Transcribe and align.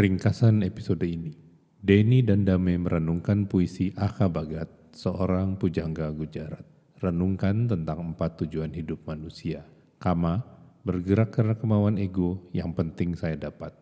Ringkasan 0.00 0.64
episode 0.64 1.04
ini, 1.04 1.36
Denny 1.76 2.24
dan 2.24 2.48
Dame 2.48 2.72
merenungkan 2.80 3.44
puisi 3.44 3.92
Aka 3.92 4.32
Bagat, 4.32 4.96
seorang 4.96 5.60
pujangga 5.60 6.08
Gujarat. 6.16 6.64
Renungkan 7.04 7.68
tentang 7.68 8.08
empat 8.16 8.40
tujuan 8.40 8.72
hidup 8.72 9.04
manusia. 9.04 9.60
Kama, 10.00 10.40
bergerak 10.88 11.36
karena 11.36 11.52
kemauan 11.52 12.00
ego 12.00 12.48
yang 12.56 12.72
penting 12.72 13.12
saya 13.12 13.36
dapat. 13.36 13.76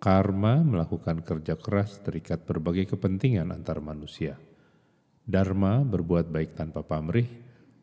Karma, 0.00 0.64
melakukan 0.64 1.20
kerja 1.20 1.60
keras 1.60 2.00
terikat 2.00 2.48
berbagai 2.48 2.96
kepentingan 2.96 3.52
antar 3.52 3.84
manusia. 3.84 4.40
Dharma, 5.20 5.84
berbuat 5.84 6.32
baik 6.32 6.56
tanpa 6.56 6.80
pamrih, 6.80 7.28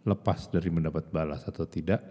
lepas 0.09 0.49
dari 0.49 0.73
mendapat 0.73 1.13
balas 1.13 1.45
atau 1.45 1.69
tidak. 1.69 2.01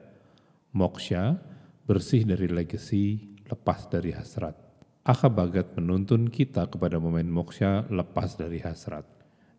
Moksha, 0.71 1.35
bersih 1.83 2.23
dari 2.23 2.47
legacy, 2.47 3.35
lepas 3.51 3.91
dari 3.91 4.15
hasrat. 4.15 4.68
Aka 5.09 5.33
Bagat 5.33 5.73
menuntun 5.73 6.29
kita 6.29 6.69
kepada 6.69 7.01
momen 7.01 7.33
moksha 7.33 7.89
lepas 7.89 8.37
dari 8.37 8.61
hasrat. 8.61 9.09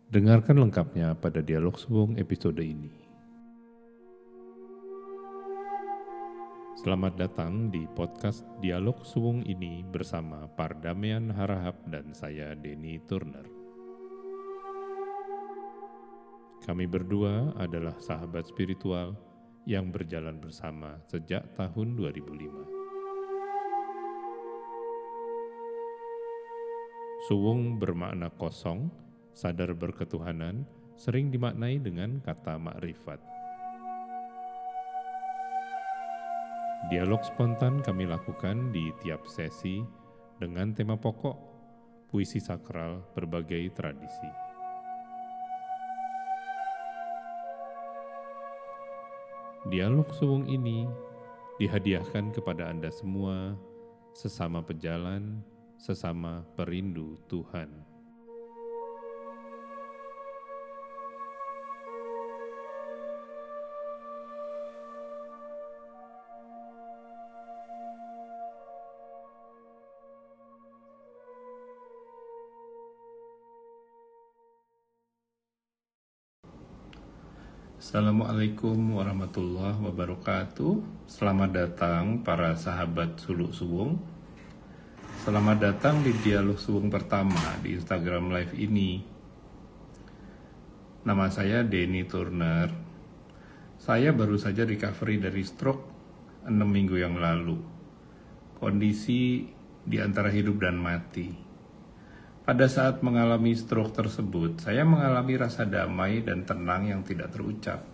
Dengarkan 0.06 0.62
lengkapnya 0.62 1.18
pada 1.18 1.42
dialog 1.42 1.74
suwung 1.74 2.14
episode 2.22 2.62
ini. 2.62 2.94
Selamat 6.78 7.18
datang 7.18 7.66
di 7.66 7.82
podcast 7.98 8.46
Dialog 8.62 9.02
Suwung 9.02 9.42
ini 9.42 9.82
bersama 9.82 10.46
Pardamian 10.54 11.34
Harahap 11.34 11.82
dan 11.90 12.14
saya 12.14 12.54
Denny 12.54 13.02
Turner. 13.10 13.50
Kami 16.62 16.86
berdua 16.86 17.58
adalah 17.58 17.98
sahabat 17.98 18.46
spiritual 18.46 19.18
yang 19.66 19.90
berjalan 19.90 20.38
bersama 20.38 21.02
sejak 21.10 21.42
tahun 21.58 21.98
2005. 21.98 22.79
Suwung 27.28 27.76
bermakna 27.76 28.32
kosong, 28.32 28.88
sadar 29.36 29.76
berketuhanan, 29.76 30.64
sering 30.96 31.28
dimaknai 31.28 31.76
dengan 31.76 32.16
kata 32.24 32.56
makrifat. 32.56 33.20
Dialog 36.88 37.20
spontan 37.20 37.84
kami 37.84 38.08
lakukan 38.08 38.72
di 38.72 38.88
tiap 39.04 39.28
sesi 39.28 39.84
dengan 40.40 40.72
tema 40.72 40.96
pokok, 40.96 41.36
puisi 42.08 42.40
sakral 42.40 43.04
berbagai 43.12 43.68
tradisi. 43.76 44.30
Dialog 49.68 50.08
suwung 50.16 50.48
ini 50.48 50.88
dihadiahkan 51.60 52.32
kepada 52.32 52.72
Anda 52.72 52.88
semua, 52.88 53.60
sesama 54.16 54.64
pejalan, 54.64 55.44
sesama 55.80 56.44
perindu 56.52 57.16
Tuhan. 57.24 57.88
Assalamualaikum 77.80 79.00
warahmatullahi 79.00 79.80
wabarakatuh. 79.80 80.84
Selamat 81.08 81.50
datang 81.50 82.20
para 82.20 82.52
sahabat 82.52 83.16
Suluk 83.16 83.56
Suwung 83.56 84.19
Selamat 85.20 85.60
datang 85.60 86.00
di 86.00 86.16
dialog 86.24 86.56
suwung 86.56 86.88
pertama 86.88 87.36
di 87.60 87.76
Instagram 87.76 88.32
Live 88.32 88.56
ini. 88.56 89.04
Nama 91.04 91.28
saya 91.28 91.60
Denny 91.60 92.08
Turner. 92.08 92.72
Saya 93.76 94.16
baru 94.16 94.40
saja 94.40 94.64
recovery 94.64 95.20
dari 95.20 95.44
stroke 95.44 95.84
6 96.48 96.56
minggu 96.56 96.96
yang 96.96 97.20
lalu. 97.20 97.60
Kondisi 98.56 99.44
di 99.84 100.00
antara 100.00 100.32
hidup 100.32 100.56
dan 100.64 100.80
mati. 100.80 101.28
Pada 102.40 102.64
saat 102.64 103.04
mengalami 103.04 103.52
stroke 103.52 103.92
tersebut, 103.92 104.64
saya 104.64 104.88
mengalami 104.88 105.36
rasa 105.36 105.68
damai 105.68 106.24
dan 106.24 106.48
tenang 106.48 106.88
yang 106.88 107.04
tidak 107.04 107.28
terucap. 107.28 107.84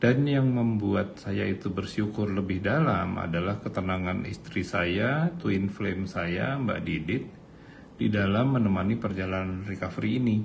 Dan 0.00 0.24
yang 0.24 0.48
membuat 0.48 1.20
saya 1.20 1.44
itu 1.44 1.68
bersyukur 1.68 2.32
lebih 2.32 2.64
dalam 2.64 3.20
adalah 3.20 3.60
ketenangan 3.60 4.24
istri 4.24 4.64
saya, 4.64 5.28
twin 5.36 5.68
flame 5.68 6.08
saya, 6.08 6.56
Mbak 6.56 6.80
Didit, 6.88 7.24
di 8.00 8.08
dalam 8.08 8.56
menemani 8.56 8.96
perjalanan 8.96 9.60
recovery 9.68 10.16
ini. 10.16 10.38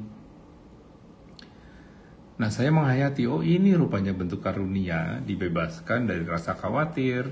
Nah, 2.36 2.52
saya 2.52 2.68
menghayati, 2.68 3.32
oh 3.32 3.40
ini 3.40 3.72
rupanya 3.80 4.12
bentuk 4.12 4.44
karunia, 4.44 5.24
dibebaskan 5.24 6.04
dari 6.04 6.28
rasa 6.28 6.60
khawatir, 6.60 7.32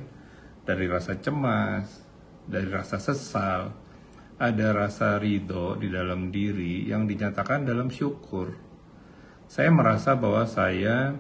dari 0.64 0.88
rasa 0.88 1.20
cemas, 1.20 2.08
dari 2.48 2.72
rasa 2.72 3.04
sesal, 3.04 3.76
ada 4.40 4.68
rasa 4.72 5.20
ridho 5.20 5.76
di 5.76 5.92
dalam 5.92 6.32
diri 6.32 6.88
yang 6.88 7.04
dinyatakan 7.04 7.68
dalam 7.68 7.92
syukur. 7.92 8.56
Saya 9.52 9.76
merasa 9.76 10.16
bahwa 10.16 10.48
saya 10.48 11.20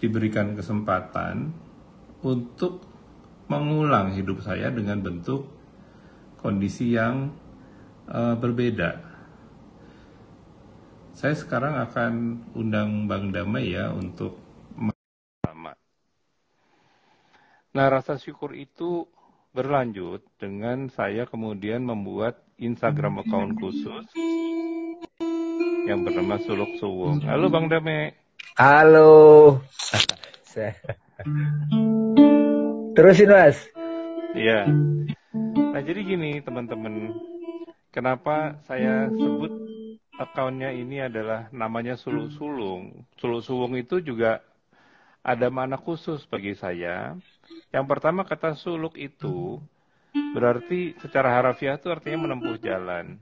diberikan 0.00 0.56
kesempatan 0.56 1.52
untuk 2.24 2.82
mengulang 3.52 4.16
hidup 4.16 4.40
saya 4.40 4.72
dengan 4.72 5.04
bentuk 5.04 5.44
kondisi 6.40 6.96
yang 6.96 7.30
uh, 8.08 8.34
berbeda. 8.34 9.06
Saya 11.12 11.36
sekarang 11.36 11.76
akan 11.84 12.12
undang 12.56 13.04
Bang 13.04 13.28
Damai 13.28 13.76
ya 13.76 13.92
untuk 13.92 14.40
sama. 15.44 15.76
Nah, 17.76 17.86
rasa 17.92 18.16
syukur 18.16 18.56
itu 18.56 19.04
berlanjut 19.52 20.24
dengan 20.40 20.88
saya 20.88 21.28
kemudian 21.28 21.84
membuat 21.84 22.40
Instagram 22.56 23.20
account 23.20 23.58
khusus 23.58 24.08
yang 25.84 26.06
bernama 26.06 26.38
Suluk 26.40 26.78
Suwung. 26.78 27.20
Halo 27.26 27.50
Bang 27.50 27.68
Damai. 27.68 28.19
Halo. 28.58 29.62
Terusin 32.94 33.30
mas. 33.30 33.56
Iya. 34.36 34.68
Nah 35.56 35.80
jadi 35.80 36.00
gini 36.02 36.42
teman-teman, 36.42 37.14
kenapa 37.94 38.58
saya 38.66 39.08
sebut 39.08 39.54
akunnya 40.20 40.74
ini 40.74 41.00
adalah 41.00 41.48
namanya 41.54 41.96
Suluk 41.96 42.34
Sulung. 42.36 43.06
Suluk 43.16 43.40
Sulung 43.40 43.72
itu 43.78 44.04
juga 44.04 44.44
ada 45.24 45.48
mana 45.52 45.76
khusus 45.76 46.24
bagi 46.28 46.56
saya. 46.56 47.16
Yang 47.70 47.86
pertama 47.86 48.24
kata 48.24 48.56
suluk 48.56 48.96
itu 48.96 49.60
berarti 50.34 50.96
secara 50.98 51.38
harafiah 51.38 51.78
itu 51.78 51.92
artinya 51.92 52.28
menempuh 52.28 52.56
jalan. 52.58 53.20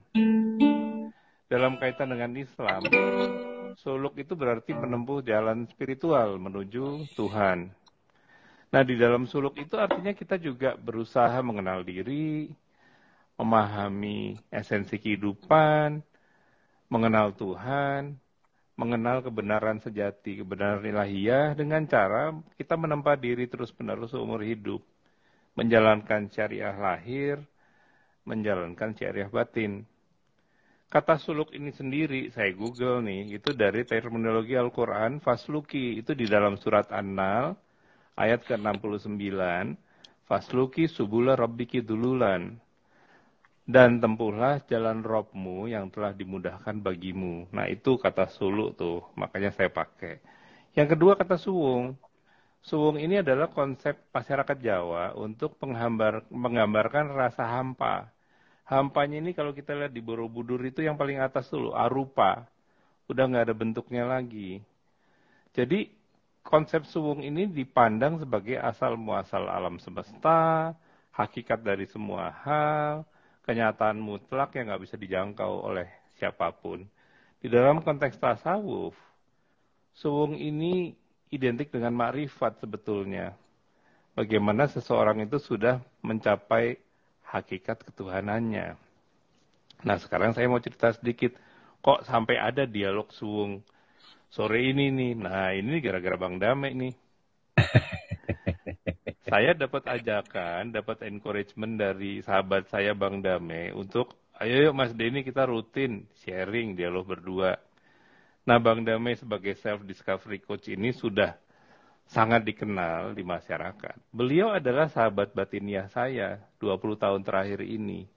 Dalam 1.49 1.81
kaitan 1.81 2.13
dengan 2.13 2.33
Islam, 2.37 2.85
Suluk 3.79 4.19
itu 4.19 4.35
berarti 4.35 4.75
menempuh 4.75 5.23
jalan 5.23 5.63
spiritual 5.71 6.35
menuju 6.43 7.15
Tuhan. 7.15 7.71
Nah, 8.69 8.83
di 8.85 8.99
dalam 8.99 9.25
suluk 9.25 9.55
itu 9.57 9.79
artinya 9.79 10.13
kita 10.13 10.37
juga 10.37 10.75
berusaha 10.75 11.39
mengenal 11.41 11.87
diri, 11.87 12.51
memahami 13.39 14.37
esensi 14.51 14.99
kehidupan, 14.99 16.03
mengenal 16.91 17.33
Tuhan, 17.39 18.19
mengenal 18.75 19.23
kebenaran 19.23 19.79
sejati, 19.79 20.43
kebenaran 20.43 20.83
ilahiyah 20.83 21.55
dengan 21.55 21.87
cara 21.87 22.35
kita 22.59 22.75
menempa 22.75 23.15
diri 23.15 23.47
terus-menerus 23.47 24.11
seumur 24.11 24.43
hidup, 24.43 24.83
menjalankan 25.55 26.27
syariah 26.35 26.75
lahir, 26.75 27.41
menjalankan 28.27 28.91
syariah 28.99 29.31
batin. 29.31 29.87
Kata 30.89 31.21
suluk 31.21 31.53
ini 31.53 31.69
sendiri, 31.69 32.33
saya 32.33 32.49
google 32.57 33.05
nih, 33.05 33.37
itu 33.37 33.53
dari 33.53 33.85
terminologi 33.85 34.57
Al-Quran, 34.57 35.21
fasluki, 35.21 36.01
itu 36.01 36.17
di 36.17 36.25
dalam 36.25 36.57
surat 36.57 36.89
An-Nal, 36.89 37.53
ayat 38.17 38.41
ke-69, 38.49 39.37
fasluki 40.25 40.89
subula 40.89 41.37
rabbiki 41.37 41.85
dululan, 41.85 42.57
dan 43.69 44.01
tempuhlah 44.01 44.65
jalan 44.65 45.05
robmu 45.05 45.69
yang 45.69 45.93
telah 45.93 46.17
dimudahkan 46.17 46.81
bagimu. 46.81 47.45
Nah 47.53 47.69
itu 47.69 48.01
kata 48.01 48.25
suluk 48.33 48.81
tuh, 48.81 49.05
makanya 49.13 49.53
saya 49.53 49.69
pakai. 49.69 50.25
Yang 50.73 50.97
kedua 50.97 51.21
kata 51.21 51.37
suwung. 51.37 52.01
Suwung 52.65 52.97
ini 52.97 53.21
adalah 53.21 53.53
konsep 53.53 54.09
masyarakat 54.09 54.57
Jawa 54.57 55.13
untuk 55.21 55.61
menggambarkan 56.33 57.13
rasa 57.13 57.45
hampa 57.45 58.09
Hampanya 58.69 59.17
ini 59.17 59.33
kalau 59.33 59.57
kita 59.57 59.73
lihat 59.73 59.97
di 59.97 60.05
Borobudur 60.05 60.61
itu 60.61 60.85
yang 60.85 61.01
paling 61.01 61.17
atas 61.17 61.49
dulu, 61.49 61.73
arupa. 61.73 62.45
Udah 63.09 63.25
nggak 63.25 63.49
ada 63.49 63.57
bentuknya 63.57 64.05
lagi. 64.05 64.61
Jadi 65.57 65.89
konsep 66.45 66.85
suwung 66.85 67.25
ini 67.25 67.49
dipandang 67.49 68.21
sebagai 68.21 68.61
asal 68.61 69.01
muasal 69.01 69.49
alam 69.49 69.81
semesta, 69.81 70.77
hakikat 71.17 71.65
dari 71.65 71.89
semua 71.89 72.29
hal, 72.45 73.09
kenyataan 73.49 73.97
mutlak 73.97 74.53
yang 74.61 74.69
nggak 74.69 74.85
bisa 74.85 75.01
dijangkau 75.01 75.65
oleh 75.65 75.89
siapa 76.21 76.53
pun. 76.53 76.85
Di 77.41 77.49
dalam 77.49 77.81
konteks 77.81 78.21
tasawuf, 78.21 78.93
suwung 79.97 80.37
ini 80.37 80.93
identik 81.33 81.73
dengan 81.73 81.97
makrifat 81.97 82.61
sebetulnya. 82.61 83.33
Bagaimana 84.13 84.69
seseorang 84.69 85.25
itu 85.25 85.41
sudah 85.41 85.81
mencapai 86.05 86.77
hakikat 87.29 87.85
ketuhanannya. 87.85 88.75
Nah 89.85 89.97
sekarang 90.01 90.33
saya 90.33 90.49
mau 90.49 90.59
cerita 90.59 90.91
sedikit, 90.97 91.37
kok 91.85 92.03
sampai 92.09 92.41
ada 92.41 92.65
dialog 92.65 93.13
suwung 93.13 93.63
sore 94.33 94.73
ini 94.73 94.89
nih. 94.91 95.13
Nah 95.15 95.53
ini 95.53 95.79
gara-gara 95.85 96.17
Bang 96.17 96.41
Dame 96.41 96.73
nih. 96.73 96.95
saya 99.31 99.53
dapat 99.53 99.85
ajakan, 99.87 100.73
dapat 100.73 101.05
encouragement 101.05 101.77
dari 101.77 102.25
sahabat 102.25 102.67
saya 102.73 102.97
Bang 102.97 103.21
Dame 103.21 103.77
untuk 103.77 104.17
ayo 104.41 104.71
yuk 104.71 104.75
Mas 104.75 104.95
Denny 104.97 105.21
kita 105.21 105.45
rutin 105.45 106.09
sharing 106.25 106.75
dialog 106.75 107.05
berdua. 107.05 107.61
Nah 108.49 108.57
Bang 108.57 108.83
Dame 108.83 109.13
sebagai 109.15 109.53
self 109.61 109.85
discovery 109.85 110.41
coach 110.41 110.73
ini 110.73 110.97
sudah 110.97 111.37
sangat 112.09 112.41
dikenal 112.49 113.13
di 113.13 113.21
masyarakat. 113.21 113.97
Beliau 114.09 114.57
adalah 114.57 114.89
sahabat 114.89 115.37
batiniah 115.37 115.93
saya 115.93 116.41
20 116.57 116.97
tahun 116.97 117.21
terakhir 117.21 117.61
ini. 117.61 118.09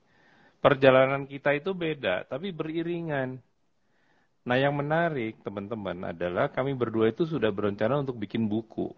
Perjalanan 0.63 1.27
kita 1.27 1.51
itu 1.57 1.75
beda, 1.75 2.23
tapi 2.25 2.55
beriringan. 2.55 3.41
Nah 4.47 4.57
yang 4.57 4.73
menarik 4.73 5.37
teman-teman 5.43 6.15
adalah 6.15 6.49
kami 6.49 6.73
berdua 6.73 7.11
itu 7.13 7.27
sudah 7.27 7.51
berencana 7.51 8.01
untuk 8.01 8.17
bikin 8.17 8.47
buku. 8.47 8.89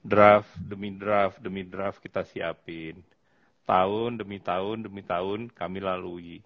Draft 0.00 0.50
demi 0.58 0.90
draft 0.96 1.38
demi 1.38 1.62
draft 1.64 2.00
kita 2.02 2.26
siapin. 2.26 3.00
Tahun 3.64 4.10
demi 4.18 4.42
tahun 4.42 4.90
demi 4.90 5.06
tahun 5.06 5.52
kami 5.54 5.78
lalui. 5.78 6.40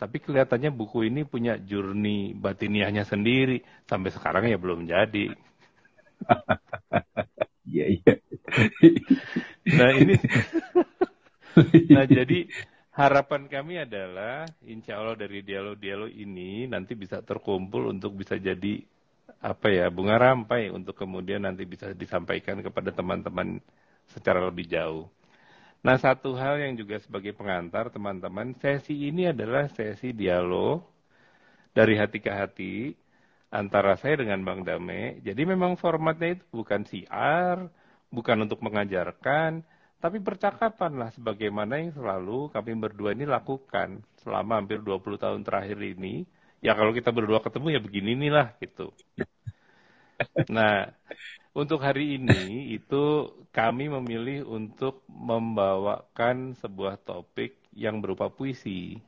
Tapi 0.00 0.16
kelihatannya 0.16 0.72
buku 0.72 1.12
ini 1.12 1.28
punya 1.28 1.60
journey 1.60 2.32
batiniahnya 2.32 3.04
sendiri. 3.04 3.60
Sampai 3.84 4.14
sekarang 4.14 4.48
ya 4.48 4.56
belum 4.56 4.88
jadi. 4.88 5.49
Iya, 7.70 7.86
iya. 7.86 8.12
Nah 9.78 9.90
ini, 9.94 10.14
nah 11.94 12.04
jadi 12.06 12.38
harapan 12.94 13.42
kami 13.46 13.74
adalah 13.86 14.50
insya 14.66 14.98
Allah 15.00 15.16
dari 15.18 15.40
dialog-dialog 15.46 16.10
ini 16.10 16.66
nanti 16.66 16.92
bisa 16.98 17.22
terkumpul 17.22 17.90
untuk 17.94 18.18
bisa 18.18 18.36
jadi 18.38 18.82
apa 19.40 19.68
ya 19.72 19.86
bunga 19.88 20.16
rampai 20.20 20.68
untuk 20.74 20.94
kemudian 20.98 21.46
nanti 21.46 21.64
bisa 21.64 21.94
disampaikan 21.96 22.60
kepada 22.60 22.90
teman-teman 22.92 23.62
secara 24.10 24.40
lebih 24.44 24.66
jauh. 24.68 25.06
Nah, 25.86 25.96
satu 25.96 26.36
hal 26.36 26.60
yang 26.60 26.74
juga 26.76 27.00
sebagai 27.00 27.32
pengantar 27.32 27.88
teman-teman, 27.88 28.52
sesi 28.60 29.08
ini 29.08 29.32
adalah 29.32 29.64
sesi 29.72 30.12
dialog 30.12 30.84
dari 31.76 31.94
hati 31.96 32.18
ke 32.20 32.30
hati 32.30 32.74
antara 33.50 33.92
saya 34.00 34.14
dengan 34.22 34.40
Bang 34.46 34.60
Dame. 34.68 35.18
Jadi 35.26 35.42
memang 35.52 35.72
formatnya 35.82 36.38
itu 36.38 36.44
bukan 36.54 36.82
siar, 36.90 37.58
bukan 38.16 38.36
untuk 38.46 38.60
mengajarkan, 38.66 39.62
tapi 40.02 40.18
percakapan 40.22 40.92
lah 41.00 41.10
sebagaimana 41.16 41.72
yang 41.82 41.92
selalu 41.98 42.48
kami 42.54 42.72
berdua 42.78 43.10
ini 43.16 43.24
lakukan 43.28 44.00
selama 44.22 44.52
hampir 44.62 44.78
20 44.80 45.18
tahun 45.20 45.42
terakhir 45.46 45.78
ini. 45.82 46.24
Ya 46.64 46.72
kalau 46.78 46.92
kita 46.92 47.10
berdua 47.16 47.40
ketemu 47.44 47.66
ya 47.76 47.80
begini 47.86 48.10
nih 48.20 48.32
lah 48.36 48.48
gitu. 48.62 48.92
Nah, 50.56 50.72
untuk 51.60 51.80
hari 51.86 52.04
ini 52.18 52.72
itu 52.76 52.96
kami 53.58 53.84
memilih 53.96 54.38
untuk 54.58 54.94
membawakan 55.08 56.36
sebuah 56.62 56.94
topik 57.08 57.50
yang 57.74 57.96
berupa 58.02 58.26
puisi. 58.36 59.00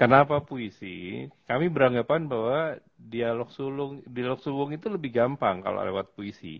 Kenapa 0.00 0.40
puisi? 0.40 1.28
Kami 1.44 1.68
beranggapan 1.68 2.24
bahwa 2.24 2.80
dialog 2.96 3.52
sulung, 3.52 4.00
dialog 4.08 4.40
sulung 4.40 4.72
itu 4.72 4.88
lebih 4.88 5.12
gampang 5.12 5.60
kalau 5.60 5.84
lewat 5.84 6.16
puisi. 6.16 6.56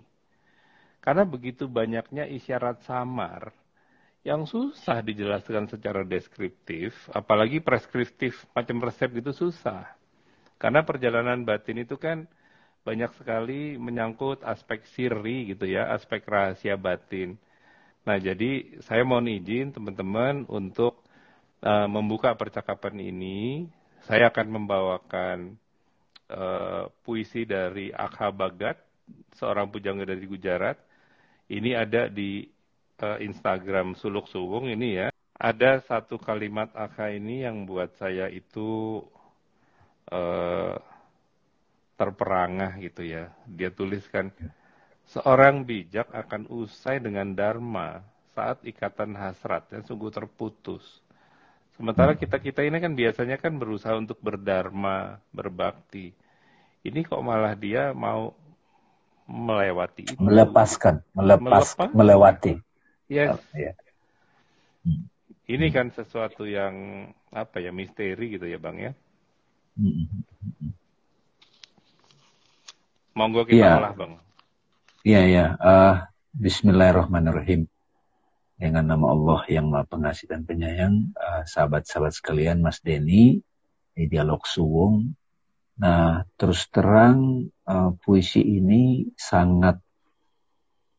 Karena 1.01 1.25
begitu 1.25 1.65
banyaknya 1.65 2.29
isyarat 2.29 2.85
samar 2.85 3.49
yang 4.29 4.45
susah 4.45 5.01
dijelaskan 5.01 5.73
secara 5.73 6.05
deskriptif, 6.05 6.93
apalagi 7.17 7.65
preskriptif 7.65 8.45
macam 8.53 8.77
resep 8.85 9.09
itu 9.17 9.33
susah. 9.33 9.89
Karena 10.61 10.85
perjalanan 10.85 11.41
batin 11.41 11.81
itu 11.81 11.97
kan 11.97 12.29
banyak 12.85 13.09
sekali 13.17 13.81
menyangkut 13.81 14.45
aspek 14.45 14.85
siri 14.93 15.57
gitu 15.57 15.65
ya, 15.65 15.89
aspek 15.97 16.29
rahasia 16.29 16.77
batin. 16.77 17.41
Nah, 18.05 18.21
jadi 18.21 18.81
saya 18.85 19.01
mohon 19.01 19.33
izin 19.33 19.73
teman-teman 19.73 20.45
untuk 20.53 21.00
uh, 21.65 21.89
membuka 21.89 22.33
percakapan 22.37 23.01
ini. 23.01 23.69
Saya 24.09 24.33
akan 24.33 24.49
membawakan 24.49 25.39
uh, 26.33 26.89
puisi 27.05 27.45
dari 27.45 27.93
Akha 27.93 28.33
Bagat, 28.33 28.81
seorang 29.37 29.69
pujangga 29.69 30.09
dari 30.09 30.25
Gujarat. 30.25 30.81
Ini 31.51 31.77
ada 31.77 32.09
di 32.09 32.47
uh, 33.03 33.19
Instagram 33.21 33.99
Suluk 33.99 34.31
Suwung 34.31 34.71
ini 34.71 35.05
ya. 35.05 35.09
Ada 35.41 35.81
satu 35.85 36.21
kalimat 36.21 36.69
Akha 36.77 37.13
ini 37.13 37.45
yang 37.45 37.65
buat 37.65 37.97
saya 37.97 38.29
itu 38.29 39.01
uh, 40.13 40.77
terperangah 41.97 42.77
gitu 42.81 43.05
ya. 43.05 43.33
Dia 43.45 43.69
tuliskan, 43.69 44.33
seorang 45.09 45.65
bijak 45.65 46.09
akan 46.13 46.49
usai 46.49 47.01
dengan 47.01 47.37
dharma 47.37 48.01
saat 48.33 48.65
ikatan 48.65 49.13
hasratnya 49.17 49.85
sungguh 49.85 50.09
terputus. 50.09 50.85
Sementara 51.81 52.13
kita-kita 52.13 52.61
ini 52.61 52.77
kan 52.77 52.93
biasanya 52.93 53.41
kan 53.41 53.57
berusaha 53.57 53.97
untuk 53.97 54.21
berdharma, 54.21 55.17
berbakti. 55.33 56.13
Ini 56.85 57.09
kok 57.09 57.25
malah 57.25 57.57
dia 57.57 57.97
mau 57.97 58.37
melewati 59.25 60.13
itu. 60.13 60.21
Melepaskan, 60.21 61.01
melepas, 61.17 61.73
Melepas. 61.73 61.89
melewati. 61.97 62.55
Yes. 63.09 63.33
Oh, 63.33 63.41
yeah. 63.57 63.73
Ini 65.49 65.73
kan 65.73 65.89
sesuatu 65.97 66.45
yang 66.45 67.09
apa 67.33 67.65
ya 67.65 67.73
misteri 67.73 68.37
gitu 68.37 68.45
ya 68.45 68.61
bang 68.61 68.77
ya. 68.77 68.93
Hmm. 69.81 70.05
Monggo 73.17 73.49
kita 73.49 73.57
ya. 73.57 73.81
olah 73.81 73.97
bang. 73.97 74.13
Iya 75.01 75.23
ya. 75.33 75.47
Uh, 75.57 75.97
Bismillahirrahmanirrahim. 76.37 77.70
Dengan 78.61 78.93
nama 78.93 79.17
Allah 79.17 79.41
yang 79.49 79.73
Maha 79.73 79.89
Pengasih 79.89 80.29
dan 80.29 80.45
Penyayang, 80.45 81.17
uh, 81.17 81.49
sahabat-sahabat 81.49 82.13
sekalian, 82.13 82.61
Mas 82.61 82.85
Denny, 82.85 83.41
di 83.97 84.05
dialog 84.05 84.45
suwung. 84.45 85.17
Nah, 85.81 86.29
terus 86.37 86.69
terang 86.69 87.49
uh, 87.65 87.97
puisi 88.05 88.45
ini 88.45 89.09
sangat 89.17 89.81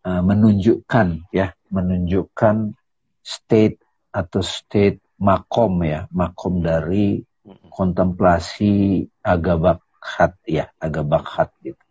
uh, 0.09 0.25
menunjukkan 0.25 1.29
ya, 1.29 1.53
menunjukkan 1.69 2.73
state 3.21 3.77
atau 4.09 4.41
state 4.41 4.97
makom 5.21 5.85
ya, 5.85 6.09
makom 6.09 6.65
dari 6.65 7.21
kontemplasi 7.69 9.05
agama 9.21 9.77
bakhat 9.77 10.33
ya, 10.49 10.65
agak 10.81 11.05
bakhat 11.05 11.49
gitu. 11.61 11.85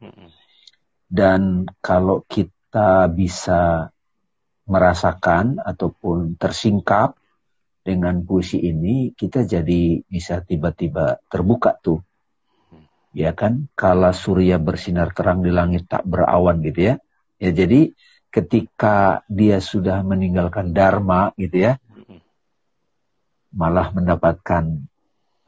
Dan 1.07 1.71
kalau 1.79 2.27
kita 2.27 3.07
bisa 3.07 3.95
merasakan 4.71 5.59
ataupun 5.59 6.39
tersingkap 6.39 7.19
dengan 7.83 8.23
puisi 8.23 8.63
ini, 8.63 9.11
kita 9.19 9.43
jadi 9.43 9.99
bisa 10.07 10.47
tiba-tiba 10.47 11.19
terbuka 11.27 11.75
tuh. 11.75 11.99
Ya 13.11 13.35
kan, 13.35 13.67
kala 13.75 14.15
surya 14.15 14.63
bersinar 14.63 15.11
terang 15.11 15.43
di 15.43 15.51
langit 15.51 15.91
tak 15.91 16.07
berawan 16.07 16.63
gitu 16.63 16.95
ya. 16.95 16.95
Ya 17.43 17.51
jadi 17.51 17.91
ketika 18.31 19.27
dia 19.27 19.59
sudah 19.59 20.07
meninggalkan 20.07 20.71
dharma 20.71 21.35
gitu 21.35 21.67
ya, 21.67 21.83
malah 23.51 23.91
mendapatkan 23.91 24.87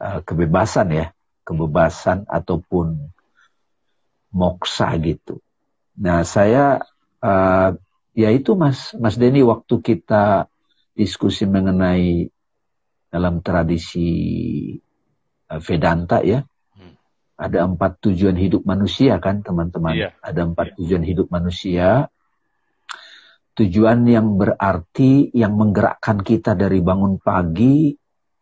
uh, 0.03 0.19
kebebasan 0.27 0.91
ya, 0.91 1.07
kebebasan 1.47 2.27
ataupun 2.27 2.99
moksa 4.35 4.91
gitu. 4.99 5.39
Nah 5.95 6.27
saya 6.27 6.83
uh, 7.23 7.79
ya 8.13 8.29
itu 8.29 8.53
Mas 8.57 8.93
Mas 8.97 9.17
Denny 9.17 9.41
waktu 9.41 9.81
kita 9.81 10.49
diskusi 10.93 11.49
mengenai 11.49 12.29
dalam 13.09 13.41
tradisi 13.41 14.09
uh, 15.49 15.61
Vedanta 15.61 16.21
ya 16.21 16.41
hmm. 16.41 16.93
ada 17.37 17.65
empat 17.65 18.01
tujuan 18.09 18.37
hidup 18.37 18.65
manusia 18.65 19.17
kan 19.21 19.41
teman-teman 19.45 19.93
iya. 19.93 20.09
ada 20.21 20.45
empat 20.45 20.73
iya. 20.73 20.75
tujuan 20.81 21.03
hidup 21.05 21.27
manusia 21.29 22.09
tujuan 23.53 24.05
yang 24.09 24.37
berarti 24.37 25.29
yang 25.33 25.53
menggerakkan 25.53 26.25
kita 26.25 26.57
dari 26.57 26.81
bangun 26.81 27.21
pagi 27.21 27.93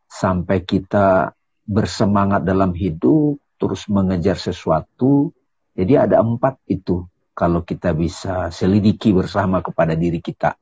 sampai 0.07 0.63
kita 0.63 1.35
bersemangat 1.67 2.43
dalam 2.43 2.71
hidup, 2.75 3.39
terus 3.55 3.87
mengejar 3.91 4.35
sesuatu. 4.35 5.31
Jadi 5.71 5.95
ada 5.95 6.19
empat 6.19 6.59
itu 6.67 7.07
kalau 7.41 7.65
kita 7.65 7.97
bisa 7.97 8.53
selidiki 8.53 9.09
bersama 9.17 9.65
kepada 9.65 9.97
diri 9.97 10.21
kita. 10.21 10.53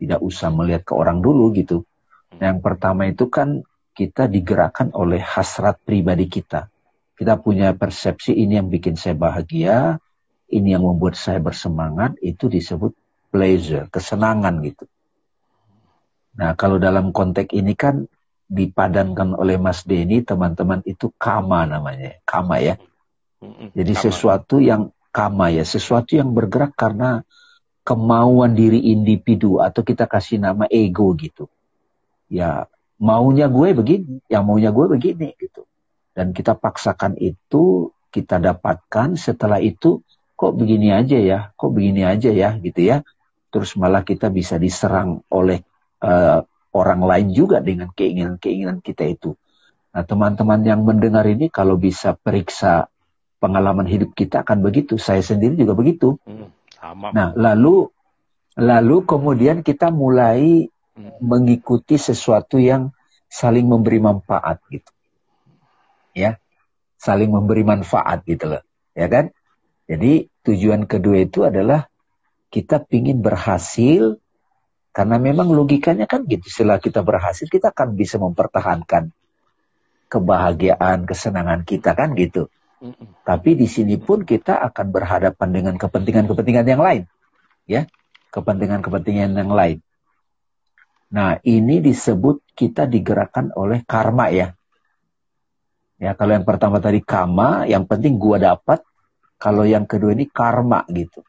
Tidak 0.00 0.24
usah 0.24 0.48
melihat 0.48 0.88
ke 0.88 0.96
orang 0.96 1.20
dulu 1.20 1.52
gitu. 1.52 1.84
Yang 2.40 2.64
pertama 2.64 3.04
itu 3.04 3.28
kan 3.28 3.60
kita 3.92 4.24
digerakkan 4.32 4.88
oleh 4.96 5.20
hasrat 5.20 5.76
pribadi 5.84 6.32
kita. 6.32 6.72
Kita 7.12 7.36
punya 7.36 7.76
persepsi 7.76 8.32
ini 8.32 8.56
yang 8.56 8.72
bikin 8.72 8.96
saya 8.96 9.12
bahagia, 9.12 10.00
ini 10.48 10.72
yang 10.72 10.88
membuat 10.88 11.20
saya 11.20 11.44
bersemangat, 11.44 12.16
itu 12.24 12.48
disebut 12.48 12.96
pleasure, 13.28 13.84
kesenangan 13.92 14.64
gitu. 14.64 14.88
Nah, 16.40 16.56
kalau 16.56 16.80
dalam 16.80 17.12
konteks 17.12 17.52
ini 17.52 17.76
kan 17.76 18.08
dipadankan 18.48 19.36
oleh 19.36 19.60
Mas 19.60 19.84
Denny, 19.84 20.24
teman-teman 20.24 20.80
itu 20.88 21.12
kama 21.20 21.68
namanya, 21.68 22.16
kama 22.26 22.64
ya. 22.64 22.80
Jadi 23.76 23.92
kama. 23.92 24.02
sesuatu 24.08 24.56
yang 24.62 24.93
kama 25.14 25.54
ya, 25.54 25.62
sesuatu 25.62 26.18
yang 26.18 26.34
bergerak 26.34 26.74
karena 26.74 27.22
kemauan 27.86 28.58
diri 28.58 28.90
individu 28.90 29.62
atau 29.62 29.86
kita 29.86 30.10
kasih 30.10 30.42
nama 30.42 30.66
ego 30.66 31.14
gitu. 31.14 31.46
Ya, 32.26 32.66
maunya 32.98 33.46
gue 33.46 33.70
begini, 33.78 34.18
yang 34.26 34.42
maunya 34.50 34.74
gue 34.74 34.90
begini 34.90 35.38
gitu. 35.38 35.62
Dan 36.10 36.34
kita 36.34 36.58
paksakan 36.58 37.14
itu, 37.22 37.94
kita 38.10 38.42
dapatkan, 38.42 39.14
setelah 39.14 39.62
itu 39.62 40.02
kok 40.34 40.58
begini 40.58 40.90
aja 40.90 41.18
ya, 41.20 41.38
kok 41.54 41.70
begini 41.70 42.02
aja 42.02 42.34
ya 42.34 42.58
gitu 42.58 42.80
ya. 42.82 43.06
Terus 43.54 43.78
malah 43.78 44.02
kita 44.02 44.34
bisa 44.34 44.58
diserang 44.58 45.22
oleh 45.30 45.62
uh, 46.02 46.42
orang 46.74 47.00
lain 47.06 47.28
juga 47.30 47.62
dengan 47.62 47.94
keinginan-keinginan 47.94 48.82
kita 48.82 49.06
itu. 49.06 49.38
Nah, 49.94 50.02
teman-teman 50.02 50.66
yang 50.66 50.82
mendengar 50.82 51.22
ini 51.30 51.46
kalau 51.46 51.78
bisa 51.78 52.18
periksa 52.18 52.90
pengalaman 53.44 53.84
hidup 53.84 54.16
kita 54.16 54.40
akan 54.40 54.64
begitu. 54.64 54.96
Saya 54.96 55.20
sendiri 55.20 55.60
juga 55.60 55.76
begitu. 55.76 56.16
Hmm, 56.24 56.48
sama. 56.72 57.12
Nah, 57.12 57.36
lalu 57.36 57.92
lalu 58.56 59.04
kemudian 59.04 59.60
kita 59.60 59.92
mulai 59.92 60.72
hmm. 60.96 61.20
mengikuti 61.20 62.00
sesuatu 62.00 62.56
yang 62.56 62.96
saling 63.28 63.68
memberi 63.68 64.00
manfaat 64.00 64.64
gitu. 64.72 64.88
Ya. 66.16 66.40
Saling 66.96 67.28
memberi 67.28 67.68
manfaat 67.68 68.24
gitu 68.24 68.56
loh. 68.56 68.64
Ya 68.96 69.12
kan? 69.12 69.28
Jadi 69.84 70.32
tujuan 70.48 70.88
kedua 70.88 71.20
itu 71.20 71.44
adalah 71.44 71.84
kita 72.48 72.80
ingin 72.88 73.20
berhasil 73.20 74.16
karena 74.94 75.18
memang 75.20 75.52
logikanya 75.52 76.08
kan 76.08 76.24
gitu. 76.24 76.46
Setelah 76.48 76.80
kita 76.80 77.04
berhasil, 77.04 77.50
kita 77.50 77.74
akan 77.74 77.98
bisa 77.98 78.16
mempertahankan 78.16 79.10
kebahagiaan, 80.06 81.02
kesenangan 81.04 81.66
kita 81.66 81.98
kan 81.98 82.14
gitu. 82.14 82.46
Tapi 83.24 83.50
di 83.56 83.64
sini 83.70 83.96
pun 83.96 84.26
kita 84.26 84.60
akan 84.72 84.86
berhadapan 84.92 85.48
dengan 85.50 85.74
kepentingan-kepentingan 85.80 86.66
yang 86.66 86.82
lain. 86.82 87.02
Ya, 87.64 87.88
kepentingan-kepentingan 88.34 89.32
yang 89.34 89.52
lain. 89.52 89.78
Nah, 91.14 91.38
ini 91.46 91.80
disebut 91.80 92.42
kita 92.52 92.84
digerakkan 92.90 93.54
oleh 93.54 93.86
karma 93.86 94.28
ya. 94.28 94.52
Ya, 95.96 96.12
kalau 96.18 96.36
yang 96.36 96.44
pertama 96.44 96.82
tadi 96.82 97.00
kama, 97.00 97.64
yang 97.70 97.86
penting 97.86 98.18
gua 98.18 98.36
dapat. 98.36 98.82
Kalau 99.38 99.64
yang 99.64 99.84
kedua 99.84 100.12
ini 100.16 100.28
karma 100.28 100.84
gitu. 100.88 101.20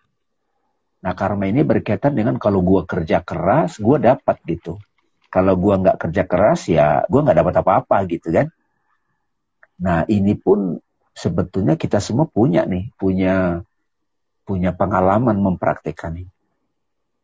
Nah 1.05 1.13
karma 1.13 1.45
ini 1.45 1.61
berkaitan 1.61 2.17
dengan 2.17 2.41
kalau 2.41 2.65
gue 2.65 2.81
kerja 2.89 3.21
keras, 3.21 3.77
gue 3.77 4.01
dapat 4.01 4.41
gitu. 4.49 4.81
Kalau 5.29 5.53
gue 5.53 5.73
nggak 5.77 6.01
kerja 6.01 6.23
keras 6.25 6.65
ya 6.65 7.05
gue 7.05 7.21
nggak 7.21 7.37
dapat 7.45 7.53
apa-apa 7.61 7.97
gitu 8.09 8.33
kan. 8.33 8.49
Nah 9.85 10.01
ini 10.09 10.33
pun 10.33 10.81
sebetulnya 11.15 11.79
kita 11.79 12.03
semua 12.03 12.27
punya 12.27 12.67
nih, 12.67 12.91
punya 12.99 13.63
punya 14.45 14.75
pengalaman 14.75 15.39
mempraktekkan 15.41 16.21
ini. 16.21 16.31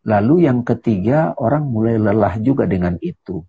Lalu 0.01 0.50
yang 0.50 0.65
ketiga 0.65 1.38
orang 1.38 1.69
mulai 1.69 2.01
lelah 2.01 2.41
juga 2.41 2.65
dengan 2.65 2.98
itu. 2.98 3.45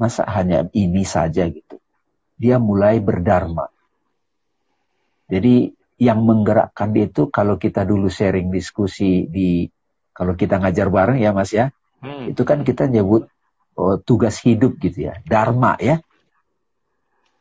Masa 0.00 0.24
hanya 0.24 0.64
ini 0.72 1.04
saja 1.04 1.44
gitu. 1.52 1.76
Dia 2.40 2.56
mulai 2.56 2.96
berdharma. 3.04 3.68
Jadi 5.28 5.68
yang 6.00 6.24
menggerakkan 6.24 6.90
dia 6.96 7.06
itu 7.06 7.28
kalau 7.28 7.60
kita 7.60 7.84
dulu 7.84 8.08
sharing 8.08 8.48
diskusi 8.48 9.28
di 9.28 9.68
kalau 10.16 10.32
kita 10.34 10.58
ngajar 10.58 10.88
bareng 10.88 11.20
ya 11.20 11.30
Mas 11.36 11.52
ya, 11.52 11.70
hmm. 12.00 12.32
itu 12.32 12.42
kan 12.42 12.64
kita 12.64 12.88
nyebut 12.88 13.28
oh, 13.76 13.96
tugas 14.00 14.40
hidup 14.42 14.80
gitu 14.80 15.12
ya, 15.12 15.20
dharma 15.28 15.76
ya. 15.78 16.00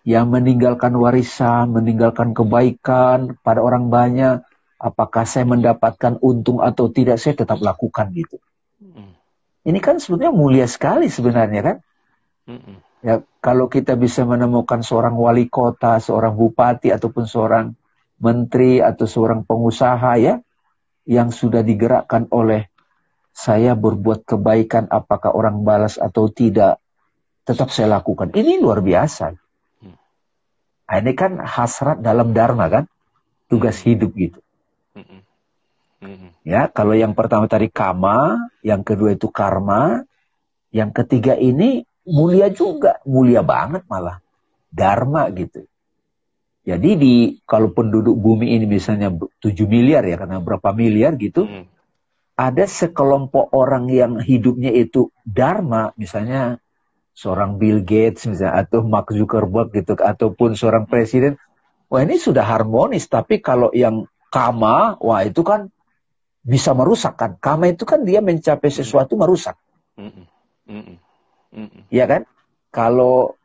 Yang 0.01 0.25
meninggalkan 0.34 0.93
warisan, 0.98 1.77
meninggalkan 1.77 2.34
kebaikan 2.34 3.38
pada 3.46 3.62
orang 3.62 3.93
banyak, 3.93 4.41
apakah 4.81 5.29
saya 5.29 5.46
mendapatkan 5.46 6.17
untung 6.25 6.58
atau 6.58 6.89
tidak, 6.89 7.22
saya 7.22 7.38
tetap 7.38 7.62
lakukan 7.62 8.10
gitu. 8.17 8.41
Ini 9.62 9.77
kan 9.77 10.01
sebetulnya 10.01 10.34
mulia 10.34 10.65
sekali 10.65 11.05
sebenarnya 11.05 11.62
kan. 11.62 11.77
Ya, 13.01 13.22
kalau 13.41 13.70
kita 13.70 13.93
bisa 13.98 14.25
menemukan 14.25 14.81
seorang 14.81 15.13
wali 15.13 15.50
kota, 15.50 16.01
seorang 16.01 16.34
bupati 16.34 16.89
ataupun 16.89 17.29
seorang 17.29 17.77
menteri 18.22 18.81
atau 18.81 19.05
seorang 19.10 19.46
pengusaha 19.46 20.17
ya 20.22 20.41
yang 21.10 21.34
sudah 21.34 21.65
digerakkan 21.65 22.29
oleh 22.29 22.70
saya 23.34 23.74
berbuat 23.74 24.25
kebaikan 24.25 24.86
apakah 24.89 25.34
orang 25.34 25.65
balas 25.65 25.98
atau 25.98 26.29
tidak 26.29 26.77
tetap 27.41 27.74
saya 27.74 28.01
lakukan. 28.01 28.29
Ini 28.29 28.62
luar 28.62 28.86
biasa. 28.86 29.34
Nah, 30.91 31.00
ini 31.00 31.15
kan 31.15 31.39
hasrat 31.39 32.03
dalam 32.03 32.36
dharma 32.36 32.67
kan, 32.67 32.83
tugas 33.48 33.79
hidup 33.79 34.12
gitu. 34.19 34.43
Ya, 36.43 36.67
kalau 36.67 36.91
yang 36.91 37.15
pertama 37.15 37.48
tadi 37.48 37.71
kama, 37.71 38.36
yang 38.60 38.83
kedua 38.83 39.15
itu 39.15 39.31
karma, 39.31 40.03
yang 40.75 40.91
ketiga 40.91 41.39
ini 41.39 41.88
mulia 42.03 42.51
juga, 42.51 43.00
mulia 43.07 43.39
banget 43.39 43.88
malah. 43.88 44.19
Dharma 44.67 45.31
gitu. 45.31 45.63
Jadi 46.67 46.89
di 47.00 47.15
kalau 47.48 47.71
penduduk 47.71 48.19
bumi 48.19 48.51
ini 48.51 48.67
misalnya 48.67 49.15
7 49.15 49.39
miliar 49.71 50.03
ya 50.03 50.19
karena 50.19 50.43
berapa 50.43 50.75
miliar 50.75 51.15
gitu, 51.15 51.48
hmm. 51.48 51.71
ada 52.36 52.67
sekelompok 52.67 53.55
orang 53.55 53.88
yang 53.88 54.19
hidupnya 54.19 54.75
itu 54.75 55.07
dharma, 55.24 55.95
misalnya 55.95 56.60
seorang 57.11 57.59
Bill 57.59 57.83
Gates 57.83 58.25
misalnya 58.27 58.65
atau 58.65 58.81
Mark 58.83 59.11
Zuckerberg 59.11 59.71
gitu 59.75 59.99
ataupun 59.99 60.55
seorang 60.55 60.87
presiden, 60.87 61.37
wah 61.91 62.01
ini 62.01 62.17
sudah 62.17 62.43
harmonis. 62.43 63.07
Tapi 63.11 63.43
kalau 63.43 63.69
yang 63.75 64.07
kama, 64.31 64.95
wah 65.03 65.21
itu 65.21 65.43
kan 65.43 65.69
bisa 66.41 66.73
merusak 66.73 67.19
kan. 67.19 67.37
Kama 67.37 67.69
itu 67.69 67.85
kan 67.85 68.01
dia 68.01 68.23
mencapai 68.23 68.71
sesuatu 68.71 69.13
merusak. 69.19 69.59
Mm 69.99 70.25
-mm. 70.65 70.95
Ya 71.91 72.07
kan? 72.07 72.23
Kalau 72.71 73.35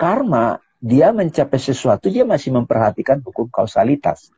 karma 0.00 0.58
dia 0.82 1.14
mencapai 1.14 1.62
sesuatu, 1.62 2.10
dia 2.10 2.26
masih 2.26 2.50
memperhatikan 2.50 3.22
hukum 3.22 3.46
kausalitas. 3.46 4.34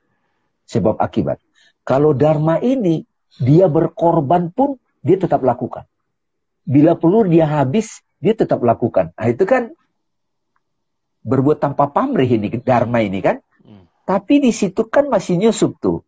Sebab 0.68 1.00
akibat. 1.00 1.40
Kalau 1.88 2.12
dharma 2.12 2.60
ini, 2.60 3.08
dia 3.40 3.64
berkorban 3.64 4.52
pun, 4.52 4.76
dia 5.00 5.16
tetap 5.16 5.40
lakukan. 5.40 5.88
Bila 6.68 7.00
perlu 7.00 7.24
dia 7.24 7.48
habis, 7.48 8.03
dia 8.24 8.32
tetap 8.32 8.64
lakukan. 8.64 9.12
Nah 9.12 9.26
itu 9.28 9.44
kan 9.44 9.76
berbuat 11.20 11.60
tanpa 11.60 11.92
pamrih 11.92 12.40
ini, 12.40 12.48
dharma 12.56 13.04
ini 13.04 13.20
kan. 13.20 13.44
Hmm. 13.60 13.84
Tapi 14.08 14.40
di 14.40 14.52
situ 14.56 14.88
kan 14.88 15.12
masih 15.12 15.36
nyusup 15.36 15.76
tuh. 15.76 16.00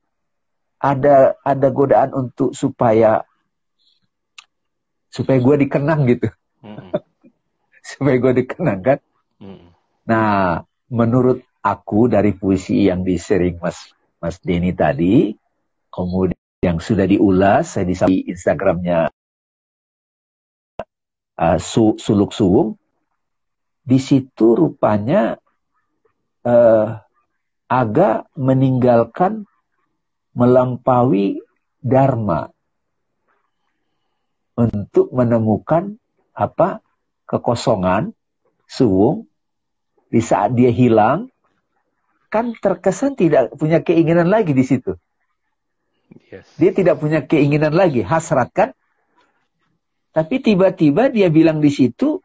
Ada 0.80 1.36
ada 1.44 1.68
godaan 1.68 2.16
untuk 2.16 2.56
supaya 2.56 3.24
supaya 5.12 5.36
gue 5.40 5.68
dikenang 5.68 6.08
gitu. 6.08 6.32
Hmm. 6.64 6.92
supaya 7.92 8.16
gue 8.16 8.32
dikenang 8.44 8.80
kan. 8.80 8.98
Hmm. 9.36 9.76
Nah, 10.08 10.64
menurut 10.88 11.44
aku 11.60 12.08
dari 12.08 12.32
puisi 12.32 12.88
yang 12.88 13.04
disering 13.04 13.60
Mas 13.60 13.92
Mas 14.16 14.40
Denny 14.40 14.72
tadi, 14.72 15.36
kemudian 15.92 16.40
yang 16.64 16.80
sudah 16.80 17.04
diulas, 17.04 17.76
saya 17.76 17.84
di 17.84 18.24
Instagramnya 18.32 19.12
uh, 21.38 21.58
su, 21.60 21.96
Suluk 22.00 22.32
Suwung, 22.32 22.76
di 23.86 24.02
situ 24.02 24.58
rupanya 24.58 25.38
uh, 26.42 26.88
agak 27.70 28.26
meninggalkan 28.34 29.46
melampaui 30.36 31.40
dharma 31.80 32.50
untuk 34.56 35.12
menemukan 35.12 35.96
apa 36.36 36.80
kekosongan 37.28 38.12
suwung 38.68 39.28
di 40.10 40.20
saat 40.22 40.54
dia 40.54 40.70
hilang, 40.70 41.28
kan 42.30 42.54
terkesan 42.56 43.18
tidak 43.18 43.52
punya 43.54 43.82
keinginan 43.82 44.30
lagi 44.30 44.54
di 44.54 44.64
situ. 44.64 44.96
Yes. 46.30 46.46
Dia 46.56 46.70
tidak 46.70 47.02
punya 47.02 47.22
keinginan 47.26 47.74
lagi, 47.74 48.02
hasrat 48.02 48.50
kan? 48.54 48.70
Tapi 50.16 50.40
tiba-tiba 50.40 51.12
dia 51.12 51.28
bilang 51.28 51.60
di 51.60 51.68
situ 51.68 52.24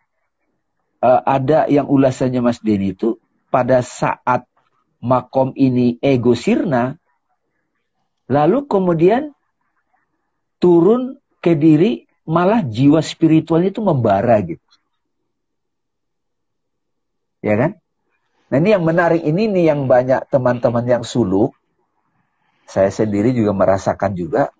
uh, 1.03 1.21
ada 1.27 1.67
yang 1.67 1.91
ulasannya 1.91 2.39
Mas 2.39 2.63
Denny 2.63 2.95
itu 2.95 3.19
pada 3.51 3.83
saat 3.83 4.47
makom 5.03 5.51
ini 5.59 5.99
ego 5.99 6.31
sirna, 6.31 6.95
lalu 8.31 8.63
kemudian 8.63 9.35
turun 10.63 11.19
ke 11.43 11.51
diri 11.59 12.07
malah 12.23 12.63
jiwa 12.63 13.03
spiritualnya 13.03 13.75
itu 13.75 13.83
membara 13.83 14.39
gitu. 14.39 14.71
Ya 17.43 17.59
kan? 17.59 17.71
Nah 18.53 18.57
ini 18.63 18.71
yang 18.71 18.87
menarik 18.87 19.19
ini 19.19 19.51
nih 19.51 19.73
yang 19.73 19.91
banyak 19.91 20.31
teman-teman 20.31 20.87
yang 20.87 21.03
suluk. 21.03 21.51
Saya 22.71 22.87
sendiri 22.87 23.35
juga 23.35 23.51
merasakan 23.51 24.15
juga. 24.15 24.55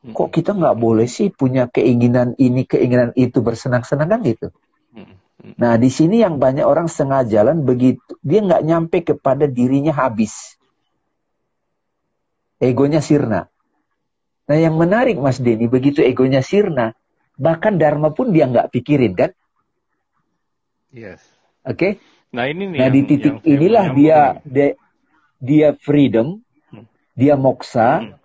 Kok 0.00 0.32
kita 0.32 0.56
nggak 0.56 0.76
boleh 0.80 1.04
sih 1.04 1.28
punya 1.28 1.68
keinginan 1.68 2.32
ini, 2.40 2.64
keinginan 2.64 3.12
itu 3.20 3.44
bersenang-senang 3.44 4.08
kan 4.08 4.20
gitu. 4.24 4.48
Nah 5.60 5.76
di 5.76 5.88
sini 5.92 6.20
yang 6.20 6.36
banyak 6.36 6.64
orang 6.64 6.88
setengah 6.88 7.24
jalan 7.28 7.64
begitu. 7.64 8.16
Dia 8.24 8.40
nggak 8.44 8.62
nyampe 8.64 8.98
kepada 9.04 9.44
dirinya 9.44 9.92
habis. 9.92 10.56
Egonya 12.60 13.00
sirna. 13.00 13.48
Nah 14.48 14.56
yang 14.56 14.76
menarik 14.76 15.16
Mas 15.16 15.40
Denny, 15.40 15.68
begitu 15.68 16.04
egonya 16.04 16.44
sirna, 16.44 16.92
bahkan 17.40 17.80
Dharma 17.80 18.12
pun 18.12 18.32
dia 18.32 18.48
nggak 18.48 18.68
pikirin 18.72 19.16
kan? 19.16 19.30
Yes. 20.92 21.24
Oke. 21.64 21.76
Okay? 21.76 21.92
Nah 22.36 22.44
ini 22.48 22.68
nih. 22.68 22.78
Nah 22.80 22.88
di 22.92 23.00
titik 23.08 23.34
inilah 23.46 23.86
dia, 23.96 24.20
dia 24.44 24.68
dia 25.40 25.68
freedom, 25.72 26.44
hmm. 26.68 26.84
dia 27.16 27.34
moksa, 27.40 28.04
hmm. 28.04 28.19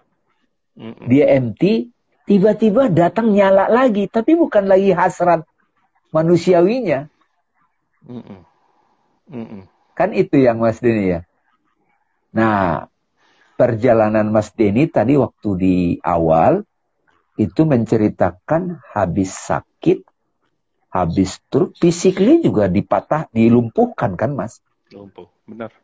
Dia 1.07 1.39
empty, 1.39 1.89
tiba-tiba 2.27 2.91
datang 2.91 3.31
nyala 3.31 3.71
lagi, 3.71 4.11
tapi 4.11 4.35
bukan 4.35 4.67
lagi 4.67 4.91
hasrat 4.91 5.47
manusiawinya. 6.11 7.07
Kan 9.95 10.11
itu 10.11 10.35
yang 10.43 10.59
Mas 10.59 10.83
Denny 10.83 11.15
ya. 11.15 11.21
Nah, 12.35 12.91
perjalanan 13.55 14.27
Mas 14.27 14.51
Denny 14.51 14.91
tadi 14.91 15.15
waktu 15.15 15.49
di 15.55 15.77
awal 16.03 16.67
itu 17.39 17.67
menceritakan 17.67 18.83
habis 18.95 19.31
sakit 19.31 20.03
habis 20.95 21.43
truk 21.51 21.75
physically 21.75 22.39
juga 22.39 22.71
dipatah 22.71 23.27
dilumpuhkan 23.35 24.15
kan 24.15 24.31
mas? 24.31 24.63
Lumpuh 24.95 25.27
benar. 25.43 25.75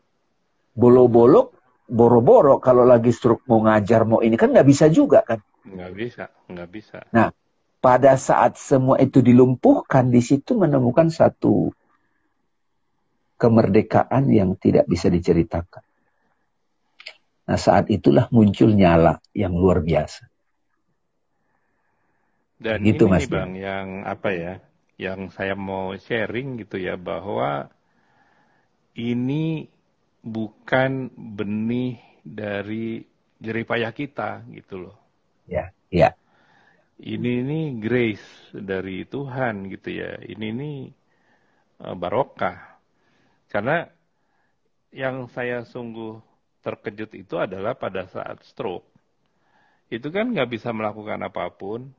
Bolo-bolo 0.71 1.51
boro-boro 1.91 2.63
kalau 2.63 2.88
lagi 2.88 3.12
stroke 3.12 3.43
mau 3.51 3.60
ngajar 3.67 4.07
mau 4.07 4.24
ini 4.24 4.39
kan 4.39 4.55
nggak 4.55 4.67
bisa 4.67 4.88
juga 4.88 5.27
kan? 5.27 5.43
Nggak 5.67 5.91
bisa 5.91 6.24
nggak 6.48 6.69
bisa. 6.71 7.03
Nah 7.12 7.36
pada 7.83 8.15
saat 8.15 8.55
semua 8.55 8.95
itu 9.03 9.19
dilumpuhkan 9.19 10.07
di 10.07 10.24
situ 10.24 10.55
menemukan 10.55 11.12
satu 11.12 11.75
kemerdekaan 13.36 14.31
yang 14.31 14.55
tidak 14.55 14.88
bisa 14.88 15.12
diceritakan. 15.12 15.83
Nah 17.51 17.60
saat 17.60 17.91
itulah 17.91 18.31
muncul 18.31 18.71
nyala 18.71 19.19
yang 19.36 19.51
luar 19.51 19.83
biasa. 19.83 20.31
Dan 22.62 22.86
gitu, 22.86 23.10
ini 23.10 23.17
mas 23.17 23.25
bang 23.25 23.51
yang 23.57 23.88
apa 24.05 24.29
ya 24.31 24.53
yang 25.01 25.33
saya 25.33 25.57
mau 25.57 25.98
sharing 25.98 26.62
gitu 26.62 26.77
ya 26.77 26.93
bahwa 26.93 27.74
ini 28.93 29.65
bukan 30.21 31.09
benih 31.13 31.97
dari 32.21 33.01
jeripayah 33.41 33.89
kita 33.89 34.45
gitu 34.53 34.87
loh. 34.87 34.97
Ya, 35.49 35.73
ya. 35.89 36.13
Ini 37.01 37.41
ini 37.41 37.59
grace 37.81 38.53
dari 38.53 39.03
Tuhan 39.09 39.65
gitu 39.73 39.89
ya. 39.89 40.21
Ini 40.21 40.45
ini 40.53 40.71
uh, 41.81 41.97
barokah. 41.97 42.77
Karena 43.49 43.83
yang 44.93 45.25
saya 45.33 45.65
sungguh 45.65 46.21
terkejut 46.61 47.17
itu 47.17 47.35
adalah 47.41 47.73
pada 47.73 48.05
saat 48.05 48.45
stroke. 48.45 48.85
Itu 49.91 50.07
kan 50.13 50.31
nggak 50.31 50.55
bisa 50.55 50.71
melakukan 50.71 51.19
apa 51.25 51.51
pun, 51.51 51.91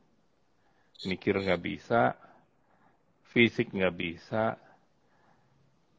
mikir 1.04 1.36
nggak 1.36 1.60
bisa, 1.60 2.16
fisik 3.28 3.68
nggak 3.74 3.96
bisa, 3.98 4.56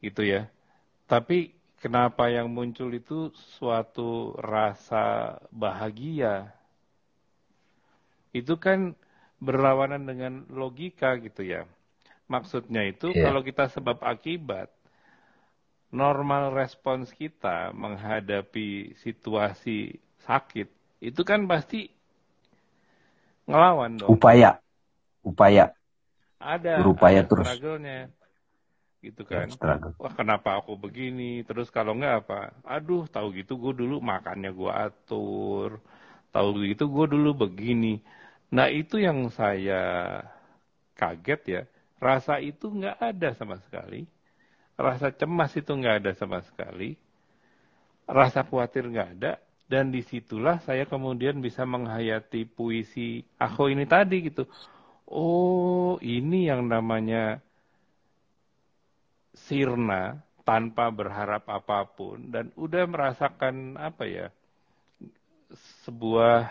gitu 0.02 0.26
ya. 0.26 0.50
Tapi 1.06 1.53
kenapa 1.84 2.32
yang 2.32 2.48
muncul 2.48 2.88
itu 2.96 3.28
suatu 3.60 4.32
rasa 4.40 5.36
bahagia? 5.52 6.48
Itu 8.32 8.56
kan 8.56 8.96
berlawanan 9.36 10.08
dengan 10.08 10.48
logika 10.48 11.20
gitu 11.20 11.44
ya. 11.44 11.68
Maksudnya 12.24 12.88
itu 12.88 13.12
yeah. 13.12 13.28
kalau 13.28 13.44
kita 13.44 13.68
sebab 13.68 14.00
akibat, 14.00 14.72
normal 15.92 16.56
respons 16.56 17.12
kita 17.12 17.76
menghadapi 17.76 18.96
situasi 19.04 20.00
sakit, 20.24 20.72
itu 21.04 21.20
kan 21.20 21.44
pasti 21.44 21.92
ngelawan 23.44 24.00
dong. 24.00 24.08
Upaya, 24.08 24.56
upaya 25.20 25.76
ada 26.44 26.84
berupaya 26.84 27.24
ada 27.24 27.28
terus 27.28 27.48
gitu 29.12 29.22
kan. 29.28 29.48
wah 30.00 30.14
kenapa 30.16 30.56
aku 30.60 30.74
begini? 30.80 31.44
Terus 31.44 31.68
kalau 31.68 31.92
enggak 31.92 32.24
apa? 32.24 32.40
Aduh 32.64 33.04
tahu 33.08 33.36
gitu 33.36 33.60
gue 33.60 33.84
dulu 33.84 34.00
makannya 34.00 34.50
gue 34.50 34.72
atur. 34.72 35.82
Tahu 36.32 36.48
gitu 36.66 36.88
gue 36.88 37.06
dulu 37.14 37.46
begini. 37.46 38.00
Nah 38.54 38.72
itu 38.72 38.96
yang 39.02 39.28
saya 39.28 40.22
kaget 40.96 41.40
ya. 41.44 41.62
Rasa 42.00 42.40
itu 42.40 42.72
nggak 42.72 42.98
ada 43.00 43.28
sama 43.36 43.60
sekali. 43.60 44.08
Rasa 44.74 45.12
cemas 45.14 45.52
itu 45.54 45.70
nggak 45.70 45.96
ada 46.02 46.10
sama 46.16 46.42
sekali. 46.42 46.96
Rasa 48.08 48.42
khawatir 48.42 48.88
nggak 48.88 49.10
ada. 49.20 49.32
Dan 49.64 49.88
di 49.92 50.04
situlah 50.04 50.60
saya 50.60 50.84
kemudian 50.84 51.40
bisa 51.40 51.64
menghayati 51.64 52.44
puisi 52.44 53.24
aku 53.40 53.72
ini 53.72 53.84
tadi 53.88 54.28
gitu. 54.28 54.44
Oh 55.08 55.96
ini 56.00 56.48
yang 56.48 56.68
namanya 56.68 57.43
sirna 59.34 60.22
tanpa 60.46 60.88
berharap 60.94 61.44
apa 61.50 61.84
pun 61.90 62.30
dan 62.30 62.54
udah 62.54 62.84
merasakan 62.86 63.74
apa 63.76 64.04
ya 64.06 64.26
sebuah 65.84 66.48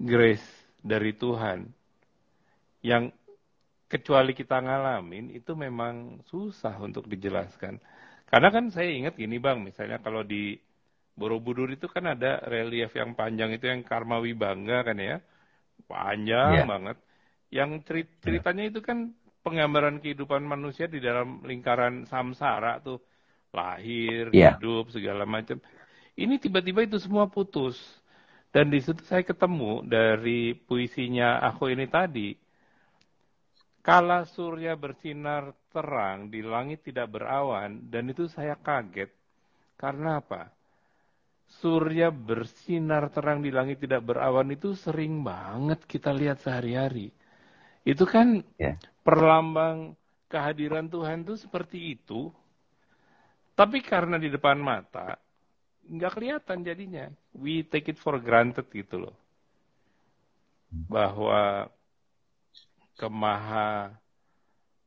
grace 0.00 0.46
dari 0.80 1.12
Tuhan 1.16 1.68
yang 2.84 3.10
kecuali 3.86 4.34
kita 4.34 4.58
ngalamin 4.62 5.34
itu 5.34 5.54
memang 5.54 6.22
susah 6.26 6.74
untuk 6.82 7.06
dijelaskan. 7.06 7.78
Karena 8.26 8.48
kan 8.50 8.70
saya 8.74 8.90
ingat 8.90 9.14
gini 9.14 9.38
bang, 9.38 9.62
misalnya 9.62 10.02
kalau 10.02 10.26
di 10.26 10.58
Borobudur 11.16 11.72
itu 11.72 11.88
kan 11.88 12.12
ada 12.12 12.44
relief 12.44 12.92
yang 12.92 13.16
panjang 13.16 13.56
itu 13.56 13.72
yang 13.72 13.80
Karma 13.86 14.20
Wibangga 14.20 14.84
kan 14.84 14.98
ya, 15.00 15.16
panjang 15.88 16.52
yeah. 16.60 16.66
banget. 16.68 16.96
Yang 17.48 17.70
cerit 17.88 18.08
ya. 18.10 18.16
ceritanya 18.26 18.64
itu 18.68 18.80
kan 18.84 19.14
penggambaran 19.46 20.02
kehidupan 20.02 20.42
manusia 20.42 20.90
di 20.90 20.98
dalam 20.98 21.46
lingkaran 21.46 22.02
samsara 22.10 22.82
tuh 22.82 22.98
lahir, 23.54 24.34
yeah. 24.34 24.58
hidup 24.58 24.90
segala 24.90 25.22
macam. 25.22 25.62
Ini 26.18 26.42
tiba-tiba 26.42 26.82
itu 26.82 26.98
semua 26.98 27.30
putus. 27.30 27.78
Dan 28.50 28.74
di 28.74 28.82
situ 28.82 29.06
saya 29.06 29.22
ketemu 29.22 29.86
dari 29.86 30.58
puisinya 30.58 31.38
aku 31.46 31.70
ini 31.70 31.86
tadi. 31.86 32.34
Kala 33.86 34.26
surya 34.26 34.74
bersinar 34.74 35.54
terang 35.70 36.26
di 36.26 36.42
langit 36.42 36.82
tidak 36.82 37.06
berawan 37.14 37.86
dan 37.86 38.10
itu 38.10 38.26
saya 38.26 38.58
kaget. 38.58 39.14
Karena 39.78 40.18
apa? 40.18 40.50
Surya 41.46 42.10
bersinar 42.10 43.14
terang 43.14 43.46
di 43.46 43.54
langit 43.54 43.78
tidak 43.78 44.02
berawan 44.02 44.50
itu 44.50 44.74
sering 44.74 45.22
banget 45.22 45.86
kita 45.86 46.10
lihat 46.10 46.42
sehari-hari. 46.42 47.14
Itu 47.86 48.02
kan 48.08 48.42
yeah. 48.58 48.74
Perlambang 49.06 49.94
kehadiran 50.26 50.90
Tuhan 50.90 51.22
itu 51.22 51.38
seperti 51.38 51.94
itu. 51.94 52.34
Tapi 53.54 53.78
karena 53.80 54.18
di 54.18 54.28
depan 54.28 54.58
mata, 54.58 55.16
nggak 55.86 56.12
kelihatan 56.18 56.66
jadinya. 56.66 57.06
We 57.32 57.62
take 57.62 57.94
it 57.94 57.98
for 58.02 58.18
granted 58.18 58.66
gitu 58.74 59.06
loh. 59.08 59.16
Bahwa 60.90 61.70
kemaha 62.98 63.94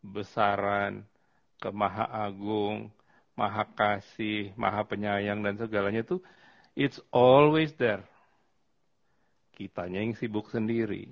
besaran, 0.04 1.08
kemaha 1.58 2.06
agung, 2.28 2.92
maha 3.40 3.64
kasih, 3.64 4.52
maha 4.60 4.84
penyayang 4.84 5.40
dan 5.40 5.56
segalanya 5.56 6.04
itu 6.04 6.20
it's 6.76 7.00
always 7.10 7.72
there. 7.80 8.04
Kitanya 9.56 10.04
yang 10.04 10.16
sibuk 10.16 10.52
sendiri. 10.52 11.12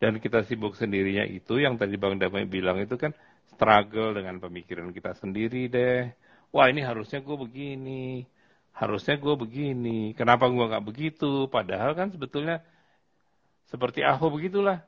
Dan 0.00 0.16
kita 0.16 0.48
sibuk 0.48 0.72
sendirinya 0.80 1.28
itu 1.28 1.60
yang 1.60 1.76
tadi 1.76 2.00
Bang 2.00 2.16
Damai 2.16 2.48
bilang 2.48 2.80
itu 2.80 2.96
kan 2.96 3.12
struggle 3.52 4.16
dengan 4.16 4.40
pemikiran 4.40 4.88
kita 4.96 5.12
sendiri 5.20 5.68
deh. 5.68 6.08
Wah 6.50 6.72
ini 6.72 6.80
harusnya 6.80 7.20
gue 7.20 7.36
begini, 7.36 8.24
harusnya 8.72 9.20
gue 9.20 9.34
begini, 9.36 10.16
kenapa 10.16 10.48
gue 10.48 10.64
nggak 10.64 10.86
begitu? 10.88 11.46
Padahal 11.52 11.92
kan 11.92 12.08
sebetulnya 12.08 12.64
seperti 13.68 14.00
aku 14.00 14.32
begitulah. 14.32 14.82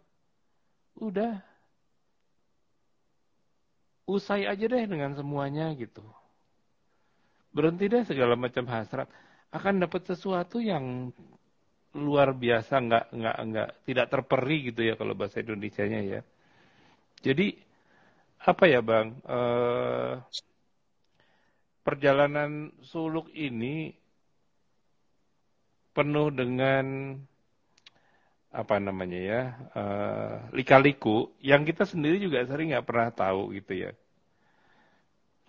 Udah, 0.97 1.45
usai 4.09 4.49
aja 4.49 4.65
deh 4.65 4.85
dengan 4.89 5.13
semuanya 5.15 5.71
gitu. 5.77 6.03
Berhenti 7.53 7.87
deh 7.87 8.03
segala 8.09 8.35
macam 8.35 8.65
hasrat. 8.67 9.07
Akan 9.53 9.77
dapat 9.77 10.09
sesuatu 10.09 10.57
yang 10.59 11.13
luar 11.93 12.33
biasa 12.33 12.75
nggak 12.81 13.05
nggak 13.13 13.37
nggak 13.49 13.69
tidak 13.85 14.07
terperi 14.09 14.57
gitu 14.73 14.81
ya 14.81 14.95
kalau 14.97 15.13
bahasa 15.13 15.45
Indonesia-nya 15.45 16.01
ya. 16.05 16.21
Jadi 17.23 17.47
apa 18.43 18.65
ya 18.67 18.81
bang? 18.83 19.07
Uh, 19.29 20.19
perjalanan 21.83 22.71
suluk 22.83 23.29
ini 23.35 23.93
penuh 25.93 26.33
dengan 26.33 27.19
apa 28.53 28.77
namanya 28.77 29.21
ya 29.21 29.43
uh, 29.73 30.35
lika-liku 30.53 31.33
yang 31.41 31.65
kita 31.65 31.89
sendiri 31.89 32.21
juga 32.21 32.45
sering 32.45 32.73
nggak 32.73 32.85
pernah 32.85 33.09
tahu 33.09 33.57
gitu 33.57 33.89
ya 33.89 33.91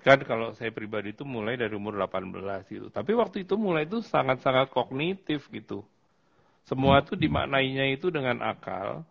kan 0.03 0.19
kalau 0.23 0.56
saya 0.56 0.71
pribadi 0.71 1.12
itu 1.12 1.27
mulai 1.27 1.60
dari 1.60 1.75
umur 1.75 1.99
18 1.99 2.63
gitu 2.71 2.88
tapi 2.91 3.12
waktu 3.12 3.43
itu 3.43 3.60
mulai 3.60 3.84
itu 3.84 3.99
sangat-sangat 3.99 4.71
kognitif 4.71 5.47
gitu 5.51 5.84
semua 6.63 7.04
itu 7.04 7.19
dimaknainya 7.19 7.91
itu 7.91 8.08
dengan 8.08 8.39
akal 8.39 9.04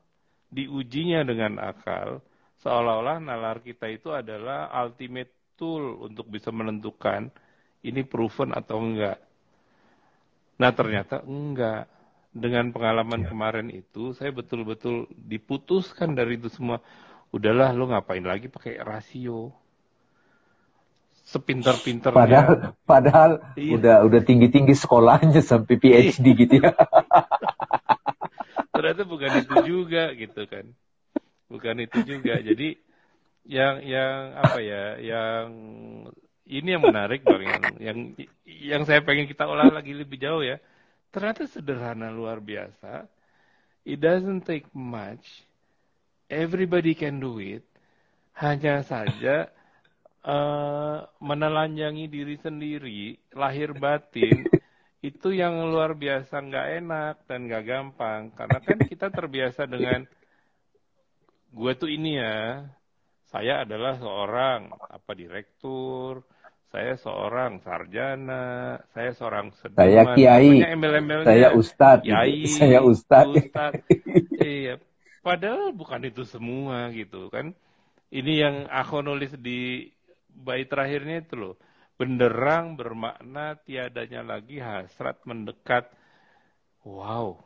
diujinya 0.52 1.24
dengan 1.24 1.56
akal. 1.58 2.20
Seolah-olah 2.60 3.18
nalar 3.18 3.64
kita 3.64 3.88
itu 3.88 4.12
adalah 4.12 4.70
ultimate 4.84 5.32
tool 5.56 6.04
untuk 6.04 6.28
bisa 6.28 6.52
menentukan 6.52 7.32
ini 7.82 8.06
proven 8.06 8.54
atau 8.54 8.78
enggak. 8.78 9.18
Nah 10.60 10.70
ternyata 10.76 11.24
enggak. 11.24 11.88
Dengan 12.32 12.72
pengalaman 12.72 13.28
ya. 13.28 13.28
kemarin 13.28 13.68
itu 13.68 14.16
saya 14.16 14.32
betul-betul 14.32 15.04
diputuskan 15.12 16.16
dari 16.16 16.40
itu 16.40 16.48
semua. 16.48 16.80
Udahlah 17.28 17.76
lo 17.76 17.92
ngapain 17.92 18.24
lagi 18.24 18.48
pakai 18.48 18.80
rasio? 18.80 19.52
Sepintar-pintarnya. 21.28 22.16
Padahal 22.16 22.54
padahal 22.88 23.30
iya. 23.60 23.76
udah 23.76 23.96
udah 24.08 24.20
tinggi-tinggi 24.24 24.72
sekolahnya 24.72 25.44
sampai 25.44 25.76
PhD 25.76 26.24
iya. 26.24 26.40
gitu 26.40 26.54
ya 26.56 26.72
ternyata 28.82 29.06
bukan 29.06 29.30
itu 29.38 29.54
juga 29.62 30.10
gitu 30.18 30.42
kan 30.50 30.66
bukan 31.46 31.76
itu 31.86 31.98
juga 32.02 32.42
jadi 32.42 32.74
yang 33.46 33.78
yang 33.86 34.34
apa 34.34 34.58
ya 34.58 34.98
yang 34.98 35.46
ini 36.50 36.68
yang 36.74 36.82
menarik 36.82 37.22
bang 37.22 37.42
yang 37.46 37.62
yang 37.78 37.98
yang 38.44 38.82
saya 38.82 38.98
pengen 39.06 39.30
kita 39.30 39.46
olah 39.46 39.70
lagi 39.70 39.94
lebih 39.94 40.18
jauh 40.18 40.42
ya 40.42 40.58
ternyata 41.12 41.44
sederhana 41.44 42.08
luar 42.08 42.40
biasa. 42.40 43.06
It 43.84 44.00
doesn't 44.00 44.48
take 44.48 44.66
much. 44.72 45.44
Everybody 46.32 46.96
can 46.96 47.20
do 47.20 47.36
it. 47.38 47.62
Hanya 48.32 48.80
saja 48.80 49.52
uh, 50.24 51.04
menelanjangi 51.20 52.08
diri 52.08 52.40
sendiri, 52.40 53.20
lahir 53.36 53.76
batin, 53.76 54.48
itu 55.02 55.34
yang 55.34 55.66
luar 55.66 55.98
biasa 55.98 56.38
nggak 56.38 56.66
enak 56.78 57.14
dan 57.26 57.50
nggak 57.50 57.64
gampang. 57.66 58.30
Karena 58.38 58.58
kan 58.62 58.78
kita 58.90 59.10
terbiasa 59.10 59.66
dengan 59.66 60.06
gue 61.52 61.72
tuh 61.74 61.90
ini 61.90 62.16
ya, 62.16 62.64
saya 63.28 63.66
adalah 63.66 63.98
seorang 63.98 64.70
apa 64.70 65.12
direktur, 65.18 66.22
saya 66.72 66.96
seorang 66.96 67.60
sarjana, 67.60 68.80
saya 68.96 69.12
seorang 69.12 69.52
seduman, 69.60 69.76
saya 69.76 70.02
kiai, 70.16 70.64
saya 71.26 71.48
ustadz, 71.52 72.06
kiai, 72.08 72.40
saya 72.62 72.80
ustadz. 72.80 73.36
ustadz. 73.36 73.84
iya, 74.40 74.80
padahal 75.20 75.76
bukan 75.76 76.08
itu 76.08 76.24
semua 76.24 76.88
gitu 76.94 77.28
kan. 77.28 77.52
Ini 78.12 78.32
yang 78.44 78.56
aku 78.68 79.04
nulis 79.04 79.32
di 79.36 79.88
bait 80.32 80.68
terakhirnya 80.68 81.24
itu 81.24 81.34
loh. 81.36 81.54
Benderang 81.96 82.74
bermakna 82.74 83.56
tiadanya 83.62 84.24
lagi 84.24 84.58
hasrat 84.58 85.22
mendekat. 85.28 85.88
Wow. 86.82 87.40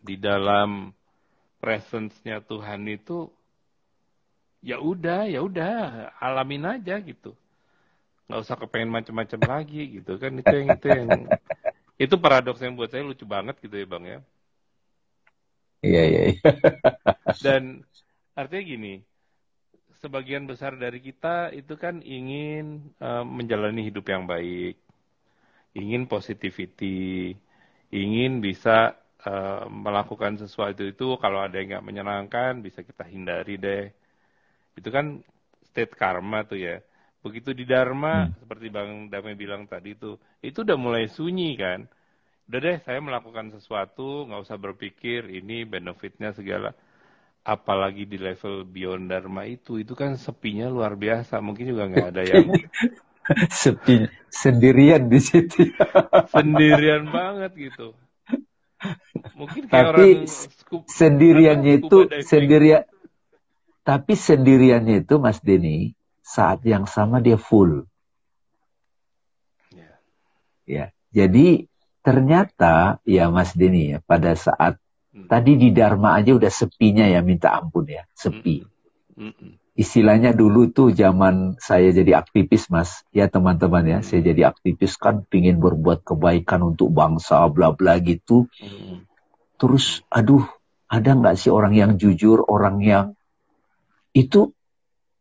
Di 0.00 0.16
dalam 0.16 0.94
presence-nya 1.60 2.40
Tuhan 2.44 2.86
itu 2.88 3.28
ya 4.60 4.80
udah, 4.80 5.28
ya 5.28 5.40
udah, 5.44 5.72
alamin 6.20 6.64
aja 6.78 6.96
gitu 7.00 7.36
nggak 8.30 8.46
usah 8.46 8.54
kepengen 8.62 8.94
macam-macam 8.94 9.40
lagi 9.42 9.98
gitu 9.98 10.14
kan 10.14 10.30
itu 10.38 10.54
yang 10.54 10.68
itu 10.70 10.86
yang 10.86 11.10
itu 11.98 12.14
paradoks 12.14 12.62
yang 12.62 12.78
buat 12.78 12.86
saya 12.86 13.02
lucu 13.02 13.26
banget 13.26 13.58
gitu 13.58 13.74
ya 13.74 13.86
bang 13.90 14.04
ya 14.06 14.18
iya 15.82 16.02
iya, 16.06 16.22
iya. 16.30 16.50
dan 17.42 17.82
artinya 18.38 18.62
gini 18.62 18.94
sebagian 20.00 20.48
besar 20.48 20.74
dari 20.80 20.98
kita 21.04 21.52
itu 21.52 21.76
kan 21.76 22.00
ingin 22.00 22.92
uh, 23.00 23.22
menjalani 23.22 23.86
hidup 23.86 24.08
yang 24.08 24.24
baik 24.24 24.80
ingin 25.76 26.08
positivity 26.08 27.36
ingin 27.92 28.40
bisa 28.42 28.96
uh, 29.28 29.68
melakukan 29.70 30.40
sesuatu 30.40 30.82
itu 30.82 31.20
kalau 31.22 31.44
ada 31.44 31.60
yang 31.60 31.78
nggak 31.78 31.86
menyenangkan 31.86 32.52
bisa 32.64 32.80
kita 32.82 33.04
hindari 33.06 33.54
deh 33.60 33.86
itu 34.74 34.88
kan 34.88 35.20
state 35.68 35.94
karma 35.94 36.42
tuh 36.48 36.58
ya 36.58 36.76
Begitu 37.20 37.52
di 37.52 37.68
Dharma, 37.68 38.24
hmm. 38.24 38.32
seperti 38.40 38.66
Bang 38.72 39.12
Damai 39.12 39.36
bilang 39.36 39.68
tadi 39.68 39.92
itu, 39.92 40.16
itu 40.40 40.64
udah 40.64 40.78
mulai 40.80 41.04
sunyi 41.04 41.52
kan. 41.52 41.84
Udah 42.48 42.58
deh, 42.64 42.76
saya 42.80 42.98
melakukan 43.04 43.52
sesuatu, 43.52 44.24
nggak 44.24 44.40
usah 44.40 44.56
berpikir 44.56 45.28
ini 45.28 45.68
benefitnya 45.68 46.32
segala. 46.32 46.72
Apalagi 47.40 48.04
di 48.04 48.20
level 48.20 48.68
beyond 48.68 49.08
Dharma 49.08 49.48
itu, 49.48 49.80
itu 49.80 49.96
kan 49.96 50.14
sepinya 50.20 50.68
luar 50.68 50.94
biasa. 50.94 51.40
Mungkin 51.40 51.64
juga 51.64 51.88
nggak 51.88 52.08
ada 52.12 52.22
yang... 52.22 52.46
Sepi, 53.62 54.10
sendirian 54.26 55.06
di 55.06 55.20
situ. 55.22 55.70
sendirian 56.34 57.06
banget 57.14 57.52
gitu. 57.54 57.94
Mungkin 59.36 59.68
kayak 59.68 59.92
Tapi 59.92 60.04
orang 60.08 60.26
scoop, 60.26 60.82
sendiriannya 60.88 61.72
itu, 61.84 61.98
sendirian, 62.24 62.82
tapi 63.84 64.12
sendiriannya 64.16 65.04
itu 65.04 65.14
Mas 65.20 65.38
Denny, 65.44 65.92
saat 66.24 66.64
yang 66.64 66.88
sama 66.88 67.20
dia 67.20 67.36
full. 67.36 67.84
Yeah. 69.72 69.96
Ya, 70.64 70.84
jadi 71.12 71.68
ternyata 72.00 73.04
ya 73.04 73.28
Mas 73.28 73.52
Denny 73.52 73.96
ya 73.96 73.98
pada 74.04 74.32
saat. 74.36 74.80
Tadi 75.26 75.58
di 75.58 75.74
Dharma 75.74 76.16
aja 76.16 76.36
udah 76.36 76.52
sepinya 76.52 77.04
ya 77.04 77.20
minta 77.20 77.52
ampun 77.56 77.90
ya, 77.90 78.06
sepi. 78.14 78.64
Hmm. 79.16 79.34
Hmm. 79.36 79.54
Istilahnya 79.76 80.36
dulu 80.36 80.68
tuh 80.72 80.92
zaman 80.92 81.56
saya 81.56 81.88
jadi 81.92 82.20
aktivis 82.20 82.68
Mas, 82.68 83.04
ya 83.12 83.28
teman-teman 83.28 83.84
ya, 83.88 83.98
hmm. 84.00 84.06
saya 84.06 84.20
jadi 84.24 84.52
aktivis 84.52 85.00
kan 85.00 85.24
pingin 85.28 85.60
berbuat 85.60 86.04
kebaikan 86.04 86.64
untuk 86.64 86.92
bangsa 86.92 87.44
bla 87.48 87.72
bla 87.72 87.96
gitu. 88.00 88.48
Hmm. 88.60 89.04
Terus 89.60 90.04
aduh, 90.08 90.44
ada 90.90 91.10
nggak 91.16 91.36
sih 91.36 91.52
orang 91.52 91.76
yang 91.76 91.92
jujur, 91.96 92.44
orang 92.44 92.80
yang 92.80 93.06
itu 94.16 94.52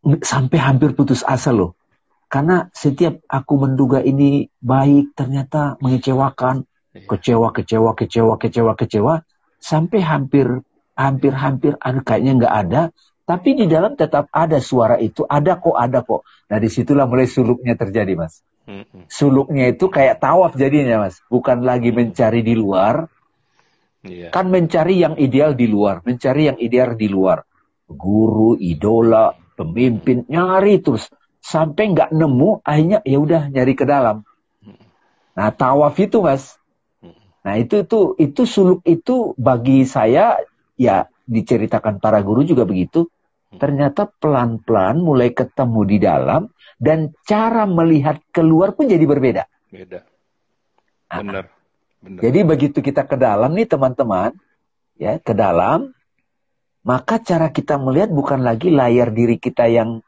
sampai 0.03 0.57
hampir 0.57 0.95
putus 0.95 1.21
asa 1.27 1.51
loh. 1.51 1.75
Karena 2.29 2.69
setiap 2.73 3.25
aku 3.25 3.57
menduga 3.57 4.05
ini 4.05 4.53
baik 4.61 5.17
ternyata 5.17 5.81
mengecewakan, 5.81 6.69
iya. 6.93 7.09
kecewa, 7.09 7.49
kecewa, 7.49 7.91
kecewa, 7.97 8.33
kecewa, 8.37 8.71
kecewa, 8.77 9.13
sampai 9.59 9.99
hampir, 10.01 10.63
hampir, 10.95 11.33
hampir, 11.35 11.73
aduh 11.79 12.03
kayaknya 12.03 12.33
nggak 12.39 12.55
ada. 12.67 12.81
Tapi 13.29 13.53
di 13.53 13.65
dalam 13.69 13.93
tetap 13.93 14.25
ada 14.33 14.57
suara 14.57 14.97
itu, 14.97 15.21
ada 15.29 15.61
kok, 15.61 15.77
ada 15.77 16.01
kok. 16.01 16.25
Nah 16.49 16.57
di 16.57 16.65
situlah 16.65 17.05
mulai 17.05 17.29
suluknya 17.29 17.77
terjadi 17.77 18.17
mas. 18.17 18.41
Suluknya 19.05 19.69
itu 19.69 19.89
kayak 19.89 20.17
tawaf 20.17 20.57
jadinya 20.57 21.05
mas, 21.05 21.21
bukan 21.29 21.61
lagi 21.61 21.93
mencari 21.93 22.41
di 22.41 22.57
luar, 22.57 23.05
yeah. 24.01 24.33
kan 24.33 24.49
mencari 24.49 24.97
yang 24.97 25.17
ideal 25.17 25.53
di 25.53 25.69
luar, 25.69 26.01
mencari 26.01 26.49
yang 26.49 26.57
ideal 26.57 26.97
di 26.97 27.05
luar. 27.05 27.45
Guru, 27.89 28.57
idola, 28.57 29.33
pemimpin 29.59 30.23
nyari 30.31 30.79
terus 30.79 31.11
sampai 31.43 31.91
nggak 31.91 32.15
nemu 32.15 32.63
akhirnya 32.63 32.99
ya 33.03 33.19
udah 33.19 33.51
nyari 33.51 33.75
ke 33.75 33.83
dalam 33.83 34.23
nah 35.35 35.51
tawaf 35.51 35.95
itu 35.99 36.23
mas 36.23 36.58
nah 37.39 37.55
itu 37.55 37.87
itu 37.87 37.99
itu 38.19 38.41
suluk 38.43 38.83
itu 38.83 39.33
bagi 39.39 39.87
saya 39.87 40.39
ya 40.75 41.07
diceritakan 41.29 42.01
para 42.01 42.19
guru 42.25 42.43
juga 42.43 42.65
begitu. 42.65 43.07
Ternyata 43.49 44.05
pelan-pelan 44.05 45.01
mulai 45.01 45.33
ketemu 45.33 45.81
di 45.89 45.97
dalam 45.97 46.41
dan 46.77 47.17
cara 47.25 47.65
melihat 47.65 48.21
keluar 48.29 48.77
pun 48.77 48.85
jadi 48.85 49.01
berbeda. 49.01 49.49
Beda. 49.73 50.05
Benar. 51.09 51.49
Benar. 51.99 52.21
Jadi 52.21 52.39
begitu 52.45 52.77
kita 52.79 53.09
ke 53.09 53.17
dalam 53.17 53.57
nih 53.57 53.65
teman-teman 53.65 54.37
ya 54.95 55.17
ke 55.17 55.33
dalam 55.33 55.91
maka 56.85 57.19
cara 57.19 57.51
kita 57.51 57.75
melihat 57.75 58.07
bukan 58.13 58.39
lagi 58.45 58.71
layar 58.71 59.11
diri 59.11 59.35
kita 59.35 59.67
yang 59.67 59.99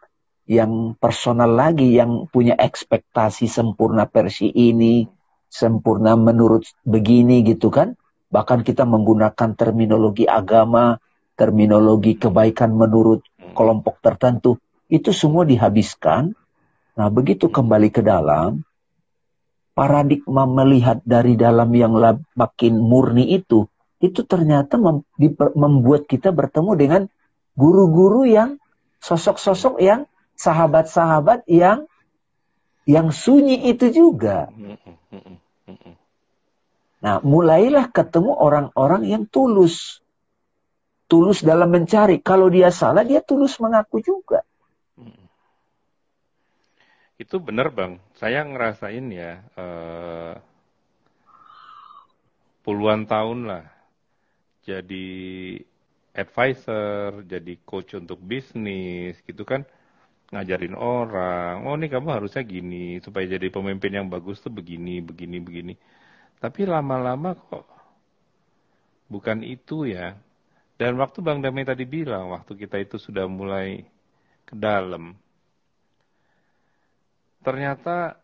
yang 0.50 0.98
personal 1.00 1.48
lagi, 1.48 1.96
yang 1.96 2.28
punya 2.28 2.58
ekspektasi 2.60 3.48
sempurna 3.48 4.10
versi 4.10 4.52
ini, 4.52 5.08
sempurna 5.52 6.16
menurut 6.16 6.64
begini 6.88 7.44
gitu 7.44 7.68
kan. 7.68 8.00
Bahkan 8.32 8.64
kita 8.64 8.88
menggunakan 8.88 9.60
terminologi 9.60 10.24
agama, 10.24 10.96
terminologi 11.36 12.16
kebaikan 12.16 12.72
menurut 12.72 13.28
kelompok 13.52 14.00
tertentu. 14.00 14.56
Itu 14.88 15.12
semua 15.12 15.44
dihabiskan. 15.44 16.32
Nah 16.96 17.08
begitu 17.12 17.52
kembali 17.52 17.92
ke 17.92 18.00
dalam, 18.00 18.64
paradigma 19.76 20.48
melihat 20.48 21.04
dari 21.04 21.36
dalam 21.36 21.68
yang 21.76 22.00
makin 22.36 22.80
murni 22.80 23.36
itu 23.36 23.68
itu 24.02 24.26
ternyata 24.26 24.82
mem 24.82 25.06
membuat 25.54 26.10
kita 26.10 26.34
bertemu 26.34 26.72
dengan 26.74 27.02
guru-guru 27.54 28.26
yang 28.26 28.58
sosok-sosok 28.98 29.78
yang 29.78 30.10
sahabat-sahabat 30.34 31.46
yang 31.46 31.86
yang 32.90 33.14
sunyi 33.14 33.70
itu 33.70 33.94
juga. 33.94 34.50
Nah, 37.02 37.18
mulailah 37.26 37.90
ketemu 37.90 38.38
orang-orang 38.38 39.10
yang 39.10 39.24
tulus. 39.26 40.00
Tulus 41.10 41.42
dalam 41.42 41.74
mencari. 41.74 42.22
Kalau 42.22 42.48
dia 42.48 42.70
salah, 42.70 43.02
dia 43.04 43.20
tulus 43.20 43.58
mengaku 43.58 44.00
juga. 44.00 44.46
Itu 47.18 47.38
benar 47.38 47.70
bang. 47.74 48.02
Saya 48.18 48.42
ngerasain 48.46 49.06
ya, 49.14 49.42
uh, 49.58 50.34
puluhan 52.66 53.06
tahun 53.06 53.50
lah. 53.50 53.66
Jadi 54.66 55.58
advisor, 56.14 57.26
jadi 57.26 57.54
coach 57.66 57.98
untuk 57.98 58.22
bisnis 58.22 59.18
gitu 59.26 59.42
kan 59.42 59.66
ngajarin 60.32 60.80
orang, 60.80 61.68
oh 61.68 61.76
ini 61.76 61.92
kamu 61.92 62.08
harusnya 62.08 62.40
gini, 62.48 63.04
supaya 63.04 63.28
jadi 63.28 63.52
pemimpin 63.52 63.92
yang 63.92 64.08
bagus 64.08 64.40
tuh 64.40 64.48
begini, 64.48 65.04
begini, 65.04 65.44
begini. 65.44 65.74
Tapi 66.42 66.66
lama-lama 66.66 67.38
kok 67.38 67.70
bukan 69.06 69.46
itu 69.46 69.86
ya. 69.86 70.18
Dan 70.82 70.98
waktu 70.98 71.22
Bang 71.22 71.46
Damai 71.46 71.62
tadi 71.62 71.86
bilang, 71.86 72.34
waktu 72.34 72.58
kita 72.58 72.82
itu 72.82 72.98
sudah 72.98 73.30
mulai 73.30 73.86
ke 74.50 74.58
dalam, 74.58 75.14
ternyata 77.46 78.18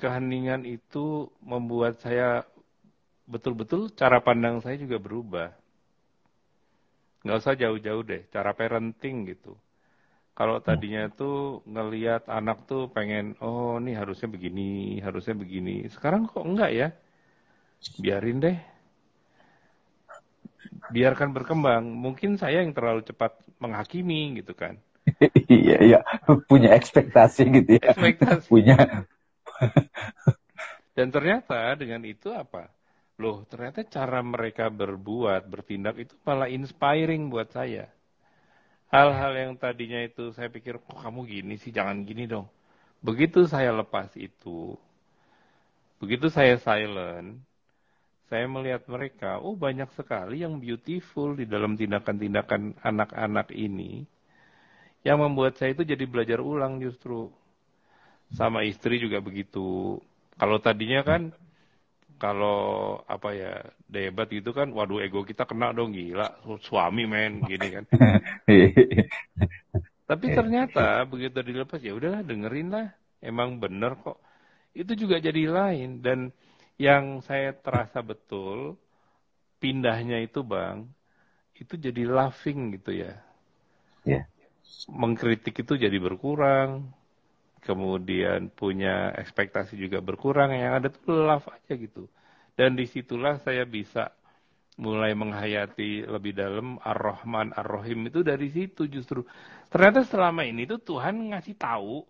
keheningan 0.00 0.64
itu 0.64 1.28
membuat 1.44 2.00
saya 2.00 2.48
betul-betul 3.28 3.92
cara 3.92 4.24
pandang 4.24 4.64
saya 4.64 4.80
juga 4.80 4.96
berubah. 4.96 5.52
Nggak 7.28 7.38
usah 7.44 7.60
jauh-jauh 7.60 8.02
deh, 8.08 8.24
cara 8.32 8.56
parenting 8.56 9.28
gitu 9.28 9.52
kalau 10.38 10.62
tadinya 10.62 11.10
tuh 11.10 11.66
ngeliat 11.66 12.30
anak 12.30 12.70
tuh 12.70 12.86
pengen, 12.94 13.34
oh 13.42 13.74
ini 13.82 13.98
harusnya 13.98 14.30
begini, 14.30 15.02
harusnya 15.02 15.34
begini. 15.34 15.90
Sekarang 15.90 16.30
kok 16.30 16.46
enggak 16.46 16.70
ya? 16.70 16.88
Biarin 17.98 18.38
deh. 18.38 18.54
Biarkan 20.94 21.34
berkembang. 21.34 21.90
Mungkin 21.90 22.38
saya 22.38 22.62
yang 22.62 22.70
terlalu 22.70 23.02
cepat 23.02 23.34
menghakimi 23.58 24.38
gitu 24.38 24.54
kan. 24.54 24.78
iya, 25.50 25.82
iya. 25.82 25.98
Punya 26.46 26.70
ekspektasi 26.70 27.42
gitu 27.58 27.82
ya. 27.82 27.90
Ekspektasi. 27.90 28.46
Punya. 28.46 28.78
Dan 30.94 31.10
ternyata 31.10 31.74
dengan 31.74 32.06
itu 32.06 32.30
apa? 32.30 32.70
Loh, 33.18 33.42
ternyata 33.50 33.82
cara 33.90 34.22
mereka 34.22 34.70
berbuat, 34.70 35.50
bertindak 35.50 35.98
itu 35.98 36.14
malah 36.22 36.46
inspiring 36.46 37.26
buat 37.26 37.50
saya 37.50 37.97
hal-hal 38.92 39.32
yang 39.36 39.52
tadinya 39.56 40.00
itu 40.04 40.32
saya 40.36 40.48
pikir 40.52 40.80
kok 40.80 40.98
kamu 40.98 41.20
gini 41.28 41.54
sih? 41.60 41.70
Jangan 41.72 42.04
gini 42.08 42.24
dong. 42.28 42.48
Begitu 43.04 43.46
saya 43.46 43.70
lepas 43.70 44.10
itu 44.18 44.74
begitu 45.98 46.30
saya 46.30 46.54
silent 46.62 47.42
saya 48.28 48.44
melihat 48.44 48.84
mereka 48.86 49.40
oh 49.40 49.56
banyak 49.56 49.88
sekali 49.96 50.44
yang 50.44 50.60
beautiful 50.60 51.32
di 51.32 51.48
dalam 51.48 51.74
tindakan-tindakan 51.80 52.76
anak-anak 52.84 53.48
ini. 53.56 54.04
Yang 55.00 55.18
membuat 55.24 55.56
saya 55.56 55.72
itu 55.72 55.88
jadi 55.88 56.04
belajar 56.04 56.44
ulang 56.44 56.76
justru. 56.84 57.32
Sama 58.36 58.68
istri 58.68 59.00
juga 59.00 59.24
begitu. 59.24 59.96
Kalau 60.36 60.60
tadinya 60.60 61.00
kan 61.00 61.32
kalau 62.18 62.98
apa 63.06 63.28
ya 63.32 63.52
debat 63.86 64.26
gitu 64.28 64.50
kan, 64.50 64.68
waduh 64.74 64.98
ego 64.98 65.22
kita 65.22 65.46
kena 65.46 65.70
dong 65.70 65.94
gila, 65.94 66.42
suami 66.60 67.06
men 67.06 67.46
gini 67.46 67.68
kan. 67.72 67.84
Tapi 70.08 70.26
ternyata 70.34 71.06
begitu 71.06 71.38
dilepas 71.40 71.78
ya 71.78 71.94
udahlah 71.94 72.26
dengerin 72.26 72.68
lah, 72.74 72.88
emang 73.22 73.62
bener 73.62 73.94
kok. 74.02 74.18
Itu 74.74 74.98
juga 74.98 75.22
jadi 75.22 75.46
lain 75.46 76.02
dan 76.02 76.34
yang 76.78 77.22
saya 77.22 77.54
terasa 77.54 78.02
betul 78.02 78.78
pindahnya 79.62 80.22
itu 80.22 80.42
bang, 80.42 80.86
itu 81.54 81.74
jadi 81.78 82.02
laughing 82.06 82.78
gitu 82.78 82.98
ya. 82.98 83.14
Yeah. 84.06 84.26
Mengkritik 84.90 85.58
itu 85.60 85.74
jadi 85.74 85.98
berkurang, 85.98 86.94
kemudian 87.68 88.48
punya 88.48 89.12
ekspektasi 89.12 89.76
juga 89.76 90.00
berkurang, 90.00 90.56
yang 90.56 90.80
ada 90.80 90.88
tuh 90.88 91.20
love 91.20 91.44
aja 91.52 91.76
gitu. 91.76 92.08
Dan 92.56 92.72
di 92.80 92.88
situlah 92.88 93.36
saya 93.44 93.68
bisa 93.68 94.08
mulai 94.80 95.12
menghayati 95.12 96.08
lebih 96.08 96.32
dalam 96.32 96.80
Ar-Rahman 96.80 97.52
Ar-Rahim 97.52 98.08
itu 98.08 98.24
dari 98.24 98.48
situ 98.48 98.88
justru. 98.88 99.28
Ternyata 99.68 100.08
selama 100.08 100.48
ini 100.48 100.64
tuh 100.64 100.80
Tuhan 100.80 101.34
ngasih 101.34 101.60
tahu, 101.60 102.08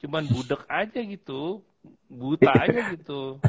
cuman 0.00 0.24
budek 0.24 0.64
aja 0.72 1.00
gitu, 1.04 1.60
buta 2.08 2.54
aja 2.54 2.80
gitu. 2.96 3.44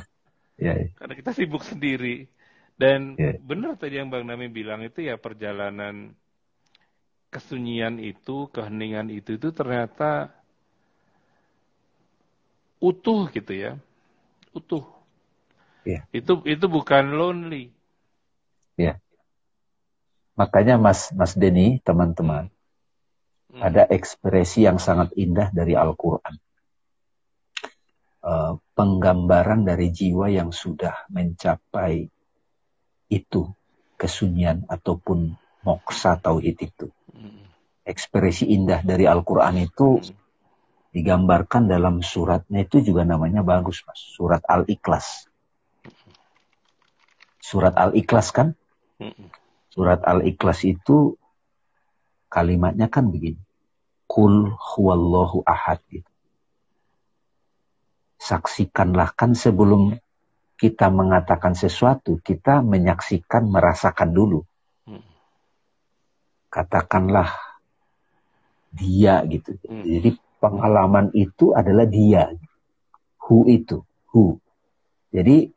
Yeah, 0.59 0.75
yeah. 0.75 0.91
Karena 0.99 1.13
kita 1.15 1.31
sibuk 1.31 1.63
sendiri. 1.63 2.27
Dan 2.75 3.15
yeah. 3.15 3.39
benar 3.39 3.79
tadi 3.79 3.95
yang 3.95 4.11
Bang 4.11 4.27
Nami 4.27 4.51
bilang 4.51 4.83
itu 4.83 5.07
ya 5.07 5.15
perjalanan 5.15 6.11
kesunyian 7.29 8.01
itu, 8.01 8.49
keheningan 8.49 9.13
itu 9.13 9.37
itu 9.37 9.53
ternyata 9.53 10.33
utuh 12.79 13.27
gitu 13.29 13.51
ya. 13.53 13.71
Utuh. 14.55 14.83
Ya. 15.83 16.07
Itu 16.15 16.43
itu 16.47 16.65
bukan 16.67 17.13
lonely. 17.13 17.71
Ya. 18.79 18.99
Makanya 20.39 20.79
Mas 20.79 21.11
Mas 21.11 21.35
Denny, 21.35 21.83
teman-teman, 21.83 22.47
hmm. 23.51 23.59
ada 23.59 23.83
ekspresi 23.91 24.63
yang 24.63 24.79
sangat 24.79 25.11
indah 25.19 25.51
dari 25.51 25.75
Al-Qur'an. 25.75 26.39
Uh, 28.19 28.59
penggambaran 28.75 29.63
dari 29.63 29.95
jiwa 29.95 30.27
yang 30.27 30.51
sudah 30.51 31.07
mencapai 31.07 32.11
itu 33.07 33.47
kesunyian 33.95 34.67
ataupun 34.67 35.39
moksa 35.63 36.19
tauhid 36.19 36.55
itu. 36.59 36.87
Hmm. 37.15 37.47
Ekspresi 37.87 38.51
indah 38.51 38.83
dari 38.83 39.07
Al-Quran 39.07 39.63
itu 39.63 40.03
hmm 40.03 40.18
digambarkan 40.89 41.69
dalam 41.69 42.01
suratnya 42.01 42.65
itu 42.65 42.81
juga 42.81 43.05
namanya 43.05 43.45
bagus 43.45 43.85
mas. 43.85 44.01
Surat 44.01 44.41
Al-Ikhlas. 44.49 45.29
Surat 47.37 47.77
Al-Ikhlas 47.77 48.33
kan? 48.33 48.57
Surat 49.69 50.01
Al-Ikhlas 50.01 50.65
itu 50.65 51.15
kalimatnya 52.29 52.89
kan 52.89 53.09
begini. 53.09 53.39
Kul 54.09 54.49
huwallahu 54.57 55.45
ahad 55.45 55.77
gitu. 55.93 56.09
Saksikanlah 58.19 59.13
kan 59.13 59.37
sebelum 59.37 59.95
kita 60.59 60.91
mengatakan 60.91 61.55
sesuatu, 61.55 62.19
kita 62.19 62.59
menyaksikan, 62.65 63.47
merasakan 63.47 64.11
dulu. 64.11 64.43
Katakanlah 66.49 67.31
dia 68.73 69.21
gitu. 69.29 69.55
Jadi 69.63 70.17
pengalaman 70.39 71.11
itu 71.13 71.51
adalah 71.51 71.85
dia. 71.85 72.31
Who 73.27 73.45
itu, 73.45 73.83
who. 74.09 74.39
Jadi 75.13 75.51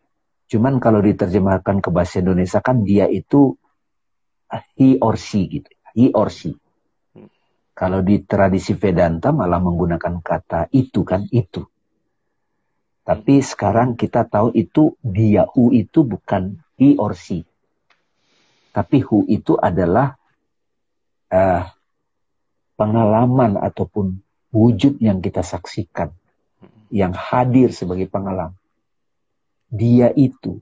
cuman 0.52 0.76
kalau 0.82 1.00
diterjemahkan 1.00 1.80
ke 1.80 1.88
bahasa 1.88 2.20
Indonesia 2.20 2.60
kan 2.60 2.84
dia 2.84 3.08
itu 3.08 3.56
he 4.76 5.00
or 5.00 5.16
she 5.16 5.48
gitu. 5.48 5.70
He 5.96 6.12
or 6.12 6.28
she. 6.28 6.58
Kalau 7.72 8.04
di 8.04 8.20
tradisi 8.20 8.76
Vedanta 8.76 9.32
malah 9.32 9.56
menggunakan 9.62 10.20
kata 10.20 10.68
itu 10.76 11.00
kan 11.08 11.24
itu. 11.32 11.64
Tapi 13.02 13.42
sekarang 13.42 13.98
kita 13.98 14.28
tahu 14.28 14.54
itu 14.54 14.94
dia, 15.02 15.48
who 15.56 15.74
itu 15.74 16.04
bukan 16.06 16.60
he 16.78 16.94
or 17.00 17.16
she. 17.16 17.42
Tapi 18.70 19.02
who 19.02 19.26
itu 19.26 19.58
adalah 19.58 20.14
uh, 21.32 21.66
pengalaman 22.78 23.58
ataupun 23.58 24.20
wujud 24.52 25.00
yang 25.00 25.24
kita 25.24 25.40
saksikan, 25.40 26.12
yang 26.92 27.16
hadir 27.16 27.72
sebagai 27.72 28.06
pengalaman. 28.06 28.54
Dia 29.72 30.12
itu, 30.12 30.60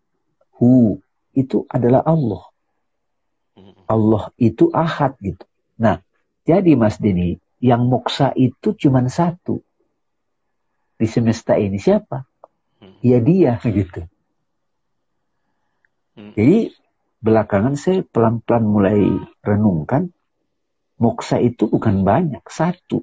hu, 0.55 1.03
itu 1.35 1.66
adalah 1.66 2.07
Allah. 2.07 2.46
Allah 3.90 4.31
itu 4.38 4.70
ahad 4.70 5.18
gitu. 5.18 5.42
Nah, 5.74 5.98
jadi 6.46 6.79
Mas 6.79 7.03
Dini, 7.03 7.42
yang 7.59 7.90
moksa 7.90 8.31
itu 8.38 8.72
cuma 8.79 9.03
satu. 9.11 9.59
Di 10.94 11.11
semesta 11.11 11.59
ini 11.59 11.76
siapa? 11.83 12.22
Ya 13.03 13.18
dia 13.18 13.59
gitu. 13.66 14.07
Jadi 16.14 16.70
belakangan 17.18 17.74
saya 17.74 18.07
pelan-pelan 18.07 18.64
mulai 18.64 19.00
renungkan, 19.42 20.14
moksa 21.00 21.42
itu 21.42 21.66
bukan 21.66 22.07
banyak, 22.07 22.44
satu. 22.46 23.03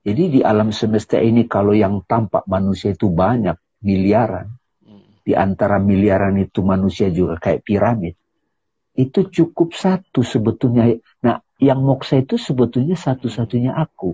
Jadi 0.00 0.38
di 0.38 0.40
alam 0.40 0.72
semesta 0.72 1.20
ini 1.20 1.44
kalau 1.44 1.76
yang 1.76 2.00
tampak 2.08 2.48
manusia 2.48 2.96
itu 2.96 3.12
banyak, 3.12 3.56
miliaran. 3.84 4.48
Hmm. 4.80 5.20
Di 5.20 5.36
antara 5.36 5.76
miliaran 5.76 6.40
itu 6.40 6.64
manusia 6.64 7.12
juga 7.12 7.36
kayak 7.36 7.64
piramid. 7.64 8.16
itu 9.00 9.20
cukup 9.30 9.72
satu 9.72 10.20
sebetulnya. 10.20 11.00
Nah, 11.24 11.40
yang 11.56 11.80
moksa 11.80 12.20
itu 12.20 12.36
sebetulnya 12.36 12.98
satu-satunya 12.98 13.72
aku. 13.72 14.12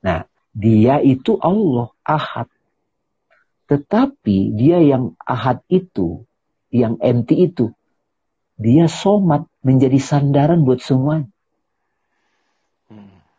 Nah, 0.00 0.24
dia 0.50 0.98
itu 1.04 1.38
Allah, 1.38 1.94
ahad. 2.02 2.48
Tetapi 3.70 4.58
dia 4.58 4.82
yang 4.82 5.14
ahad 5.22 5.62
itu, 5.70 6.26
yang 6.74 6.98
empty 6.98 7.50
itu, 7.50 7.70
dia 8.58 8.90
somat 8.90 9.46
menjadi 9.62 9.98
sandaran 10.02 10.66
buat 10.66 10.82
semua. 10.82 11.29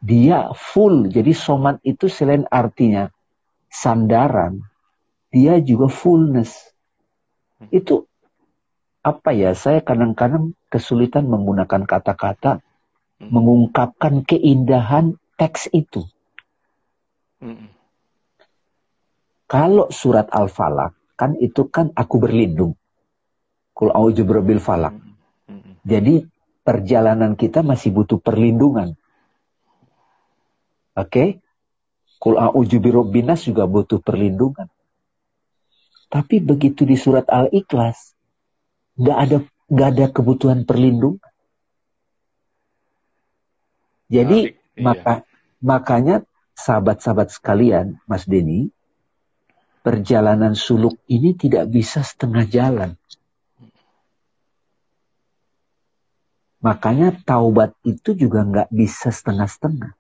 Dia 0.01 0.49
full, 0.57 1.13
jadi 1.13 1.29
somat 1.37 1.77
itu 1.85 2.09
selain 2.09 2.49
artinya 2.49 3.13
sandaran, 3.69 4.65
dia 5.29 5.61
juga 5.61 5.87
fullness. 5.87 6.73
Itu 7.69 8.09
apa 9.05 9.33
ya, 9.33 9.53
saya 9.53 9.85
kadang-kadang 9.85 10.57
kesulitan 10.73 11.29
menggunakan 11.29 11.85
kata-kata 11.85 12.65
mengungkapkan 13.21 14.25
keindahan 14.25 15.21
teks 15.37 15.69
itu. 15.69 16.09
Kalau 19.45 19.93
surat 19.93 20.29
Al-Falaq 20.33 20.97
kan 21.17 21.37
itu 21.37 21.69
kan 21.69 21.93
aku 21.93 22.17
berlindung. 22.17 22.73
Kul 23.77 23.93
falak. 24.57 24.97
Jadi 25.81 26.25
perjalanan 26.61 27.33
kita 27.33 27.65
masih 27.65 27.93
butuh 27.93 28.21
perlindungan. 28.21 28.97
Oke? 30.95 31.07
Okay? 31.07 31.29
Kul 32.21 32.37
auju 32.37 32.77
binas 33.09 33.49
juga 33.49 33.65
butuh 33.65 33.97
perlindungan. 33.97 34.69
Tapi 36.11 36.37
begitu 36.37 36.85
di 36.85 36.93
surat 36.93 37.25
Al-Ikhlas, 37.25 38.13
nggak 38.99 39.17
ada 39.17 39.37
nggak 39.71 39.89
ada 39.95 40.05
kebutuhan 40.13 40.67
perlindungan. 40.67 41.31
Jadi 44.11 44.53
iya. 44.53 44.83
maka 44.83 45.13
makanya 45.63 46.27
sahabat-sahabat 46.51 47.31
sekalian, 47.31 47.97
Mas 48.05 48.27
Denny, 48.27 48.69
perjalanan 49.81 50.53
suluk 50.53 50.99
ini 51.07 51.31
tidak 51.33 51.71
bisa 51.71 52.03
setengah 52.03 52.43
jalan. 52.45 52.91
Makanya 56.61 57.17
taubat 57.25 57.73
itu 57.81 58.13
juga 58.13 58.45
nggak 58.45 58.69
bisa 58.69 59.09
setengah-setengah. 59.09 59.97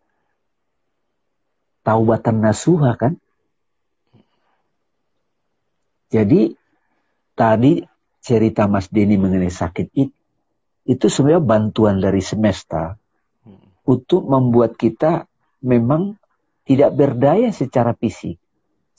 Taubatan 1.81 2.45
nasuha 2.45 2.93
kan? 2.97 3.17
Jadi 6.11 6.53
tadi 7.33 7.81
cerita 8.21 8.67
Mas 8.67 8.91
Denny 8.91 9.17
mengenai 9.17 9.49
sakit 9.49 9.87
itu, 9.95 10.13
itu 10.85 11.05
sebenarnya 11.07 11.41
bantuan 11.41 12.03
dari 12.03 12.19
semesta 12.19 12.99
untuk 13.87 14.27
membuat 14.27 14.75
kita 14.75 15.25
memang 15.63 16.19
tidak 16.67 16.93
berdaya 16.93 17.49
secara 17.49 17.95
fisik 17.95 18.41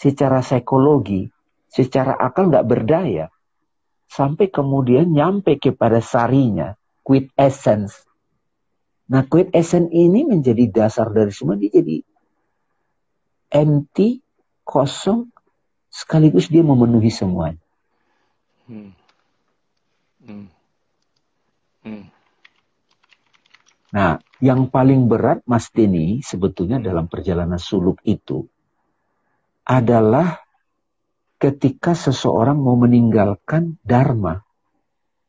secara 0.03 0.43
psikologi, 0.43 1.31
secara 1.71 2.19
akal 2.19 2.51
nggak 2.51 2.67
berdaya. 2.67 3.31
Sampai 4.11 4.51
kemudian 4.51 5.15
nyampe 5.15 5.57
kepada 5.63 6.03
sarinya, 6.03 6.75
quid 7.07 7.31
essence. 7.39 8.03
Nah, 9.09 9.25
quid 9.31 9.55
essence 9.55 9.89
ini 9.95 10.27
menjadi 10.27 10.69
dasar 10.69 11.09
dari 11.15 11.31
semua. 11.31 11.55
Dia 11.57 11.71
jadi 11.71 12.03
empty, 13.53 14.25
kosong, 14.65 15.29
sekaligus 15.93 16.49
dia 16.49 16.65
memenuhi 16.65 17.13
semuanya. 17.13 17.61
Hmm. 18.65 18.97
Hmm. 20.25 20.49
Hmm. 21.85 22.05
Nah, 23.93 24.25
yang 24.41 24.73
paling 24.73 25.05
berat 25.05 25.45
Mas 25.45 25.69
Denny 25.69 26.25
sebetulnya 26.25 26.81
dalam 26.81 27.13
perjalanan 27.13 27.61
suluk 27.61 28.01
itu 28.09 28.49
adalah 29.69 30.41
ketika 31.37 31.93
seseorang 31.93 32.57
mau 32.57 32.79
meninggalkan 32.81 33.77
dharma. 33.85 34.41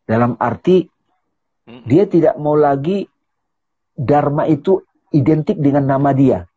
Dalam 0.07 0.39
arti 0.39 0.87
dia 1.65 2.07
tidak 2.07 2.39
mau 2.39 2.55
lagi 2.55 3.03
dharma 3.95 4.47
itu 4.47 4.79
identik 5.11 5.59
dengan 5.59 5.97
nama 5.97 6.15
dia. 6.15 6.47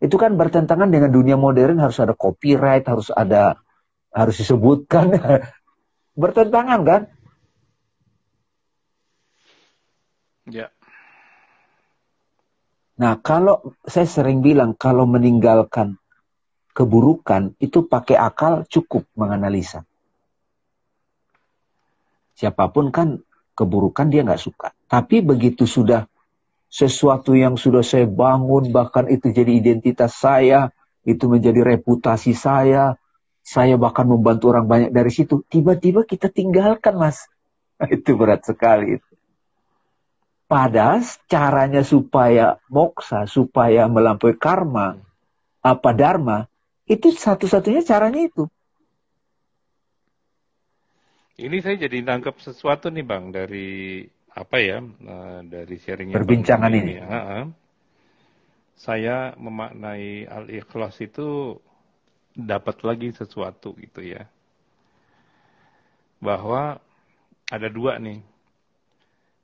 Itu 0.00 0.16
kan 0.16 0.40
bertentangan 0.40 0.88
dengan 0.88 1.12
dunia 1.12 1.36
modern 1.36 1.76
harus 1.76 2.00
ada 2.00 2.16
copyright, 2.16 2.88
harus 2.88 3.12
ada 3.12 3.60
harus 4.10 4.40
disebutkan. 4.40 5.12
bertentangan 6.20 6.80
kan? 6.82 7.02
Ya. 10.48 10.72
Nah, 13.00 13.16
kalau 13.20 13.76
saya 13.84 14.04
sering 14.04 14.44
bilang 14.44 14.76
kalau 14.76 15.08
meninggalkan 15.08 15.96
keburukan 16.76 17.56
itu 17.60 17.84
pakai 17.84 18.16
akal 18.16 18.64
cukup 18.68 19.08
menganalisa. 19.16 19.84
Siapa 22.36 22.72
pun 22.72 22.88
kan 22.88 23.20
keburukan 23.52 24.08
dia 24.08 24.24
nggak 24.24 24.40
suka. 24.40 24.72
Tapi 24.88 25.20
begitu 25.20 25.68
sudah 25.68 26.08
sesuatu 26.70 27.34
yang 27.34 27.58
sudah 27.58 27.82
saya 27.82 28.06
bangun, 28.06 28.70
bahkan 28.70 29.10
itu 29.10 29.34
jadi 29.34 29.58
identitas 29.58 30.14
saya, 30.14 30.70
itu 31.02 31.26
menjadi 31.26 31.66
reputasi 31.76 32.30
saya, 32.32 32.94
saya 33.42 33.74
bahkan 33.74 34.06
membantu 34.06 34.54
orang 34.54 34.70
banyak 34.70 34.90
dari 34.94 35.10
situ. 35.10 35.42
Tiba-tiba 35.50 36.06
kita 36.06 36.30
tinggalkan 36.30 36.94
mas. 36.94 37.26
itu 37.90 38.14
berat 38.14 38.46
sekali. 38.46 39.02
Padahal 40.46 41.02
caranya 41.30 41.82
supaya 41.86 42.58
moksa, 42.66 43.26
supaya 43.30 43.86
melampaui 43.86 44.34
karma, 44.34 44.98
apa 45.62 45.90
dharma, 45.94 46.50
itu 46.90 47.14
satu-satunya 47.14 47.86
caranya 47.86 48.26
itu. 48.26 48.50
Ini 51.40 51.56
saya 51.62 51.86
jadi 51.86 52.02
tangkap 52.02 52.36
sesuatu 52.42 52.90
nih 52.90 53.06
Bang 53.06 53.30
dari 53.30 54.04
apa 54.30 54.56
ya 54.62 54.78
uh, 54.80 55.40
dari 55.42 55.76
sharingnya 55.76 56.16
perbincangan 56.16 56.72
ini. 56.72 56.94
ini. 56.94 56.94
Uh 57.02 57.14
-uh. 57.14 57.44
Saya 58.80 59.36
memaknai 59.36 60.24
al-ikhlas 60.24 60.96
itu 61.04 61.60
dapat 62.32 62.80
lagi 62.86 63.12
sesuatu 63.12 63.76
gitu 63.76 64.00
ya. 64.00 64.24
Bahwa 66.22 66.80
ada 67.50 67.68
dua 67.68 68.00
nih. 68.00 68.24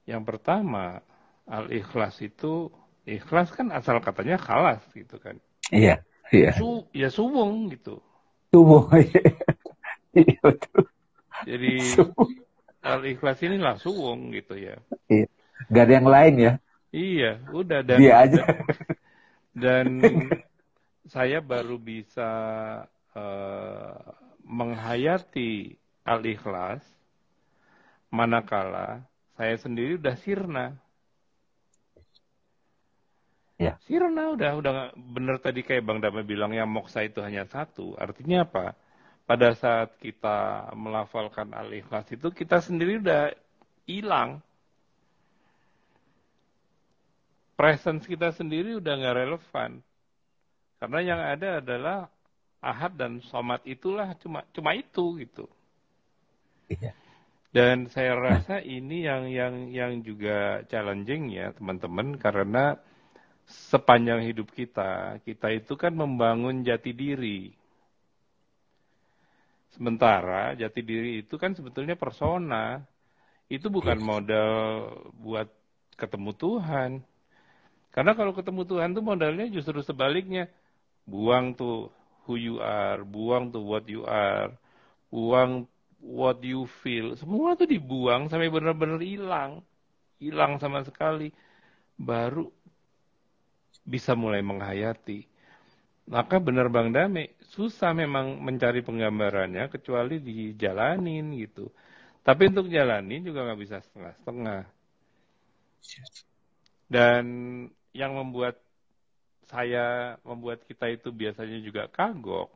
Yang 0.07 0.23
pertama, 0.25 1.03
al-ikhlas 1.45 2.23
itu 2.23 2.71
ikhlas 3.05 3.53
kan 3.53 3.75
asal 3.75 3.99
katanya 4.01 4.39
kalas 4.39 4.81
gitu 4.95 5.19
kan. 5.21 5.37
Iya. 5.69 6.01
Iya. 6.31 6.55
Su, 6.59 6.87
ya 6.91 7.11
suwung 7.11 7.71
gitu. 7.71 8.03
Suwung. 8.51 8.91
iya 10.17 10.39
betul. 10.43 10.89
Jadi 11.45 11.73
ikhlas 13.07 13.39
ini 13.43 13.59
lah 13.59 13.77
suwung 13.79 14.31
gitu 14.31 14.55
ya. 14.55 14.79
Iya. 15.11 15.27
Gak 15.73 15.85
ada 15.89 15.95
yang 15.99 16.09
lain 16.09 16.35
ya. 16.39 16.53
Iya, 16.95 17.33
udah 17.51 17.81
dan 17.83 17.99
dia 17.99 18.15
aja. 18.23 18.43
Dan, 19.57 19.89
saya 21.09 21.41
baru 21.41 21.81
bisa 21.81 22.29
uh, 23.17 23.97
menghayati 24.45 25.81
al 26.05 26.21
ikhlas 26.23 26.85
manakala 28.13 29.03
saya 29.37 29.55
sendiri 29.61 30.01
udah 30.01 30.17
sirna. 30.17 30.67
Ya. 33.57 33.81
Sirna 33.89 34.37
udah 34.37 34.53
udah 34.61 34.75
bener 34.97 35.41
tadi 35.41 35.65
kayak 35.65 35.85
Bang 35.85 36.01
Dama 36.05 36.21
bilang 36.21 36.53
yang 36.53 36.69
moksa 36.69 37.05
itu 37.05 37.25
hanya 37.25 37.49
satu. 37.49 37.97
Artinya 37.97 38.45
apa? 38.45 38.77
Pada 39.27 39.59
saat 39.59 39.99
kita 39.99 40.71
melafalkan 40.79 41.51
al-ikhlas 41.51 42.07
itu 42.15 42.31
kita 42.31 42.63
sendiri 42.63 43.03
udah 43.03 43.35
hilang. 43.91 44.39
Presence 47.59 48.07
kita 48.07 48.31
sendiri 48.31 48.79
udah 48.79 48.93
nggak 48.95 49.17
relevan. 49.19 49.71
Karena 50.79 51.01
yang 51.03 51.21
ada 51.21 51.59
adalah 51.59 51.99
ahad 52.63 52.95
dan 52.95 53.19
somat 53.27 53.67
itulah 53.67 54.15
cuma 54.23 54.47
cuma 54.55 54.79
itu 54.79 55.19
gitu. 55.19 55.51
Iya. 56.71 56.95
Dan 57.57 57.89
saya 57.89 58.13
rasa 58.21 58.61
ini 58.61 59.09
yang 59.09 59.33
yang 59.33 59.55
yang 59.73 59.93
juga 60.05 60.61
challenging 60.69 61.33
ya 61.33 61.57
teman-teman 61.57 62.21
karena 62.21 62.77
sepanjang 63.47 64.27
hidup 64.27 64.51
kita, 64.53 65.23
kita 65.23 65.55
itu 65.55 65.73
kan 65.79 65.95
membangun 65.95 66.67
jati 66.67 66.93
diri. 66.93 67.55
Sementara 69.77 70.57
jati 70.57 70.81
diri 70.81 71.21
itu 71.21 71.37
kan 71.37 71.53
sebetulnya 71.53 71.93
persona. 72.01 72.81
Itu 73.47 73.69
bukan 73.69 74.01
modal 74.01 74.57
buat 75.21 75.47
ketemu 76.01 76.33
Tuhan. 76.35 76.91
Karena 77.93 78.13
kalau 78.17 78.33
ketemu 78.33 78.65
Tuhan 78.65 78.97
tuh 78.97 79.05
modalnya 79.05 79.47
justru 79.53 79.85
sebaliknya. 79.85 80.49
Buang 81.07 81.55
tuh 81.55 81.93
who 82.27 82.35
you 82.35 82.59
are, 82.59 83.05
buang 83.07 83.55
tuh 83.55 83.63
what 83.63 83.87
you 83.87 84.03
are, 84.03 84.51
buang 85.13 85.71
what 86.03 86.43
you 86.43 86.67
feel, 86.83 87.15
semua 87.15 87.55
tuh 87.55 87.71
dibuang 87.71 88.27
sampai 88.27 88.51
benar-benar 88.51 88.99
hilang. 88.99 89.63
Hilang 90.19 90.59
sama 90.59 90.83
sekali. 90.83 91.31
Baru 91.95 92.51
bisa 93.87 94.19
mulai 94.19 94.43
menghayati. 94.43 95.23
Maka 96.11 96.43
benar 96.43 96.67
Bang 96.71 96.91
Dame, 96.91 97.36
susah 97.53 97.95
memang 97.95 98.43
mencari 98.43 98.83
penggambarannya 98.83 99.71
kecuali 99.71 100.19
dijalanin 100.19 101.37
gitu. 101.39 101.71
Tapi 102.27 102.51
untuk 102.51 102.67
jalanin 102.67 103.23
juga 103.23 103.47
nggak 103.47 103.61
bisa 103.63 103.77
setengah-setengah. 103.83 104.67
Dan 106.91 107.25
yang 107.95 108.13
membuat 108.19 108.59
saya, 109.47 110.19
membuat 110.27 110.67
kita 110.67 110.91
itu 110.91 111.15
biasanya 111.15 111.63
juga 111.63 111.87
kagok, 111.87 112.51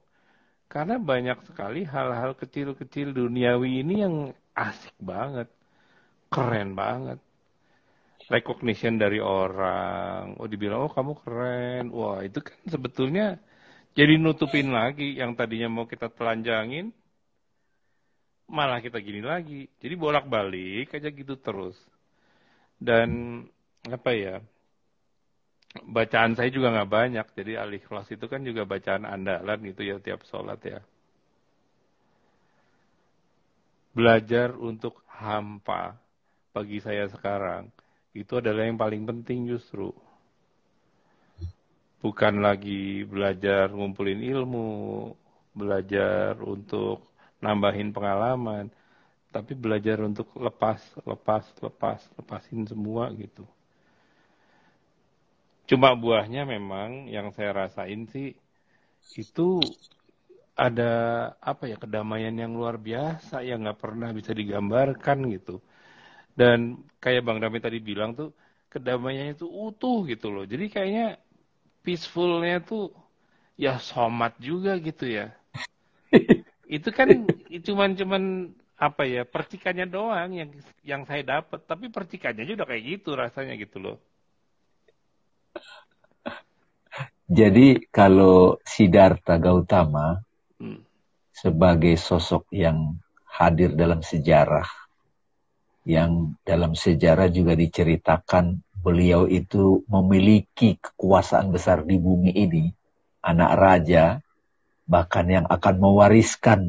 karena 0.66 0.98
banyak 0.98 1.38
sekali 1.46 1.86
hal-hal 1.86 2.34
kecil-kecil 2.34 3.14
duniawi 3.14 3.82
ini 3.82 3.94
yang 4.02 4.14
asik 4.54 4.94
banget. 4.98 5.46
Keren 6.30 6.78
banget. 6.78 7.18
Recognition 8.30 8.94
dari 8.98 9.18
orang. 9.18 10.38
Oh 10.38 10.46
dibilang, 10.46 10.86
oh 10.86 10.92
kamu 10.94 11.18
keren. 11.26 11.84
Wah 11.90 12.22
itu 12.22 12.38
kan 12.38 12.58
sebetulnya 12.70 13.42
jadi 13.94 14.14
nutupin 14.16 14.70
lagi 14.70 15.18
yang 15.18 15.34
tadinya 15.34 15.66
mau 15.66 15.86
kita 15.86 16.06
telanjangin. 16.14 16.94
Malah 18.50 18.82
kita 18.82 18.98
gini 18.98 19.22
lagi. 19.22 19.66
Jadi 19.78 19.94
bolak-balik 19.94 20.94
aja 20.94 21.08
gitu 21.10 21.34
terus. 21.38 21.78
Dan 22.80 23.42
apa 23.86 24.10
ya, 24.14 24.36
bacaan 25.86 26.34
saya 26.34 26.50
juga 26.50 26.74
nggak 26.74 26.90
banyak, 26.90 27.26
jadi 27.36 27.62
alih 27.62 27.82
kelas 27.84 28.08
itu 28.10 28.26
kan 28.26 28.42
juga 28.42 28.66
bacaan 28.66 29.06
andalan 29.06 29.58
gitu 29.70 29.86
ya 29.86 29.96
tiap 30.02 30.26
sholat 30.26 30.58
ya. 30.64 30.80
Belajar 33.94 34.54
untuk 34.56 35.02
hampa 35.10 35.98
bagi 36.54 36.78
saya 36.82 37.06
sekarang 37.10 37.70
itu 38.14 38.38
adalah 38.38 38.66
yang 38.66 38.78
paling 38.78 39.06
penting 39.06 39.46
justru. 39.46 39.94
Bukan 42.00 42.40
lagi 42.40 43.04
belajar 43.04 43.68
ngumpulin 43.68 44.24
ilmu, 44.24 45.12
belajar 45.52 46.32
untuk 46.40 47.12
nambahin 47.44 47.92
pengalaman, 47.92 48.72
tapi 49.28 49.52
belajar 49.52 50.00
untuk 50.00 50.32
lepas, 50.36 50.80
lepas, 51.04 51.44
lepas, 51.60 52.00
lepasin 52.16 52.64
semua 52.64 53.12
gitu. 53.14 53.44
Cuma 55.70 55.94
buahnya 55.94 56.48
memang 56.48 57.06
yang 57.06 57.30
saya 57.30 57.54
rasain 57.54 58.08
sih 58.10 58.34
itu 59.14 59.60
ada 60.58 60.92
apa 61.38 61.70
ya 61.70 61.78
kedamaian 61.78 62.34
yang 62.34 62.52
luar 62.58 62.76
biasa 62.76 63.40
yang 63.46 63.62
nggak 63.62 63.80
pernah 63.80 64.10
bisa 64.10 64.34
digambarkan 64.34 65.30
gitu. 65.30 65.62
Dan 66.34 66.80
kayak 66.98 67.22
Bang 67.22 67.38
Dami 67.38 67.62
tadi 67.62 67.78
bilang 67.78 68.18
tuh 68.18 68.34
kedamaiannya 68.66 69.38
itu 69.38 69.46
utuh 69.46 70.04
gitu 70.10 70.34
loh. 70.34 70.42
Jadi 70.42 70.66
kayaknya 70.68 71.22
peacefulnya 71.82 72.60
tuh 72.62 72.92
ya 73.56 73.76
somat 73.80 74.36
juga 74.40 74.76
gitu 74.80 75.08
ya. 75.08 75.32
itu 76.76 76.88
kan 76.94 77.26
cuman 77.66 77.98
cuman 77.98 78.22
apa 78.80 79.02
ya 79.04 79.22
percikannya 79.28 79.84
doang 79.90 80.32
yang 80.32 80.50
yang 80.80 81.02
saya 81.04 81.20
dapat 81.20 81.60
tapi 81.68 81.92
percikannya 81.92 82.48
juga 82.48 82.64
kayak 82.64 82.82
gitu 82.98 83.12
rasanya 83.12 83.58
gitu 83.60 83.76
loh 83.76 83.96
Jadi 87.30 87.78
kalau 87.94 88.58
Siddhartha 88.66 89.38
Gautama 89.38 90.18
hmm. 90.58 90.82
sebagai 91.30 91.94
sosok 91.94 92.50
yang 92.50 92.98
hadir 93.22 93.78
dalam 93.78 94.02
sejarah, 94.02 94.66
yang 95.86 96.34
dalam 96.42 96.74
sejarah 96.74 97.30
juga 97.30 97.54
diceritakan 97.54 98.58
beliau 98.80 99.28
itu 99.28 99.84
memiliki 99.86 100.80
kekuasaan 100.80 101.52
besar 101.52 101.84
di 101.84 102.00
bumi 102.00 102.32
ini, 102.32 102.72
anak 103.20 103.52
raja, 103.56 104.04
bahkan 104.88 105.28
yang 105.28 105.46
akan 105.46 105.74
mewariskan 105.78 106.60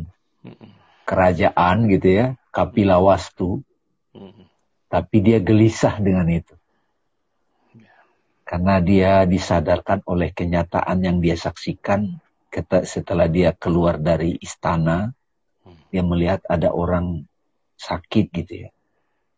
kerajaan 1.07 1.87
gitu 1.87 2.07
ya, 2.11 2.27
Kapilawastu, 2.51 3.63
tapi 4.91 5.17
dia 5.23 5.39
gelisah 5.39 5.97
dengan 6.03 6.27
itu 6.27 6.55
karena 8.51 8.83
dia 8.83 9.23
disadarkan 9.23 10.03
oleh 10.03 10.35
kenyataan 10.35 10.99
yang 10.99 11.23
dia 11.23 11.39
saksikan 11.39 12.19
setelah 12.83 13.31
dia 13.31 13.55
keluar 13.55 13.95
dari 13.95 14.35
istana, 14.43 15.15
dia 15.87 16.03
melihat 16.03 16.43
ada 16.51 16.75
orang 16.75 17.23
sakit 17.79 18.27
gitu 18.35 18.67
ya. 18.67 18.69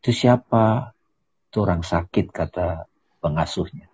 Itu 0.01 0.17
siapa? 0.17 0.93
Itu 1.54 1.70
orang 1.70 1.86
sakit 1.86 2.34
kata 2.34 2.89
pengasuhnya. 3.22 3.86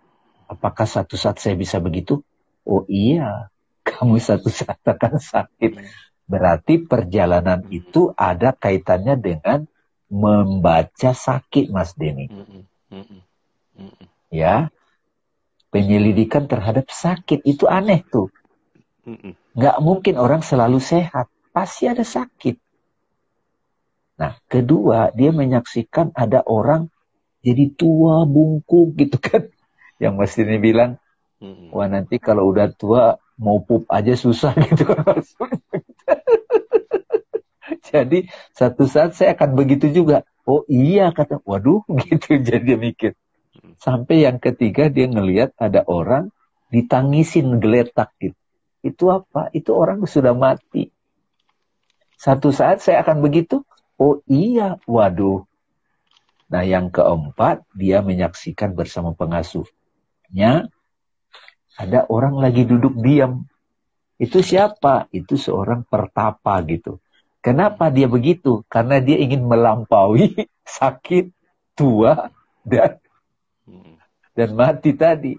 Apakah 0.48 0.88
satu 0.88 1.20
saat 1.20 1.44
saya 1.44 1.60
bisa 1.60 1.76
begitu? 1.76 2.24
Oh 2.64 2.88
iya, 2.88 3.52
kamu 3.84 4.16
satu 4.16 4.48
saat 4.48 4.80
akan 4.80 5.20
sakit. 5.20 5.76
Berarti 6.24 6.80
perjalanan 6.80 7.68
itu 7.68 8.16
ada 8.16 8.56
kaitannya 8.56 9.12
dengan 9.20 9.68
membaca 10.08 11.12
sakit, 11.12 11.68
Mas 11.68 11.92
Denny. 11.92 12.32
Ya, 14.32 14.72
penyelidikan 15.68 16.48
terhadap 16.48 16.88
sakit 16.88 17.44
itu 17.44 17.68
aneh 17.68 18.00
tuh. 18.08 18.32
Nggak 19.52 19.76
mungkin 19.84 20.16
orang 20.16 20.40
selalu 20.40 20.80
sehat, 20.80 21.28
pasti 21.52 21.92
ada 21.92 22.08
sakit. 22.08 22.56
Nah, 24.16 24.40
kedua, 24.48 25.12
dia 25.12 25.28
menyaksikan 25.28 26.16
ada 26.16 26.40
orang 26.48 26.88
jadi 27.40 27.72
tua, 27.72 28.24
bungkuk 28.28 28.96
gitu 28.96 29.16
kan. 29.20 29.48
Yang 30.02 30.14
mesti 30.16 30.40
ini 30.48 30.56
bilang, 30.60 30.96
wah 31.72 31.88
nanti 31.88 32.16
kalau 32.20 32.48
udah 32.52 32.72
tua 32.72 33.16
mau 33.40 33.60
pup 33.64 33.88
aja 33.88 34.12
susah 34.12 34.52
gitu 34.68 34.84
kan 34.84 35.16
jadi 37.90 38.28
satu 38.52 38.84
saat 38.84 39.16
saya 39.16 39.32
akan 39.34 39.56
begitu 39.56 39.88
juga. 39.90 40.28
Oh 40.44 40.64
iya 40.68 41.10
kata, 41.12 41.40
waduh 41.42 41.84
gitu 42.06 42.38
jadi 42.40 42.62
dia 42.62 42.78
mikir. 42.78 43.12
Sampai 43.80 44.24
yang 44.28 44.38
ketiga 44.38 44.92
dia 44.92 45.08
ngelihat 45.08 45.56
ada 45.56 45.84
orang 45.88 46.30
ditangisin 46.70 47.58
geletak 47.58 48.12
gitu. 48.20 48.36
Itu 48.80 49.12
apa? 49.12 49.52
Itu 49.52 49.76
orang 49.76 50.04
sudah 50.08 50.32
mati. 50.32 50.92
Satu 52.16 52.52
saat 52.52 52.84
saya 52.84 53.04
akan 53.04 53.24
begitu. 53.24 53.64
Oh 54.00 54.24
iya, 54.28 54.80
waduh. 54.88 55.44
Nah 56.50 56.66
yang 56.66 56.90
keempat, 56.90 57.62
dia 57.78 58.02
menyaksikan 58.02 58.74
bersama 58.74 59.14
pengasuhnya. 59.14 60.66
Ada 61.78 62.10
orang 62.10 62.42
lagi 62.42 62.66
duduk 62.66 62.98
diam. 62.98 63.46
Itu 64.20 64.42
siapa? 64.42 65.08
Itu 65.14 65.38
seorang 65.38 65.86
pertapa 65.86 66.60
gitu. 66.66 66.98
Kenapa 67.40 67.88
dia 67.88 68.04
begitu? 68.04 68.66
Karena 68.68 69.00
dia 69.00 69.16
ingin 69.16 69.46
melampaui 69.46 70.34
sakit, 70.76 71.32
tua, 71.72 72.28
dan 72.66 73.00
dan 74.34 74.50
mati 74.52 74.92
tadi. 74.92 75.38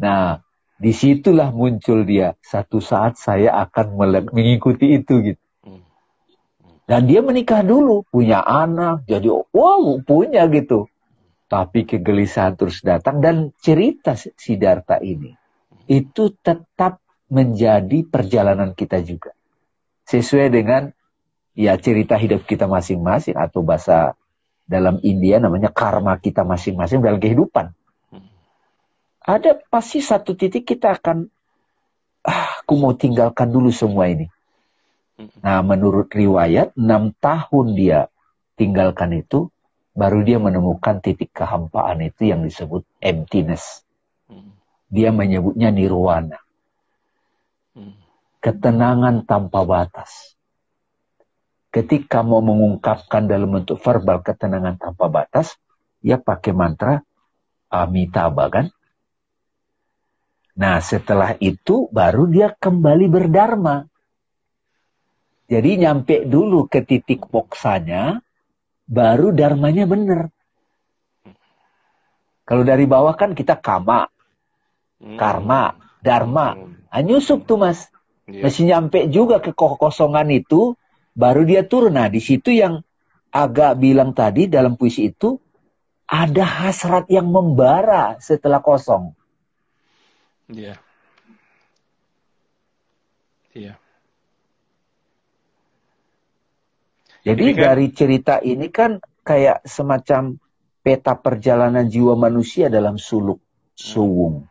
Nah, 0.00 0.40
di 0.80 0.90
situlah 0.96 1.52
muncul 1.52 2.02
dia. 2.08 2.34
Satu 2.40 2.80
saat 2.80 3.20
saya 3.20 3.54
akan 3.68 3.94
mengikuti 4.32 4.96
itu 4.96 5.20
gitu. 5.22 5.42
Dan 6.90 7.06
dia 7.06 7.22
menikah 7.22 7.62
dulu, 7.62 8.02
punya 8.10 8.42
anak, 8.42 9.06
jadi 9.06 9.30
wow 9.30 10.02
punya 10.02 10.50
gitu. 10.50 10.90
Tapi 11.46 11.86
kegelisahan 11.86 12.58
terus 12.58 12.82
datang 12.82 13.22
dan 13.22 13.54
cerita 13.62 14.18
Siddhartha 14.18 14.98
ini 14.98 15.34
itu 15.86 16.34
tetap 16.42 16.98
menjadi 17.30 18.06
perjalanan 18.06 18.74
kita 18.74 19.02
juga. 19.06 19.30
Sesuai 20.06 20.50
dengan 20.50 20.90
ya 21.54 21.78
cerita 21.78 22.18
hidup 22.18 22.42
kita 22.42 22.66
masing-masing 22.66 23.38
atau 23.38 23.62
bahasa 23.62 24.18
dalam 24.66 24.98
India 25.06 25.38
namanya 25.38 25.70
karma 25.70 26.18
kita 26.18 26.42
masing-masing 26.42 27.02
dalam 27.02 27.22
kehidupan 27.22 27.74
ada 29.30 29.60
pasti 29.68 30.00
satu 30.00 30.32
titik 30.34 30.64
kita 30.64 30.96
akan 30.96 31.28
ah, 32.24 32.64
aku 32.64 32.74
mau 32.80 32.96
tinggalkan 32.96 33.52
dulu 33.52 33.68
semua 33.68 34.08
ini. 34.08 34.26
Nah, 35.44 35.60
menurut 35.60 36.08
riwayat, 36.08 36.72
enam 36.78 37.12
tahun 37.20 37.66
dia 37.76 38.08
tinggalkan 38.56 39.16
itu, 39.16 39.52
baru 39.92 40.24
dia 40.24 40.40
menemukan 40.40 41.02
titik 41.02 41.34
kehampaan 41.34 42.00
itu 42.00 42.30
yang 42.30 42.46
disebut 42.46 42.86
emptiness. 43.02 43.84
Dia 44.90 45.12
menyebutnya 45.12 45.70
nirwana. 45.70 46.40
Ketenangan 48.40 49.28
tanpa 49.28 49.62
batas. 49.68 50.34
Ketika 51.70 52.26
mau 52.26 52.42
mengungkapkan 52.42 53.30
dalam 53.30 53.52
bentuk 53.60 53.78
verbal 53.78 54.24
ketenangan 54.24 54.80
tanpa 54.80 55.06
batas, 55.06 55.54
dia 56.02 56.16
pakai 56.18 56.50
mantra 56.56 57.04
Amitabha 57.70 58.46
kan? 58.50 58.66
Nah 60.58 60.82
setelah 60.82 61.38
itu 61.38 61.86
baru 61.94 62.26
dia 62.26 62.50
kembali 62.50 63.06
berdharma. 63.06 63.89
Jadi 65.50 65.82
nyampe 65.82 66.30
dulu 66.30 66.70
ke 66.70 66.86
titik 66.86 67.26
moksanya, 67.26 68.22
baru 68.86 69.34
dharmanya 69.34 69.82
benar. 69.90 70.30
Kalau 72.46 72.62
dari 72.62 72.86
bawah 72.86 73.18
kan 73.18 73.34
kita 73.34 73.58
kama, 73.58 74.06
hmm. 75.02 75.18
karma, 75.18 75.74
dharma. 76.06 76.54
Nah, 76.90 77.02
nyusup 77.02 77.50
tuh 77.50 77.58
mas. 77.58 77.90
Yeah. 78.30 78.46
Masih 78.46 78.70
nyampe 78.70 79.10
juga 79.10 79.42
ke 79.42 79.50
kekosongan 79.50 80.30
itu, 80.30 80.78
baru 81.18 81.42
dia 81.42 81.66
turun. 81.66 81.98
Nah 81.98 82.06
di 82.06 82.22
situ 82.22 82.54
yang 82.54 82.86
agak 83.34 83.82
bilang 83.82 84.14
tadi 84.14 84.46
dalam 84.46 84.78
puisi 84.78 85.10
itu, 85.10 85.34
ada 86.06 86.46
hasrat 86.46 87.10
yang 87.10 87.26
membara 87.26 88.22
setelah 88.22 88.62
kosong. 88.62 89.18
Iya. 90.46 90.74
Yeah. 90.74 90.78
Iya. 93.50 93.66
Yeah. 93.74 93.79
Jadi 97.20 97.52
kan, 97.52 97.60
dari 97.72 97.86
cerita 97.92 98.40
ini 98.40 98.72
kan 98.72 99.00
kayak 99.24 99.64
semacam 99.68 100.40
peta 100.80 101.12
perjalanan 101.16 101.84
jiwa 101.84 102.16
manusia 102.16 102.72
dalam 102.72 102.96
suluk 102.96 103.40
suwung. 103.76 104.48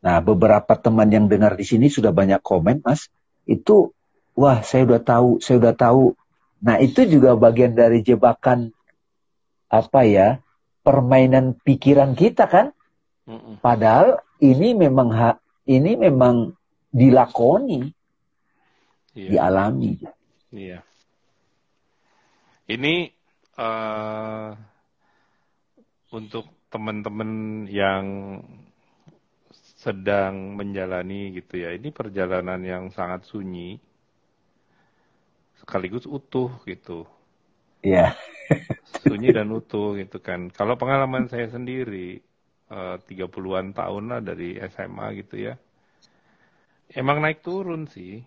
Nah, 0.00 0.16
beberapa 0.24 0.80
teman 0.80 1.12
yang 1.12 1.28
dengar 1.28 1.60
di 1.60 1.64
sini 1.68 1.92
sudah 1.92 2.08
banyak 2.08 2.40
komen, 2.40 2.80
Mas. 2.80 3.12
Itu, 3.44 3.92
wah, 4.32 4.64
saya 4.64 4.88
udah 4.88 5.00
tahu, 5.04 5.44
saya 5.44 5.60
udah 5.60 5.76
tahu. 5.76 6.16
Nah, 6.64 6.80
itu 6.80 7.04
juga 7.04 7.36
bagian 7.36 7.76
dari 7.76 8.00
jebakan 8.00 8.72
apa 9.68 10.00
ya, 10.08 10.40
permainan 10.80 11.52
pikiran 11.60 12.16
kita 12.16 12.48
kan? 12.48 12.72
Padahal 13.60 14.24
ini 14.40 14.72
memang 14.72 15.12
ini 15.68 15.92
memang 16.00 16.56
dilakoni 16.90 17.92
iya. 19.14 19.30
dialami. 19.30 19.98
Iya. 20.50 20.78
Ini 22.70 22.94
uh, 23.58 24.50
untuk 26.14 26.46
teman-teman 26.70 27.64
yang 27.66 28.06
sedang 29.80 30.54
menjalani 30.54 31.34
gitu 31.34 31.58
ya. 31.58 31.74
Ini 31.74 31.90
perjalanan 31.90 32.60
yang 32.62 32.92
sangat 32.94 33.26
sunyi 33.26 33.80
sekaligus 35.58 36.06
utuh 36.06 36.62
gitu. 36.68 37.08
Iya. 37.82 38.14
sunyi 39.06 39.34
dan 39.34 39.50
utuh 39.50 39.96
gitu 39.98 40.22
kan. 40.22 40.52
Kalau 40.54 40.76
pengalaman 40.78 41.26
saya 41.26 41.48
sendiri 41.50 42.20
uh, 42.70 43.00
30-an 43.02 43.74
tahun 43.74 44.04
lah 44.14 44.20
dari 44.22 44.60
SMA 44.70 45.06
gitu 45.24 45.50
ya. 45.50 45.54
Emang 46.90 47.22
naik 47.22 47.42
turun 47.42 47.86
sih 47.86 48.18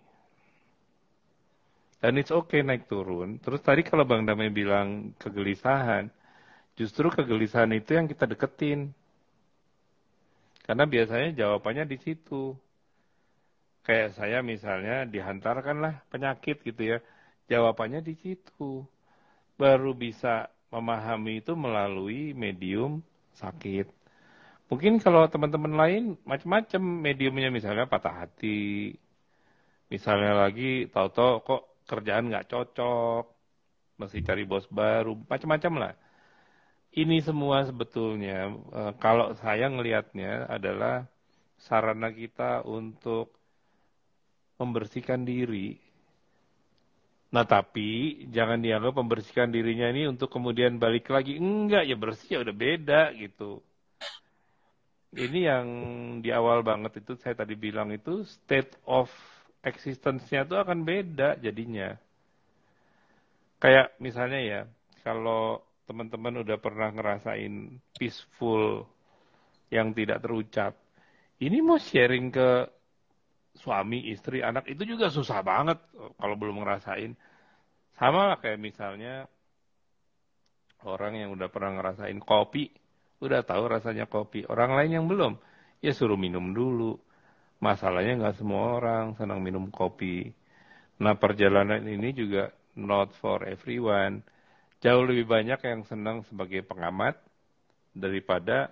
dan 2.04 2.20
it's 2.20 2.36
okay 2.36 2.60
naik 2.68 2.92
turun. 2.92 3.40
Terus 3.40 3.64
tadi 3.64 3.80
kalau 3.80 4.04
Bang 4.04 4.28
Damai 4.28 4.52
bilang 4.52 5.16
kegelisahan, 5.16 6.12
justru 6.76 7.08
kegelisahan 7.08 7.72
itu 7.72 7.96
yang 7.96 8.12
kita 8.12 8.28
deketin. 8.28 8.92
Karena 10.68 10.84
biasanya 10.84 11.32
jawabannya 11.32 11.88
di 11.88 11.98
situ. 12.04 12.60
Kayak 13.88 14.20
saya 14.20 14.44
misalnya 14.44 15.08
dihantarkanlah 15.08 16.04
penyakit 16.12 16.60
gitu 16.68 16.84
ya. 16.84 16.98
Jawabannya 17.48 18.04
di 18.04 18.20
situ. 18.20 18.84
Baru 19.56 19.96
bisa 19.96 20.52
memahami 20.76 21.40
itu 21.40 21.56
melalui 21.56 22.36
medium 22.36 23.00
sakit. 23.40 23.88
Mungkin 24.68 25.00
kalau 25.00 25.24
teman-teman 25.32 25.72
lain 25.72 26.04
macam-macam 26.28 26.84
mediumnya 26.84 27.48
misalnya 27.48 27.88
patah 27.88 28.28
hati. 28.28 28.92
Misalnya 29.88 30.36
lagi 30.36 30.92
tahu-tahu 30.92 31.40
kok 31.48 31.73
kerjaan 31.90 32.30
nggak 32.30 32.48
cocok, 32.52 33.24
mesti 34.00 34.20
cari 34.28 34.44
bos 34.50 34.66
baru, 34.72 35.14
macam-macam 35.32 35.74
lah. 35.84 35.94
Ini 36.94 37.18
semua 37.26 37.66
sebetulnya 37.66 38.54
eh, 38.54 38.94
kalau 39.02 39.34
saya 39.42 39.66
ngelihatnya 39.74 40.46
adalah 40.46 41.10
sarana 41.58 42.10
kita 42.14 42.62
untuk 42.68 43.34
membersihkan 44.62 45.26
diri. 45.26 45.80
Nah 47.34 47.46
tapi 47.50 48.22
jangan 48.30 48.62
dianggap 48.62 48.94
membersihkan 48.94 49.50
dirinya 49.50 49.90
ini 49.90 50.06
untuk 50.06 50.30
kemudian 50.30 50.78
balik 50.78 51.10
lagi. 51.10 51.34
Enggak, 51.42 51.84
ya 51.90 51.96
bersih 51.98 52.30
ya 52.38 52.40
udah 52.46 52.56
beda 52.56 53.02
gitu. 53.18 53.58
Ini 55.14 55.40
yang 55.46 55.68
di 56.26 56.30
awal 56.34 56.66
banget 56.66 57.02
itu 57.06 57.14
saya 57.22 57.38
tadi 57.38 57.54
bilang 57.58 57.90
itu 57.94 58.26
state 58.26 58.78
of 58.86 59.10
existence-nya 59.64 60.44
itu 60.44 60.56
akan 60.60 60.84
beda 60.84 61.40
jadinya. 61.40 61.96
Kayak 63.64 63.96
misalnya 64.04 64.40
ya, 64.44 64.62
kalau 65.08 65.64
teman-teman 65.88 66.44
udah 66.44 66.60
pernah 66.60 66.92
ngerasain 66.92 67.80
peaceful 67.96 68.84
yang 69.72 69.96
tidak 69.96 70.20
terucap, 70.20 70.76
ini 71.40 71.64
mau 71.64 71.80
sharing 71.80 72.28
ke 72.28 72.68
suami, 73.56 74.12
istri, 74.12 74.44
anak 74.44 74.68
itu 74.68 74.84
juga 74.84 75.08
susah 75.08 75.40
banget 75.40 75.80
kalau 76.20 76.36
belum 76.36 76.60
ngerasain. 76.60 77.16
Sama 77.96 78.36
lah 78.36 78.38
kayak 78.44 78.60
misalnya 78.60 79.30
orang 80.84 81.24
yang 81.24 81.30
udah 81.32 81.48
pernah 81.48 81.72
ngerasain 81.80 82.20
kopi, 82.20 82.68
udah 83.24 83.48
tahu 83.48 83.64
rasanya 83.72 84.12
kopi. 84.12 84.44
Orang 84.44 84.76
lain 84.76 84.92
yang 85.00 85.06
belum, 85.08 85.40
ya 85.80 85.96
suruh 85.96 86.20
minum 86.20 86.52
dulu 86.52 87.00
Masalahnya 87.64 88.20
nggak 88.20 88.44
semua 88.44 88.76
orang 88.76 89.16
senang 89.16 89.40
minum 89.40 89.72
kopi. 89.72 90.28
Nah 91.00 91.16
perjalanan 91.16 91.80
ini 91.88 92.12
juga 92.12 92.52
not 92.76 93.16
for 93.16 93.48
everyone. 93.48 94.20
Jauh 94.84 95.08
lebih 95.08 95.24
banyak 95.32 95.64
yang 95.64 95.88
senang 95.88 96.28
sebagai 96.28 96.60
pengamat 96.68 97.16
daripada 97.96 98.68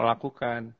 melakukan. 0.00 0.72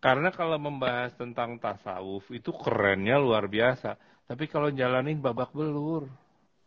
Karena 0.00 0.32
kalau 0.32 0.56
membahas 0.56 1.12
tentang 1.20 1.60
tasawuf 1.60 2.32
itu 2.32 2.48
kerennya 2.56 3.20
luar 3.20 3.44
biasa. 3.44 4.00
Tapi 4.24 4.48
kalau 4.48 4.72
jalanin 4.72 5.20
babak 5.20 5.52
belur. 5.52 6.08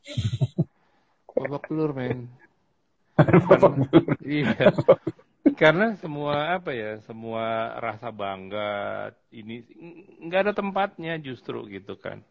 Babak 1.37 1.69
belur, 1.69 1.93
men. 1.93 2.29
iya 4.25 4.73
karena 5.57 5.97
semua 5.97 6.53
apa 6.55 6.69
ya 6.71 7.01
semua 7.09 7.75
rasa 7.81 8.13
bangga 8.13 9.09
ini 9.33 9.65
nggak 10.21 10.41
ada 10.47 10.53
tempatnya 10.53 11.17
justru 11.17 11.65
gitu 11.67 11.97
kan. 11.97 12.21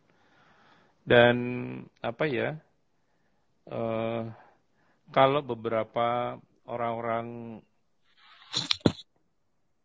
Dan 1.07 1.37
apa 2.03 2.25
ya 2.31 2.59
uh, 3.71 4.31
kalau 5.11 5.43
beberapa 5.43 6.39
orang-orang 6.67 7.59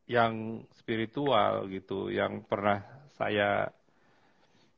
yang 0.09 0.65
spiritual 0.77 1.69
gitu 1.69 2.09
yang 2.09 2.43
pernah 2.45 2.83
saya 3.15 3.69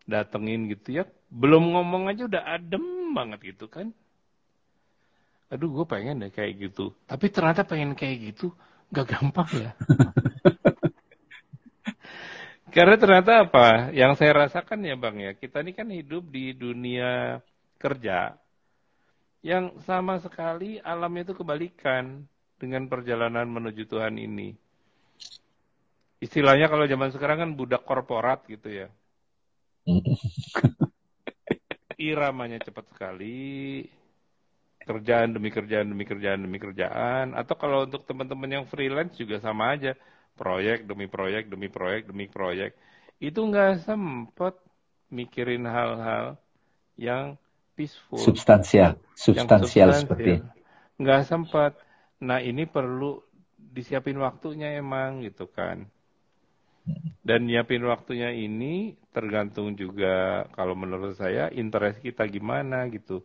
datengin 0.03 0.67
gitu 0.67 1.01
ya 1.01 1.03
belum 1.31 1.73
ngomong 1.73 2.11
aja 2.11 2.27
udah 2.27 2.43
adem 2.59 3.15
banget 3.15 3.55
gitu 3.55 3.71
kan 3.71 3.95
aduh 5.53 5.69
gue 5.69 5.85
pengen 5.85 6.25
deh 6.25 6.33
kayak 6.33 6.57
gitu. 6.57 6.89
Tapi 7.05 7.29
ternyata 7.29 7.61
pengen 7.61 7.93
kayak 7.93 8.33
gitu 8.33 8.49
gak 8.89 9.13
gampang 9.13 9.49
ya. 9.53 9.71
Karena 12.73 12.97
ternyata 12.97 13.45
apa? 13.45 13.93
Yang 13.93 14.17
saya 14.17 14.33
rasakan 14.33 14.81
ya 14.81 14.97
Bang 14.97 15.21
ya, 15.21 15.37
kita 15.37 15.61
ini 15.61 15.77
kan 15.77 15.93
hidup 15.93 16.25
di 16.33 16.57
dunia 16.57 17.37
kerja 17.77 18.33
yang 19.43 19.77
sama 19.85 20.17
sekali 20.23 20.81
alamnya 20.81 21.29
itu 21.29 21.35
kebalikan 21.37 22.25
dengan 22.57 22.87
perjalanan 22.87 23.45
menuju 23.45 23.85
Tuhan 23.85 24.15
ini. 24.17 24.55
Istilahnya 26.23 26.71
kalau 26.71 26.87
zaman 26.87 27.11
sekarang 27.11 27.37
kan 27.43 27.51
budak 27.51 27.83
korporat 27.83 28.47
gitu 28.47 28.71
ya. 28.71 28.87
Iramanya 31.99 32.63
cepat 32.63 32.87
sekali, 32.95 33.83
kerjaan 34.83 35.35
demi 35.35 35.49
kerjaan 35.49 35.87
demi 35.89 36.03
kerjaan 36.03 36.39
demi 36.43 36.59
kerjaan. 36.59 37.33
Atau 37.33 37.55
kalau 37.55 37.87
untuk 37.87 38.03
teman-teman 38.03 38.61
yang 38.61 38.65
freelance 38.67 39.15
juga 39.17 39.39
sama 39.39 39.75
aja. 39.75 39.95
Proyek 40.33 40.89
demi 40.89 41.05
proyek 41.05 41.45
demi 41.47 41.69
proyek 41.69 42.09
demi 42.09 42.25
proyek. 42.25 42.73
Itu 43.21 43.45
nggak 43.45 43.85
sempet 43.85 44.57
mikirin 45.13 45.69
hal-hal 45.69 46.41
yang 46.97 47.37
peaceful. 47.77 48.17
Substansial 48.17 48.97
substansial, 49.13 49.93
seperti. 49.93 50.41
Nggak 50.97 51.21
sempat 51.29 51.77
nah 52.23 52.39
ini 52.39 52.65
perlu 52.65 53.19
disiapin 53.57 54.17
waktunya 54.21 54.77
emang 54.77 55.21
gitu 55.25 55.49
kan. 55.49 55.89
Dan 57.23 57.47
nyiapin 57.47 57.79
waktunya 57.87 58.35
ini 58.35 58.99
tergantung 59.15 59.79
juga 59.79 60.43
kalau 60.51 60.75
menurut 60.75 61.15
saya 61.15 61.47
interest 61.55 62.03
kita 62.03 62.27
gimana 62.27 62.91
gitu 62.91 63.23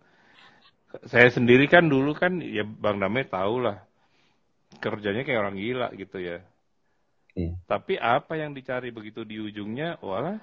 saya 1.04 1.28
sendiri 1.28 1.68
kan 1.68 1.84
dulu 1.84 2.16
kan 2.16 2.40
ya 2.40 2.64
Bang 2.64 2.96
Dame 2.96 3.28
tahu 3.28 3.60
lah 3.60 3.84
kerjanya 4.80 5.24
kayak 5.26 5.40
orang 5.40 5.56
gila 5.56 5.88
gitu 5.96 6.20
ya. 6.20 6.38
Iya. 7.38 7.54
Tapi 7.64 7.94
apa 7.96 8.34
yang 8.34 8.52
dicari 8.52 8.90
begitu 8.90 9.22
di 9.22 9.38
ujungnya, 9.38 9.96
walah 10.02 10.38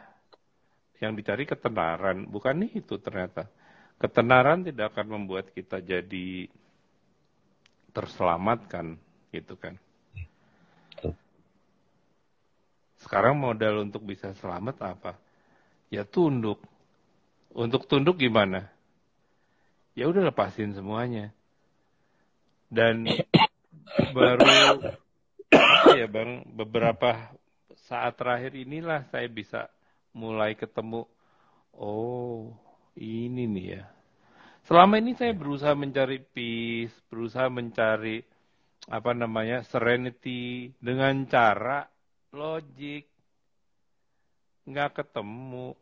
yang 1.04 1.14
dicari 1.14 1.44
ketenaran, 1.44 2.24
bukan 2.26 2.72
itu 2.72 2.96
ternyata. 2.98 3.52
Ketenaran 4.00 4.64
tidak 4.64 4.96
akan 4.96 5.20
membuat 5.20 5.52
kita 5.52 5.80
jadi 5.80 6.48
terselamatkan, 7.96 9.00
gitu 9.32 9.56
kan. 9.56 9.76
Sekarang 13.00 13.38
modal 13.38 13.86
untuk 13.86 14.02
bisa 14.02 14.34
selamat 14.34 14.82
apa? 14.82 15.14
Ya 15.94 16.04
tunduk. 16.04 16.58
Untuk 17.56 17.88
tunduk 17.88 18.18
gimana? 18.20 18.68
Ya 19.96 20.12
udah 20.12 20.28
lepasin 20.28 20.76
semuanya. 20.76 21.32
Dan 22.68 23.08
baru 24.16 24.84
ya 25.96 26.08
bang 26.12 26.44
beberapa 26.52 27.32
saat 27.88 28.20
terakhir 28.20 28.60
inilah 28.60 29.08
saya 29.08 29.32
bisa 29.32 29.72
mulai 30.12 30.52
ketemu 30.60 31.08
oh 31.72 32.52
ini 33.00 33.48
nih 33.48 33.68
ya. 33.80 33.84
Selama 34.68 35.00
ini 35.00 35.16
saya 35.16 35.32
berusaha 35.32 35.72
mencari 35.72 36.20
peace 36.20 36.96
berusaha 37.08 37.48
mencari 37.48 38.20
apa 38.92 39.12
namanya 39.16 39.64
serenity 39.64 40.76
dengan 40.78 41.24
cara 41.26 41.88
logik 42.36 43.08
nggak 44.66 44.92
ketemu 44.98 45.78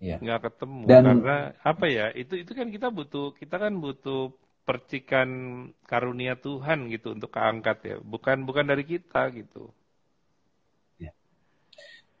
ya. 0.00 0.16
nggak 0.18 0.40
ketemu 0.48 0.84
Dan, 0.88 1.04
karena 1.04 1.36
apa 1.60 1.86
ya 1.86 2.06
itu 2.16 2.40
itu 2.40 2.52
kan 2.56 2.72
kita 2.72 2.88
butuh 2.88 3.36
kita 3.36 3.60
kan 3.60 3.76
butuh 3.78 4.32
percikan 4.70 5.28
karunia 5.84 6.38
Tuhan 6.38 6.86
gitu 6.94 7.18
untuk 7.18 7.34
keangkat 7.34 7.78
ya, 7.82 7.96
bukan 7.98 8.46
bukan 8.46 8.70
dari 8.70 8.86
kita 8.86 9.26
gitu. 9.34 9.74
Ya. 11.00 11.10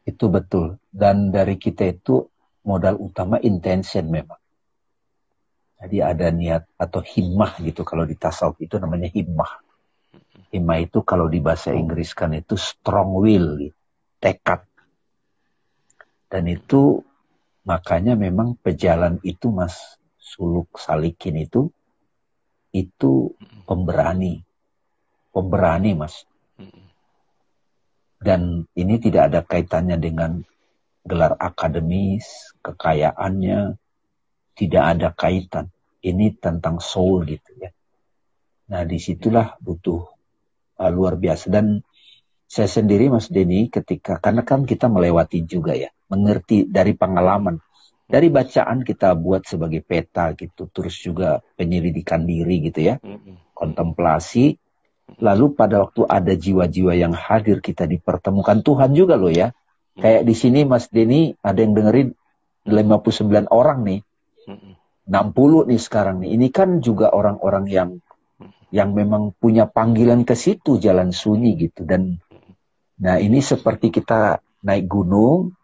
Itu 0.02 0.26
betul. 0.32 0.82
Dan 0.90 1.30
dari 1.30 1.60
kita 1.60 1.86
itu 1.86 2.26
modal 2.66 2.98
utama 2.98 3.38
intention 3.38 4.10
memang. 4.10 4.40
Jadi 5.80 5.96
ada 6.02 6.28
niat 6.28 6.68
atau 6.76 7.00
himmah 7.00 7.56
gitu 7.64 7.86
kalau 7.86 8.04
di 8.04 8.18
tasawuf 8.18 8.60
itu 8.60 8.76
namanya 8.76 9.08
himmah. 9.08 9.62
Himmah 10.50 10.78
itu 10.82 11.06
kalau 11.06 11.30
di 11.30 11.38
bahasa 11.38 11.70
Inggris 11.70 12.12
kan 12.18 12.34
itu 12.34 12.58
strong 12.58 13.14
will, 13.14 13.62
gitu. 13.62 13.78
tekad. 14.18 14.66
Dan 16.26 16.50
itu 16.50 17.00
makanya 17.70 18.18
memang 18.18 18.58
pejalan 18.58 19.22
itu 19.22 19.54
mas 19.54 19.78
suluk 20.18 20.74
salikin 20.74 21.38
itu 21.46 21.70
itu 22.70 23.34
pemberani. 23.66 24.42
Pemberani, 25.30 25.94
Mas. 25.94 26.26
Dan 28.20 28.66
ini 28.76 28.94
tidak 29.00 29.32
ada 29.32 29.40
kaitannya 29.46 29.96
dengan 29.96 30.42
gelar 31.06 31.38
akademis, 31.40 32.52
kekayaannya, 32.60 33.78
tidak 34.58 34.84
ada 34.84 35.08
kaitan. 35.14 35.72
Ini 36.00 36.36
tentang 36.36 36.80
soul 36.80 37.28
gitu 37.28 37.50
ya. 37.60 37.70
Nah 38.70 38.82
di 38.84 38.98
situlah 39.00 39.56
butuh 39.60 40.00
uh, 40.80 40.90
luar 40.90 41.16
biasa. 41.16 41.48
Dan 41.48 41.80
saya 42.50 42.68
sendiri 42.68 43.08
Mas 43.08 43.30
Denny 43.30 43.70
ketika, 43.70 44.18
karena 44.18 44.42
kan 44.42 44.66
kita 44.66 44.90
melewati 44.90 45.46
juga 45.46 45.72
ya, 45.78 45.88
mengerti 46.10 46.66
dari 46.66 46.92
pengalaman. 46.92 47.62
Dari 48.10 48.26
bacaan 48.26 48.82
kita 48.82 49.14
buat 49.14 49.46
sebagai 49.46 49.86
peta 49.86 50.34
gitu 50.34 50.66
terus 50.74 50.98
juga 50.98 51.38
penyelidikan 51.54 52.26
diri 52.26 52.58
gitu 52.66 52.82
ya. 52.82 52.98
Kontemplasi 53.54 54.58
lalu 55.22 55.54
pada 55.54 55.86
waktu 55.86 56.06
ada 56.10 56.34
jiwa-jiwa 56.34 56.94
yang 56.98 57.14
hadir 57.14 57.62
kita 57.62 57.86
dipertemukan 57.86 58.66
Tuhan 58.66 58.98
juga 58.98 59.14
loh 59.14 59.30
ya. 59.30 59.54
Kayak 59.94 60.26
di 60.26 60.34
sini 60.34 60.66
Mas 60.66 60.90
Denny 60.90 61.38
ada 61.38 61.62
yang 61.62 61.78
dengerin 61.78 62.18
59 62.66 63.46
orang 63.50 63.78
nih. 63.86 64.00
60 65.10 65.70
nih 65.70 65.80
sekarang 65.80 66.16
nih. 66.22 66.30
Ini 66.34 66.46
kan 66.50 66.82
juga 66.82 67.14
orang-orang 67.14 67.66
yang 67.70 67.90
yang 68.70 68.94
memang 68.94 69.34
punya 69.34 69.66
panggilan 69.66 70.22
ke 70.22 70.38
situ 70.38 70.78
jalan 70.78 71.10
sunyi 71.10 71.58
gitu. 71.58 71.82
Dan 71.86 72.22
nah 72.98 73.18
ini 73.18 73.38
seperti 73.38 73.90
kita 73.90 74.42
naik 74.66 74.86
gunung 74.86 75.54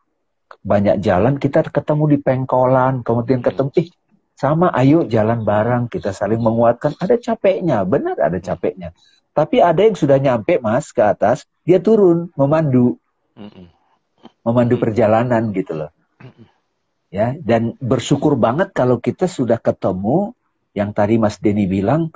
banyak 0.66 0.98
jalan 0.98 1.38
kita 1.38 1.62
ketemu 1.70 2.04
di 2.10 2.18
pengkolan 2.18 3.06
kemudian 3.06 3.38
ketemu 3.38 3.70
ih 3.78 3.88
sama 4.36 4.68
ayo 4.76 5.08
jalan 5.08 5.48
bareng 5.48 5.88
kita 5.88 6.12
saling 6.12 6.44
menguatkan. 6.44 6.92
Ada 7.00 7.16
capeknya 7.16 7.88
benar 7.88 8.20
ada 8.20 8.36
capeknya. 8.36 8.92
Tapi 9.32 9.64
ada 9.64 9.80
yang 9.80 9.96
sudah 9.96 10.20
nyampe 10.20 10.60
mas 10.60 10.92
ke 10.92 11.00
atas 11.00 11.48
dia 11.64 11.80
turun 11.80 12.28
memandu. 12.36 13.00
Memandu 14.44 14.76
perjalanan 14.76 15.56
gitu 15.56 15.72
loh. 15.72 15.90
Ya 17.08 17.32
dan 17.40 17.80
bersyukur 17.80 18.36
banget 18.36 18.76
kalau 18.76 19.00
kita 19.00 19.24
sudah 19.24 19.56
ketemu 19.56 20.36
yang 20.76 20.92
tadi 20.92 21.16
Mas 21.16 21.40
Denny 21.40 21.64
bilang 21.64 22.12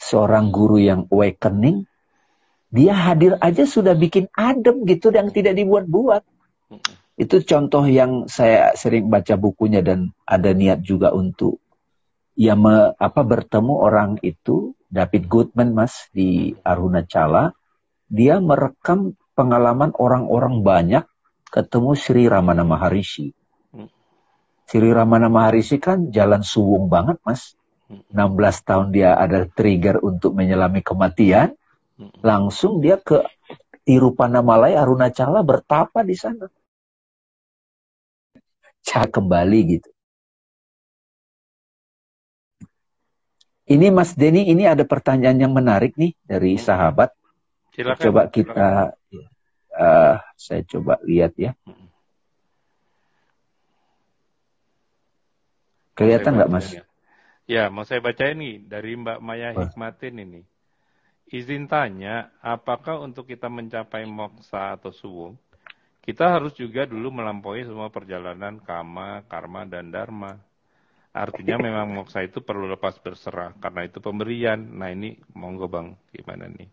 seorang 0.00 0.48
guru 0.48 0.80
yang 0.80 1.04
awakening 1.12 1.84
dia 2.72 2.96
hadir 2.96 3.36
aja 3.44 3.68
sudah 3.68 3.92
bikin 3.92 4.32
adem 4.32 4.88
gitu 4.88 5.12
yang 5.12 5.28
tidak 5.28 5.58
dibuat-buat 5.58 6.24
itu 7.18 7.42
contoh 7.42 7.82
yang 7.90 8.30
saya 8.30 8.78
sering 8.78 9.10
baca 9.10 9.34
bukunya 9.34 9.82
dan 9.82 10.14
ada 10.22 10.54
niat 10.54 10.86
juga 10.86 11.10
untuk 11.10 11.58
ya 12.38 12.54
me, 12.54 12.94
apa 12.94 13.26
bertemu 13.26 13.74
orang 13.74 14.10
itu 14.22 14.78
David 14.86 15.26
Goodman 15.26 15.74
Mas 15.74 16.06
di 16.14 16.54
Aruna 16.62 17.02
Cala 17.02 17.50
dia 18.06 18.38
merekam 18.38 19.18
pengalaman 19.34 19.90
orang-orang 19.98 20.62
banyak 20.62 21.04
ketemu 21.50 21.90
Sri 21.98 22.30
Ramana 22.30 22.62
Maharishi. 22.62 23.34
Sri 24.68 24.90
Ramana 24.94 25.26
Maharishi 25.26 25.82
kan 25.82 26.14
jalan 26.14 26.46
suwung 26.46 26.86
banget 26.86 27.18
Mas. 27.26 27.58
16 27.88 28.68
tahun 28.68 28.92
dia 28.92 29.16
ada 29.16 29.48
trigger 29.48 29.98
untuk 30.04 30.36
menyelami 30.38 30.84
kematian. 30.86 31.56
Langsung 32.22 32.78
dia 32.84 33.00
ke 33.00 33.26
Tirupannamalai 33.88 34.76
Aruna 34.76 35.08
Cala 35.08 35.40
bertapa 35.40 36.04
di 36.04 36.12
sana 36.12 36.46
cah 38.88 39.04
kembali 39.04 39.60
gitu. 39.76 39.90
Ini 43.68 43.92
Mas 43.92 44.16
Denny, 44.16 44.48
ini 44.48 44.64
ada 44.64 44.80
pertanyaan 44.88 45.36
yang 45.36 45.52
menarik 45.52 45.92
nih 46.00 46.16
dari 46.24 46.56
sahabat. 46.56 47.12
Silakan. 47.76 48.00
Coba 48.00 48.22
kita, 48.32 48.96
Uh, 49.78 50.18
saya 50.34 50.66
coba 50.66 50.98
lihat 51.06 51.38
ya. 51.38 51.54
Kelihatan 55.94 56.34
nggak 56.34 56.50
Mas? 56.50 56.66
Ya. 56.74 56.82
ya, 57.46 57.64
mau 57.70 57.86
saya 57.86 58.02
baca 58.02 58.26
ini 58.26 58.58
dari 58.58 58.98
Mbak 58.98 59.22
Maya 59.22 59.54
Hikmatin 59.54 60.18
ini. 60.18 60.42
Izin 61.30 61.70
tanya, 61.70 62.34
apakah 62.42 62.98
untuk 62.98 63.30
kita 63.30 63.46
mencapai 63.46 64.02
moksa 64.02 64.74
atau 64.74 64.90
suwung, 64.90 65.38
kita 66.08 66.40
harus 66.40 66.56
juga 66.56 66.88
dulu 66.88 67.20
melampaui 67.20 67.68
semua 67.68 67.92
perjalanan 67.92 68.56
kama, 68.64 69.28
karma, 69.28 69.68
dan 69.68 69.92
dharma. 69.92 70.40
Artinya 71.12 71.60
memang 71.60 71.92
moksa 71.92 72.24
itu 72.24 72.40
perlu 72.40 72.64
lepas 72.64 72.96
berserah, 72.96 73.52
karena 73.60 73.84
itu 73.84 74.00
pemberian. 74.00 74.56
Nah 74.56 74.88
ini 74.88 75.20
monggo 75.36 75.68
bang, 75.68 75.92
gimana 76.08 76.48
nih? 76.48 76.64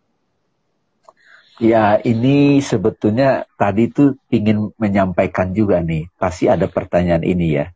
Ya 1.59 1.99
ini 1.99 2.63
sebetulnya 2.63 3.43
tadi 3.59 3.91
tuh 3.91 4.15
ingin 4.31 4.71
menyampaikan 4.79 5.51
juga 5.51 5.83
nih, 5.83 6.07
pasti 6.15 6.47
ada 6.47 6.71
pertanyaan 6.71 7.27
ini 7.27 7.59
ya. 7.59 7.75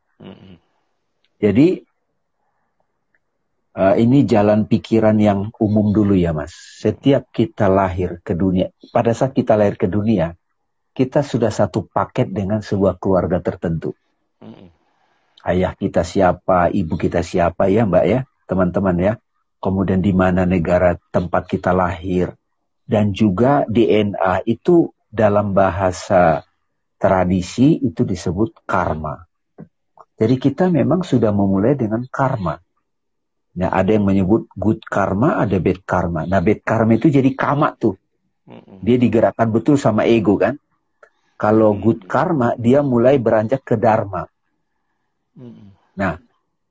Jadi 1.44 1.84
uh, 3.76 3.96
ini 4.00 4.24
jalan 4.24 4.64
pikiran 4.64 5.20
yang 5.20 5.52
umum 5.60 5.92
dulu 5.92 6.16
ya 6.16 6.32
mas. 6.32 6.56
Setiap 6.56 7.28
kita 7.36 7.68
lahir 7.68 8.24
ke 8.24 8.32
dunia, 8.32 8.72
pada 8.96 9.12
saat 9.12 9.36
kita 9.36 9.60
lahir 9.60 9.76
ke 9.76 9.88
dunia, 9.92 10.39
kita 11.00 11.24
sudah 11.24 11.48
satu 11.48 11.88
paket 11.88 12.28
dengan 12.28 12.60
sebuah 12.60 13.00
keluarga 13.00 13.40
tertentu. 13.40 13.96
Ayah 15.40 15.72
kita 15.72 16.04
siapa, 16.04 16.68
ibu 16.68 17.00
kita 17.00 17.24
siapa 17.24 17.72
ya 17.72 17.88
mbak 17.88 18.04
ya, 18.04 18.20
teman-teman 18.52 19.00
ya. 19.00 19.14
Kemudian 19.64 20.04
di 20.04 20.12
mana 20.12 20.44
negara 20.44 21.00
tempat 21.16 21.48
kita 21.48 21.72
lahir. 21.72 22.36
Dan 22.84 23.16
juga 23.16 23.64
DNA 23.72 24.44
itu 24.44 24.92
dalam 25.08 25.56
bahasa 25.56 26.44
tradisi 27.00 27.80
itu 27.80 28.04
disebut 28.04 28.68
karma. 28.68 29.24
Jadi 30.20 30.36
kita 30.36 30.68
memang 30.68 31.08
sudah 31.08 31.32
memulai 31.32 31.80
dengan 31.80 32.04
karma. 32.12 32.60
Nah, 33.56 33.70
ada 33.72 33.96
yang 33.96 34.04
menyebut 34.04 34.52
good 34.52 34.84
karma, 34.84 35.40
ada 35.40 35.56
bad 35.64 35.80
karma. 35.88 36.28
Nah, 36.28 36.44
bad 36.44 36.60
karma 36.60 37.00
itu 37.00 37.08
jadi 37.08 37.32
kama 37.32 37.72
tuh. 37.80 37.96
Dia 38.84 39.00
digerakkan 39.00 39.48
betul 39.56 39.80
sama 39.80 40.04
ego 40.04 40.36
kan. 40.36 40.60
Kalau 41.40 41.72
good 41.80 42.04
karma, 42.04 42.52
dia 42.60 42.84
mulai 42.84 43.16
beranjak 43.16 43.64
ke 43.64 43.80
dharma. 43.80 44.28
Nah, 45.96 46.20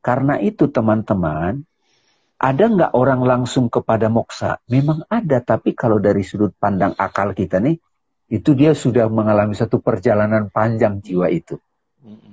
karena 0.05 0.37
itu 0.45 0.69
teman-teman, 0.69 1.65
ada 2.39 2.65
nggak 2.69 2.93
orang 2.93 3.25
langsung 3.25 3.73
kepada 3.73 4.13
moksa? 4.13 4.61
Memang 4.69 5.09
ada, 5.09 5.41
tapi 5.41 5.73
kalau 5.73 5.97
dari 5.99 6.21
sudut 6.21 6.53
pandang 6.55 6.93
akal 7.01 7.33
kita 7.33 7.59
nih, 7.65 7.81
itu 8.29 8.53
dia 8.53 8.77
sudah 8.77 9.09
mengalami 9.09 9.57
satu 9.57 9.81
perjalanan 9.81 10.53
panjang 10.53 11.01
jiwa 11.01 11.33
itu. 11.33 11.57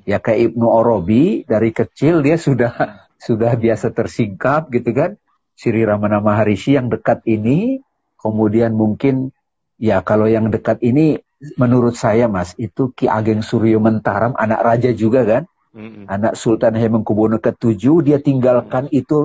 Ya 0.06 0.22
kayak 0.22 0.54
Ibnu 0.54 0.68
Orobi 0.70 1.42
dari 1.50 1.74
kecil 1.74 2.22
dia 2.22 2.38
sudah 2.38 2.76
sudah 3.26 3.58
biasa 3.58 3.90
tersingkap 3.96 4.70
gitu 4.70 4.94
kan. 4.94 5.12
Siri 5.56 5.88
Ramana 5.88 6.20
Maharishi 6.20 6.76
yang 6.76 6.92
dekat 6.92 7.24
ini, 7.24 7.80
kemudian 8.20 8.76
mungkin 8.76 9.32
ya 9.80 10.04
kalau 10.04 10.28
yang 10.28 10.52
dekat 10.52 10.84
ini 10.84 11.25
menurut 11.56 11.94
saya 11.94 12.26
mas 12.26 12.58
itu 12.58 12.90
Ki 12.94 13.06
Ageng 13.06 13.46
Suryo 13.46 13.78
Mentaram 13.78 14.34
anak 14.36 14.62
raja 14.66 14.92
juga 14.92 15.22
kan, 15.24 15.44
mm-hmm. 15.76 16.06
anak 16.10 16.34
Sultan 16.40 16.74
Hemengkubuwono 16.74 17.38
ketujuh 17.38 18.02
dia 18.02 18.18
tinggalkan 18.18 18.90
mm-hmm. 18.90 19.02
itu 19.06 19.20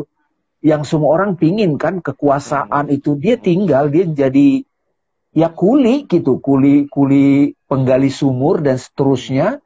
yang 0.61 0.85
semua 0.85 1.17
orang 1.17 1.41
pingin 1.41 1.81
kan 1.81 2.05
kekuasaan 2.05 2.91
mm-hmm. 2.91 2.97
itu 3.01 3.11
dia 3.17 3.37
tinggal 3.41 3.89
dia 3.89 4.05
jadi 4.05 4.65
ya 5.31 5.49
kuli 5.49 6.11
gitu 6.11 6.43
kuli 6.43 6.91
kuli 6.91 7.55
penggali 7.71 8.11
sumur 8.11 8.61
dan 8.61 8.77
seterusnya 8.77 9.63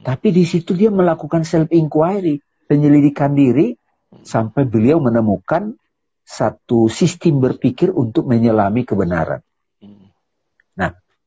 tapi 0.00 0.32
di 0.32 0.48
situ 0.48 0.72
dia 0.72 0.88
melakukan 0.88 1.44
self 1.44 1.68
inquiry 1.68 2.40
penyelidikan 2.64 3.36
diri 3.36 3.76
sampai 4.24 4.64
beliau 4.64 4.96
menemukan 4.96 5.76
satu 6.24 6.88
sistem 6.88 7.44
berpikir 7.44 7.92
untuk 7.92 8.24
menyelami 8.24 8.88
kebenaran. 8.88 9.44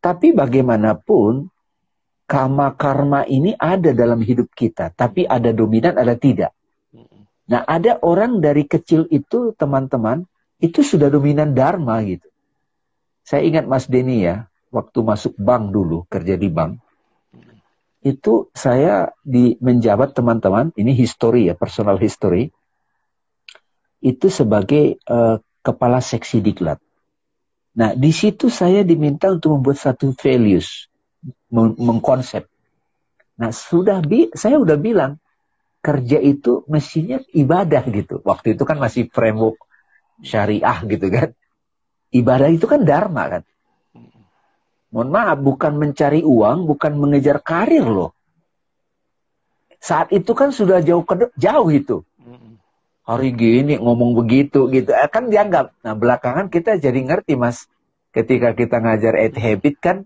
Tapi 0.07 0.31
bagaimanapun 0.31 1.51
karma 2.23 2.71
karma 2.79 3.27
ini 3.27 3.51
ada 3.59 3.91
dalam 3.91 4.23
hidup 4.23 4.55
kita, 4.55 4.95
tapi 4.95 5.27
ada 5.27 5.51
dominan 5.51 5.99
ada 5.99 6.15
tidak. 6.15 6.55
Nah, 7.51 7.67
ada 7.67 7.99
orang 7.99 8.39
dari 8.39 8.63
kecil 8.63 9.03
itu 9.11 9.51
teman-teman 9.59 10.23
itu 10.63 10.79
sudah 10.79 11.11
dominan 11.11 11.51
dharma 11.51 11.99
gitu. 12.07 12.23
Saya 13.27 13.43
ingat 13.43 13.67
Mas 13.67 13.91
Denny 13.91 14.23
ya, 14.23 14.47
waktu 14.71 15.03
masuk 15.03 15.35
bank 15.35 15.75
dulu 15.75 16.07
kerja 16.07 16.39
di 16.39 16.47
bank, 16.47 16.79
itu 17.99 18.47
saya 18.55 19.11
di 19.27 19.59
menjabat 19.59 20.15
teman-teman, 20.15 20.71
ini 20.79 20.95
history 20.95 21.51
ya, 21.51 21.55
personal 21.59 21.99
history 21.99 22.55
itu 23.99 24.31
sebagai 24.31 25.03
uh, 25.11 25.43
kepala 25.59 25.99
seksi 25.99 26.39
diklat. 26.39 26.79
Nah, 27.77 27.93
di 27.93 28.09
situ 28.09 28.49
saya 28.49 28.81
diminta 28.81 29.29
untuk 29.29 29.53
membuat 29.53 29.77
satu 29.77 30.09
values, 30.17 30.89
meng 31.53 31.77
mengkonsep. 31.77 32.49
Nah, 33.37 33.53
sudah 33.53 34.01
bi 34.01 34.33
saya 34.33 34.57
udah 34.57 34.81
bilang 34.81 35.21
kerja 35.85 36.17
itu 36.17 36.65
mestinya 36.65 37.21
ibadah 37.37 37.85
gitu. 37.93 38.17
Waktu 38.25 38.57
itu 38.57 38.65
kan 38.65 38.81
masih 38.81 39.13
framework 39.13 39.61
syariah 40.25 40.77
gitu 40.89 41.05
kan. 41.13 41.29
Ibadah 42.09 42.49
itu 42.49 42.65
kan 42.65 42.81
dharma 42.81 43.23
kan. 43.29 43.43
Mohon 44.89 45.09
maaf, 45.13 45.37
bukan 45.37 45.73
mencari 45.77 46.25
uang, 46.25 46.65
bukan 46.65 46.97
mengejar 46.97 47.43
karir 47.45 47.85
loh. 47.85 48.17
Saat 49.77 50.09
itu 50.09 50.33
kan 50.33 50.49
sudah 50.49 50.81
jauh 50.81 51.05
ke 51.05 51.29
jauh 51.37 51.69
itu 51.69 52.01
hari 53.07 53.31
gini 53.31 53.79
ngomong 53.79 54.19
begitu 54.19 54.67
gitu 54.67 54.91
eh, 54.91 55.07
kan 55.07 55.31
dianggap 55.31 55.71
nah 55.79 55.95
belakangan 55.95 56.51
kita 56.51 56.75
jadi 56.75 56.99
ngerti 57.07 57.39
mas 57.39 57.71
ketika 58.11 58.51
kita 58.51 58.83
ngajar 58.83 59.15
eight 59.15 59.39
habit 59.39 59.79
kan 59.79 59.97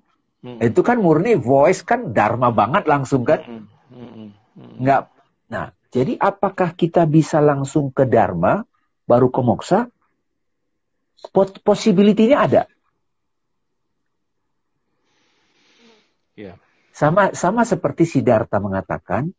hmm. 0.46 0.62
itu 0.62 0.86
kan 0.86 1.02
murni 1.02 1.34
voice 1.34 1.82
kan 1.82 2.14
dharma 2.14 2.54
banget 2.54 2.86
langsung 2.86 3.26
kan 3.26 3.42
hmm. 3.42 3.66
Hmm. 3.90 4.30
nggak 4.86 5.02
nah 5.50 5.74
jadi 5.90 6.14
apakah 6.22 6.78
kita 6.78 7.10
bisa 7.10 7.42
langsung 7.42 7.90
ke 7.90 8.06
dharma 8.06 8.62
baru 9.10 9.34
ke 9.34 9.42
moksa 9.42 9.90
possibility-nya 11.66 12.38
ada 12.38 12.64
yeah. 16.38 16.56
sama 16.94 17.34
sama 17.34 17.66
seperti 17.66 18.06
Siddhartha 18.06 18.62
mengatakan 18.62 19.34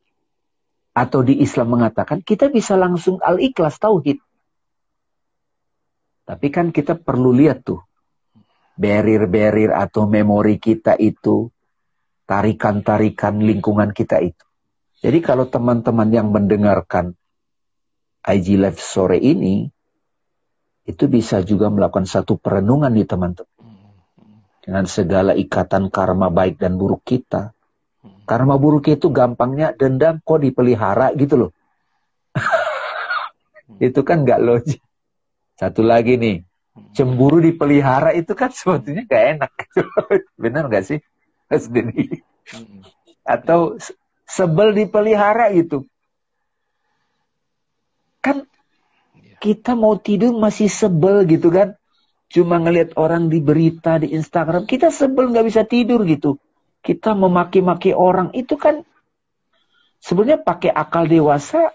atau 0.93 1.24
di 1.24 1.40
Islam 1.40 1.80
mengatakan 1.80 2.20
kita 2.20 2.53
bisa 2.53 2.76
langsung 2.76 3.16
al-ikhlas 3.20 3.80
tauhid. 3.80 4.20
Tapi 6.22 6.47
kan 6.53 6.70
kita 6.70 6.97
perlu 7.01 7.34
lihat 7.34 7.66
tuh 7.66 7.82
barrier-barrier 8.76 9.72
atau 9.72 10.09
memori 10.09 10.57
kita 10.57 10.97
itu, 10.97 11.49
tarikan-tarikan 12.24 13.40
lingkungan 13.43 13.93
kita 13.93 14.20
itu. 14.22 14.45
Jadi 15.03 15.18
kalau 15.18 15.51
teman-teman 15.51 16.09
yang 16.14 16.30
mendengarkan 16.30 17.18
IG 18.22 18.55
Live 18.55 18.78
sore 18.78 19.18
ini, 19.18 19.66
itu 20.86 21.05
bisa 21.11 21.43
juga 21.43 21.70
melakukan 21.70 22.07
satu 22.07 22.38
perenungan 22.38 22.90
nih 22.95 23.07
teman-teman. 23.07 23.51
Dengan 24.62 24.86
segala 24.86 25.34
ikatan 25.34 25.90
karma 25.90 26.30
baik 26.30 26.62
dan 26.62 26.78
buruk 26.78 27.03
kita. 27.03 27.51
Karma 28.03 28.59
buruk 28.59 28.90
itu 28.90 29.11
gampangnya 29.14 29.70
dendam 29.78 30.18
kok 30.22 30.42
dipelihara 30.42 31.14
gitu 31.14 31.46
loh. 31.46 31.50
itu 33.78 34.00
kan 34.03 34.26
nggak 34.26 34.42
logis. 34.42 34.82
Satu 35.55 35.86
lagi 35.86 36.18
nih, 36.18 36.42
cemburu 36.94 37.38
dipelihara 37.38 38.11
itu 38.18 38.34
kan 38.34 38.50
sebetulnya 38.59 39.07
gak 39.07 39.24
enak. 39.38 39.53
Benar 40.42 40.66
nggak 40.66 40.84
sih, 40.86 40.98
Mas 41.46 41.70
Denny? 41.70 42.26
Atau 43.22 43.78
sebel 44.26 44.74
dipelihara 44.74 45.55
itu. 45.55 45.86
Kan 48.18 48.50
kita 49.38 49.78
mau 49.78 49.98
tidur 49.98 50.34
masih 50.34 50.66
sebel 50.66 51.22
gitu 51.30 51.55
kan. 51.55 51.78
Cuma 52.32 52.57
ngelihat 52.59 52.96
orang 52.96 53.28
di 53.28 53.44
berita, 53.44 54.00
di 54.00 54.16
Instagram, 54.16 54.64
kita 54.64 54.88
sebel 54.88 55.30
nggak 55.30 55.46
bisa 55.46 55.62
tidur 55.68 56.03
gitu 56.09 56.40
kita 56.83 57.14
memaki-maki 57.14 57.95
orang 57.95 58.35
itu 58.35 58.59
kan 58.59 58.83
sebenarnya 60.03 60.43
pakai 60.43 60.74
akal 60.74 61.07
dewasa 61.07 61.70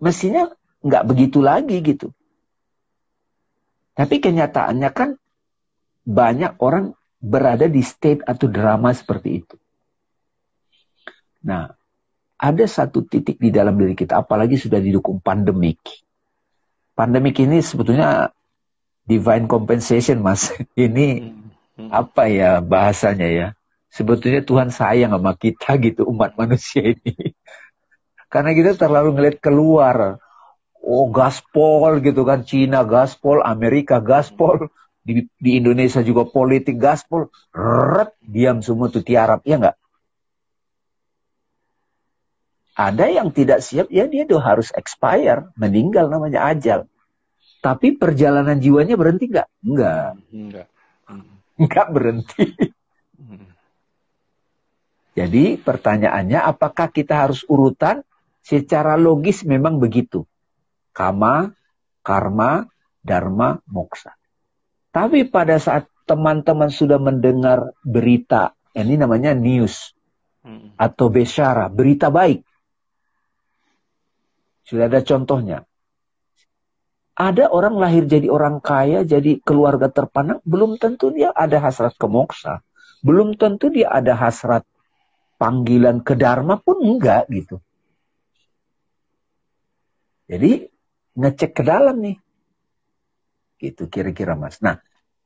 mestinya 0.00 0.48
nggak 0.82 1.04
begitu 1.06 1.38
lagi 1.44 1.78
gitu. 1.84 2.10
Tapi 3.92 4.18
kenyataannya 4.18 4.90
kan 4.90 5.20
banyak 6.02 6.58
orang 6.58 6.96
berada 7.22 7.70
di 7.70 7.84
state 7.84 8.24
atau 8.26 8.50
drama 8.50 8.90
seperti 8.90 9.44
itu. 9.44 9.56
Nah, 11.46 11.70
ada 12.42 12.64
satu 12.66 13.06
titik 13.06 13.38
di 13.38 13.54
dalam 13.54 13.78
diri 13.78 13.94
kita, 13.94 14.26
apalagi 14.26 14.58
sudah 14.58 14.82
didukung 14.82 15.22
pandemik. 15.22 15.78
Pandemik 16.98 17.38
ini 17.38 17.62
sebetulnya 17.62 18.34
divine 19.06 19.46
compensation, 19.46 20.18
mas. 20.18 20.50
Ini 20.74 21.06
hmm, 21.22 21.50
hmm. 21.78 21.88
apa 21.94 22.26
ya 22.26 22.58
bahasanya 22.58 23.28
ya? 23.30 23.48
Sebetulnya 23.92 24.40
Tuhan 24.40 24.72
sayang 24.72 25.12
sama 25.12 25.36
kita 25.36 25.76
gitu 25.76 26.08
umat 26.08 26.32
manusia 26.40 26.96
ini. 26.96 27.36
Karena 28.32 28.56
kita 28.56 28.80
terlalu 28.80 29.12
ngeliat 29.12 29.38
keluar. 29.44 30.16
Oh 30.80 31.12
gaspol 31.12 32.00
gitu 32.00 32.24
kan. 32.24 32.48
Cina 32.48 32.88
gaspol, 32.88 33.44
Amerika 33.44 34.00
gaspol. 34.00 34.72
Di, 35.04 35.28
di 35.36 35.60
Indonesia 35.60 36.00
juga 36.00 36.24
politik 36.24 36.80
gaspol. 36.80 37.28
Ret, 37.52 38.16
diam 38.24 38.64
semua 38.64 38.88
tuh 38.88 39.04
tiarap. 39.04 39.44
Ya 39.44 39.60
enggak? 39.60 39.76
Ada 42.72 43.12
yang 43.12 43.28
tidak 43.36 43.60
siap, 43.60 43.92
ya 43.92 44.08
dia 44.08 44.24
tuh 44.24 44.40
harus 44.40 44.72
expire. 44.72 45.52
Meninggal 45.60 46.08
namanya 46.08 46.48
ajal. 46.48 46.88
Tapi 47.60 48.00
perjalanan 48.00 48.56
jiwanya 48.58 48.96
berhenti 48.96 49.28
enggak? 49.28 49.48
Enggak. 49.60 50.10
Enggak. 50.32 50.66
Enggak 51.60 51.86
berhenti. 51.92 52.44
Jadi 55.12 55.60
pertanyaannya 55.60 56.40
apakah 56.40 56.88
kita 56.88 57.28
harus 57.28 57.44
urutan? 57.44 58.00
Secara 58.42 58.98
logis 58.98 59.46
memang 59.46 59.78
begitu. 59.78 60.26
Kama, 60.90 61.54
karma, 62.02 62.66
dharma, 63.04 63.62
moksa. 63.70 64.18
Tapi 64.90 65.28
pada 65.30 65.62
saat 65.62 65.86
teman-teman 66.04 66.68
sudah 66.68 66.98
mendengar 66.98 67.70
berita, 67.86 68.56
ini 68.74 68.98
namanya 68.98 69.32
news 69.32 69.94
hmm. 70.42 70.74
atau 70.76 71.06
besara, 71.08 71.70
berita 71.70 72.10
baik. 72.10 72.42
Sudah 74.66 74.90
ada 74.90 75.00
contohnya. 75.06 75.64
Ada 77.12 77.52
orang 77.52 77.76
lahir 77.76 78.08
jadi 78.08 78.32
orang 78.32 78.64
kaya, 78.64 79.04
jadi 79.04 79.38
keluarga 79.44 79.92
terpandang, 79.92 80.40
belum 80.48 80.80
tentu 80.80 81.12
dia 81.12 81.28
ada 81.30 81.60
hasrat 81.60 81.94
ke 82.00 82.08
moksa. 82.08 82.64
Belum 83.04 83.36
tentu 83.36 83.68
dia 83.68 83.92
ada 83.92 84.16
hasrat 84.16 84.64
panggilan 85.42 86.06
ke 86.06 86.14
Dharma 86.14 86.62
pun 86.62 86.78
enggak 86.78 87.26
gitu. 87.34 87.58
Jadi 90.30 90.70
ngecek 91.18 91.50
ke 91.50 91.62
dalam 91.66 91.98
nih. 91.98 92.16
Gitu 93.58 93.90
kira-kira 93.90 94.38
mas. 94.38 94.62
Nah 94.62 94.78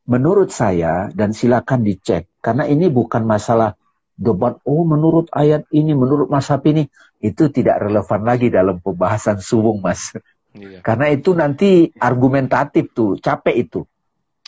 menurut 0.09 0.49
saya 0.49 1.13
dan 1.13 1.37
silakan 1.37 1.85
dicek. 1.85 2.33
Karena 2.41 2.65
ini 2.65 2.89
bukan 2.89 3.29
masalah 3.29 3.77
debat. 4.17 4.57
Oh 4.65 4.89
menurut 4.89 5.29
ayat 5.37 5.69
ini, 5.69 5.93
menurut 5.93 6.33
mashab 6.33 6.65
ini. 6.65 6.89
Itu 7.21 7.53
tidak 7.53 7.85
relevan 7.85 8.25
lagi 8.25 8.49
dalam 8.49 8.81
pembahasan 8.81 9.45
suwung 9.45 9.85
mas. 9.85 10.17
Iya. 10.57 10.81
Karena 10.81 11.13
itu 11.13 11.37
nanti 11.37 11.93
argumentatif 12.01 12.97
tuh, 12.97 13.21
capek 13.21 13.57
itu. 13.69 13.81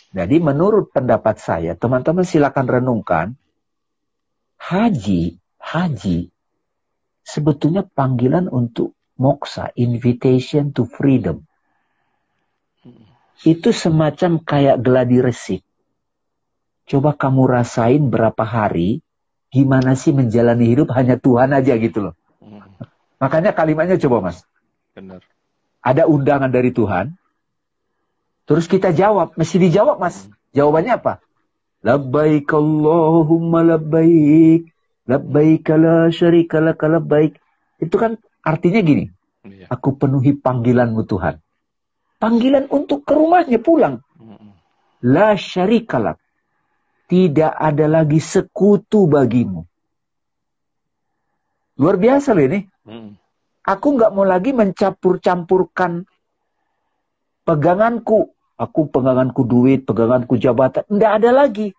Jadi 0.09 0.41
menurut 0.41 0.89
pendapat 0.89 1.37
saya, 1.37 1.77
teman-teman 1.77 2.25
silakan 2.25 2.65
renungkan, 2.65 3.27
haji, 4.57 5.37
haji 5.69 6.33
sebetulnya 7.21 7.85
panggilan 7.85 8.49
untuk 8.49 8.97
moksa, 9.19 9.69
invitation 9.77 10.73
to 10.73 10.89
freedom. 10.89 11.45
Itu 13.45 13.69
semacam 13.71 14.41
kayak 14.41 14.81
geladi 14.81 15.17
resik. 15.21 15.61
Coba 16.89 17.13
kamu 17.13 17.45
rasain 17.45 18.09
berapa 18.09 18.41
hari, 18.41 19.05
gimana 19.53 19.93
sih 19.93 20.09
menjalani 20.09 20.65
hidup 20.65 20.89
hanya 20.97 21.21
Tuhan 21.21 21.53
aja 21.53 21.77
gitu 21.77 22.09
loh. 22.09 22.15
Makanya 23.21 23.53
kalimatnya 23.53 23.99
coba 24.01 24.31
mas. 24.31 24.41
Benar. 24.97 25.21
Ada 25.79 26.09
undangan 26.09 26.49
dari 26.49 26.73
Tuhan, 26.73 27.15
terus 28.49 28.65
kita 28.65 28.91
jawab, 28.91 29.37
mesti 29.37 29.61
dijawab 29.61 30.01
mas. 30.01 30.27
Jawabannya 30.51 30.97
apa? 30.97 31.13
Labbaik 31.85 32.49
Allahumma 32.51 33.63
labbaik. 33.63 34.78
Labbaik 35.09 35.65
la 35.73 36.13
syarika 36.13 36.61
laka 36.61 36.85
labbaik. 36.85 37.41
Itu 37.81 37.97
kan 37.97 38.21
artinya 38.45 38.85
gini. 38.85 39.09
Iya. 39.41 39.65
Aku 39.73 39.97
penuhi 39.97 40.37
panggilanmu 40.37 41.01
Tuhan. 41.09 41.41
Panggilan 42.21 42.69
untuk 42.69 43.07
ke 43.07 43.17
rumahnya 43.17 43.57
pulang. 43.57 44.05
La 45.01 45.33
syarika 45.33 45.97
Tidak 47.09 47.53
ada 47.57 47.85
lagi 47.89 48.21
sekutu 48.21 49.09
bagimu. 49.09 49.65
Luar 51.79 51.95
biasa 51.97 52.35
loh 52.37 52.45
ini. 52.45 52.59
Aku 53.65 53.87
nggak 53.95 54.11
mau 54.13 54.27
lagi 54.27 54.51
mencampur-campurkan 54.53 56.05
peganganku. 57.47 58.35
Aku 58.59 58.91
peganganku 58.91 59.47
duit, 59.47 59.87
peganganku 59.87 60.35
jabatan. 60.35 60.83
Nggak 60.91 61.11
ada 61.23 61.29
lagi. 61.31 61.71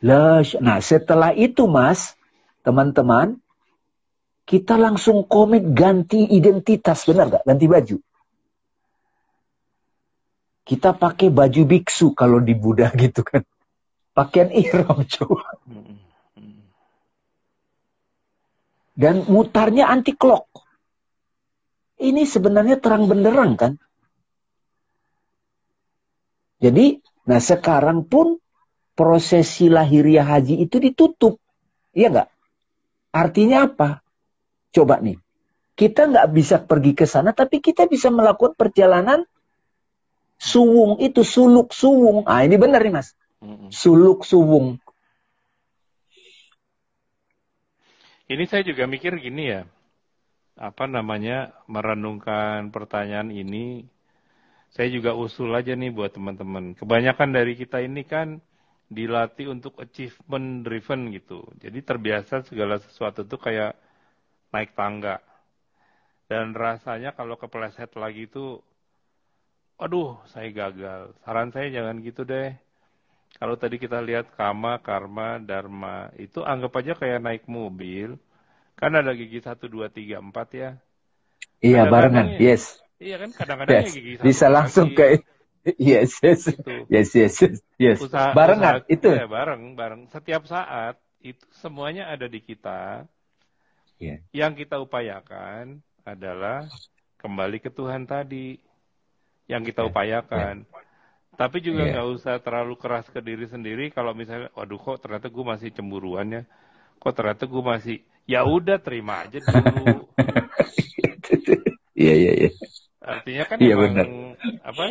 Nah 0.00 0.80
setelah 0.80 1.36
itu 1.36 1.68
mas, 1.68 2.16
teman-teman, 2.64 3.36
kita 4.48 4.74
langsung 4.74 5.22
komit 5.28 5.62
ganti 5.76 6.26
identitas, 6.26 7.06
benar 7.06 7.38
gak? 7.38 7.44
Ganti 7.46 7.66
baju. 7.70 7.96
Kita 10.66 10.90
pakai 10.94 11.28
baju 11.30 11.62
biksu 11.66 12.14
kalau 12.18 12.42
di 12.42 12.58
Buddha 12.58 12.90
gitu 13.02 13.22
kan. 13.22 13.44
Pakaian 14.10 14.50
ihram 14.50 15.06
coba. 15.14 15.54
Dan 18.96 19.24
mutarnya 19.30 19.88
anti 19.88 20.12
clock. 20.18 20.50
Ini 22.00 22.24
sebenarnya 22.24 22.80
terang 22.80 23.06
benderang 23.06 23.54
kan. 23.54 23.72
Jadi, 26.60 27.00
nah 27.24 27.40
sekarang 27.40 28.04
pun 28.04 28.36
prosesi 29.00 29.72
lahiriah 29.72 30.28
haji 30.28 30.60
itu 30.60 30.76
ditutup. 30.76 31.40
Iya 31.96 32.12
nggak? 32.12 32.28
Artinya 33.16 33.64
apa? 33.64 34.04
Coba 34.76 35.00
nih. 35.00 35.16
Kita 35.72 36.04
nggak 36.04 36.28
bisa 36.36 36.60
pergi 36.60 36.92
ke 36.92 37.08
sana, 37.08 37.32
tapi 37.32 37.64
kita 37.64 37.88
bisa 37.88 38.12
melakukan 38.12 38.52
perjalanan 38.52 39.24
suwung 40.36 41.00
itu, 41.00 41.24
suluk 41.24 41.72
suwung. 41.72 42.28
Ah 42.28 42.44
ini 42.44 42.60
benar 42.60 42.84
nih 42.84 42.92
mas. 42.92 43.16
Suluk 43.72 44.28
suwung. 44.28 44.76
Ini 48.28 48.44
saya 48.44 48.60
juga 48.68 48.84
mikir 48.84 49.16
gini 49.16 49.48
ya. 49.48 49.64
Apa 50.60 50.84
namanya, 50.84 51.56
merenungkan 51.72 52.68
pertanyaan 52.68 53.32
ini. 53.32 53.88
Saya 54.76 54.92
juga 54.92 55.16
usul 55.16 55.56
aja 55.56 55.72
nih 55.72 55.88
buat 55.88 56.12
teman-teman. 56.12 56.76
Kebanyakan 56.76 57.32
dari 57.32 57.56
kita 57.56 57.80
ini 57.80 58.04
kan 58.04 58.44
dilatih 58.90 59.46
untuk 59.54 59.78
achievement 59.78 60.66
driven 60.66 61.14
gitu. 61.14 61.46
Jadi 61.62 61.78
terbiasa 61.80 62.42
segala 62.42 62.82
sesuatu 62.82 63.22
tuh 63.22 63.38
kayak 63.38 63.78
naik 64.50 64.74
tangga. 64.74 65.22
Dan 66.26 66.54
rasanya 66.54 67.14
kalau 67.14 67.38
kepleset 67.38 67.94
lagi 67.94 68.26
itu, 68.26 68.58
aduh 69.78 70.18
saya 70.26 70.50
gagal. 70.50 71.14
Saran 71.22 71.54
saya 71.54 71.70
jangan 71.70 72.02
gitu 72.02 72.26
deh. 72.26 72.50
Kalau 73.38 73.54
tadi 73.54 73.78
kita 73.78 74.02
lihat 74.02 74.34
kama, 74.34 74.82
karma, 74.82 75.38
dharma, 75.38 76.10
itu 76.18 76.42
anggap 76.42 76.82
aja 76.82 76.92
kayak 76.98 77.22
naik 77.22 77.44
mobil. 77.46 78.18
Kan 78.74 78.98
ada 78.98 79.14
gigi 79.14 79.38
1, 79.38 79.54
2, 79.70 79.86
3, 79.86 80.18
4 80.18 80.50
ya. 80.58 80.70
Iya, 81.62 81.86
barengan, 81.86 82.36
yes. 82.42 82.82
Iya 82.98 83.22
kan, 83.22 83.30
kadang-kadang 83.32 83.86
yes. 83.86 83.94
gigi 83.94 84.14
1, 84.18 84.26
Bisa 84.26 84.46
langsung 84.50 84.90
kayak 84.98 85.22
Yes, 85.76 86.16
yes. 86.24 86.48
Itu. 86.48 86.88
Yes, 86.88 87.10
yes, 87.12 87.34
yes. 87.40 87.56
yes. 87.76 87.98
Usaha, 88.00 88.32
Barengan 88.32 88.84
usaha, 88.84 88.92
itu. 88.92 89.10
Ya, 89.12 89.28
bareng, 89.28 89.76
bareng. 89.76 90.02
Setiap 90.08 90.48
saat 90.48 90.96
itu 91.20 91.44
semuanya 91.60 92.08
ada 92.08 92.26
di 92.26 92.40
kita. 92.40 93.04
Yeah. 94.00 94.24
Yang 94.32 94.64
kita 94.64 94.80
upayakan 94.80 95.84
adalah 96.08 96.64
kembali 97.20 97.60
ke 97.60 97.68
Tuhan 97.68 98.08
tadi. 98.08 98.56
Yang 99.48 99.74
kita 99.74 99.84
yeah. 99.84 99.90
upayakan. 99.92 100.54
Yeah. 100.64 100.88
Tapi 101.36 101.56
juga 101.64 101.88
iya. 101.88 101.92
nggak 101.96 102.08
yeah. 102.08 102.16
usah 102.20 102.34
terlalu 102.40 102.74
keras 102.76 103.08
ke 103.08 103.20
diri 103.20 103.48
sendiri 103.48 103.92
kalau 103.92 104.12
misalnya, 104.12 104.52
waduh 104.56 104.80
kok 104.80 105.00
ternyata 105.00 105.28
gue 105.28 105.44
masih 105.44 105.68
cemburuan 105.72 106.28
ya. 106.28 106.42
Kok 107.00 107.14
ternyata 107.16 107.44
gue 107.48 107.62
masih, 107.64 107.96
ya 108.28 108.44
udah 108.44 108.76
terima 108.80 109.24
aja 109.24 109.40
dulu. 109.40 110.08
Iya, 112.00 112.14
iya, 112.16 112.32
iya. 112.32 112.50
Artinya 113.04 113.44
kan 113.44 113.56
yeah, 113.60 113.76
emang, 113.76 113.92
bener. 113.92 114.06
apa 114.64 114.82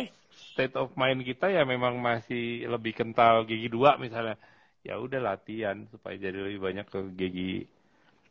state 0.60 0.76
of 0.76 0.92
mind 0.92 1.24
kita 1.24 1.48
ya 1.48 1.64
memang 1.64 1.96
masih 2.04 2.68
lebih 2.68 2.92
kental 2.92 3.48
gigi 3.48 3.72
dua 3.72 3.96
misalnya. 3.96 4.36
Ya 4.84 5.00
udah 5.00 5.16
latihan 5.32 5.88
supaya 5.88 6.20
jadi 6.20 6.36
lebih 6.36 6.60
banyak 6.60 6.86
ke 6.92 7.00
gigi 7.16 7.64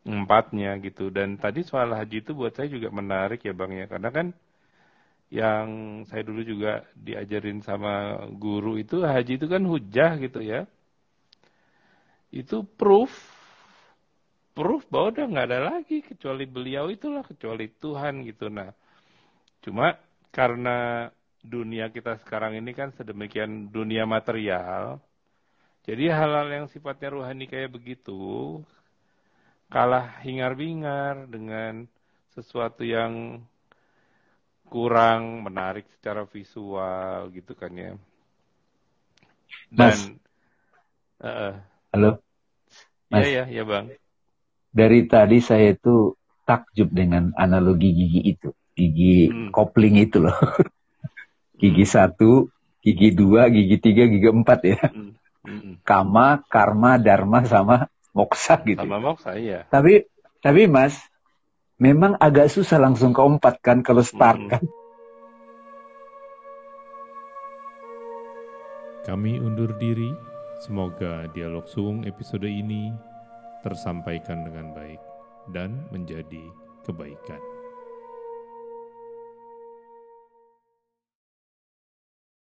empatnya 0.05 0.77
gitu. 0.85 1.09
Dan 1.09 1.41
tadi 1.41 1.65
soal 1.65 1.89
haji 1.97 2.21
itu 2.21 2.37
buat 2.37 2.53
saya 2.53 2.69
juga 2.69 2.93
menarik 2.93 3.41
ya 3.41 3.53
bang 3.57 3.81
ya. 3.81 3.85
Karena 3.89 4.09
kan 4.13 4.27
yang 5.33 5.67
saya 6.05 6.21
dulu 6.21 6.45
juga 6.45 6.85
diajarin 6.93 7.65
sama 7.65 8.21
guru 8.37 8.77
itu 8.77 9.01
haji 9.01 9.41
itu 9.41 9.47
kan 9.49 9.65
hujah 9.65 10.21
gitu 10.21 10.45
ya. 10.45 10.69
Itu 12.29 12.61
proof 12.61 13.09
proof 14.53 14.85
bahwa 14.93 15.17
udah 15.17 15.25
nggak 15.33 15.47
ada 15.49 15.59
lagi 15.73 16.05
kecuali 16.05 16.45
beliau 16.45 16.93
itulah 16.93 17.25
kecuali 17.25 17.65
Tuhan 17.73 18.21
gitu. 18.29 18.53
Nah 18.53 18.69
cuma 19.65 19.97
karena 20.29 21.09
dunia 21.43 21.87
kita 21.89 22.19
sekarang 22.19 22.59
ini 22.59 22.75
kan 22.75 22.91
sedemikian 22.95 23.71
dunia 23.71 24.03
material. 24.03 24.99
Jadi 25.87 26.11
hal-hal 26.11 26.47
yang 26.51 26.65
sifatnya 26.67 27.15
rohani 27.15 27.47
kayak 27.47 27.73
begitu 27.73 28.59
kalah 29.69 30.19
hingar-bingar 30.25 31.29
dengan 31.29 31.85
sesuatu 32.33 32.81
yang 32.83 33.41
kurang 34.69 35.41
menarik 35.41 35.89
secara 35.97 36.25
visual 36.29 37.33
gitu 37.33 37.53
kan 37.57 37.71
ya. 37.73 37.93
Dan 39.73 39.89
Mas. 39.89 39.99
Uh, 41.19 41.53
Halo. 41.89 42.11
Mas. 43.09 43.25
Iya 43.25 43.49
ya, 43.49 43.61
ya 43.61 43.63
Bang. 43.65 43.85
Dari 44.69 45.09
tadi 45.09 45.41
saya 45.41 45.73
itu 45.73 46.13
takjub 46.45 46.93
dengan 46.93 47.33
analogi 47.33 47.89
gigi 47.89 48.21
itu, 48.37 48.49
gigi 48.77 49.29
hmm. 49.29 49.49
kopling 49.49 49.97
itu 49.97 50.21
loh. 50.21 50.37
Gigi 51.59 51.85
satu, 51.85 52.47
gigi 52.79 53.11
dua, 53.11 53.51
gigi 53.51 53.77
tiga, 53.77 54.07
gigi 54.07 54.31
empat 54.31 54.59
ya. 54.63 54.79
Mm. 55.43 55.83
Kama, 55.83 56.43
karma, 56.47 56.95
dharma 56.95 57.43
sama 57.43 57.91
moksa 58.15 58.59
gitu. 58.63 58.79
Sama 58.79 58.99
moksa 58.99 59.35
iya. 59.35 59.67
Tapi 59.67 60.07
tapi 60.39 60.71
Mas, 60.71 60.95
memang 61.75 62.15
agak 62.15 62.47
susah 62.47 62.79
langsung 62.79 63.11
ke 63.11 63.19
empat 63.19 63.59
kan 63.59 63.83
kalau 63.83 64.03
start 64.03 64.39
mm. 64.39 64.49
kan. 64.49 64.63
Kami 69.03 69.39
undur 69.39 69.75
diri. 69.79 70.11
Semoga 70.59 71.31
dialog 71.31 71.63
suung 71.71 72.03
episode 72.03 72.43
ini 72.43 72.91
tersampaikan 73.63 74.43
dengan 74.43 74.75
baik 74.75 74.99
dan 75.55 75.87
menjadi 75.87 76.51
kebaikan. 76.83 77.48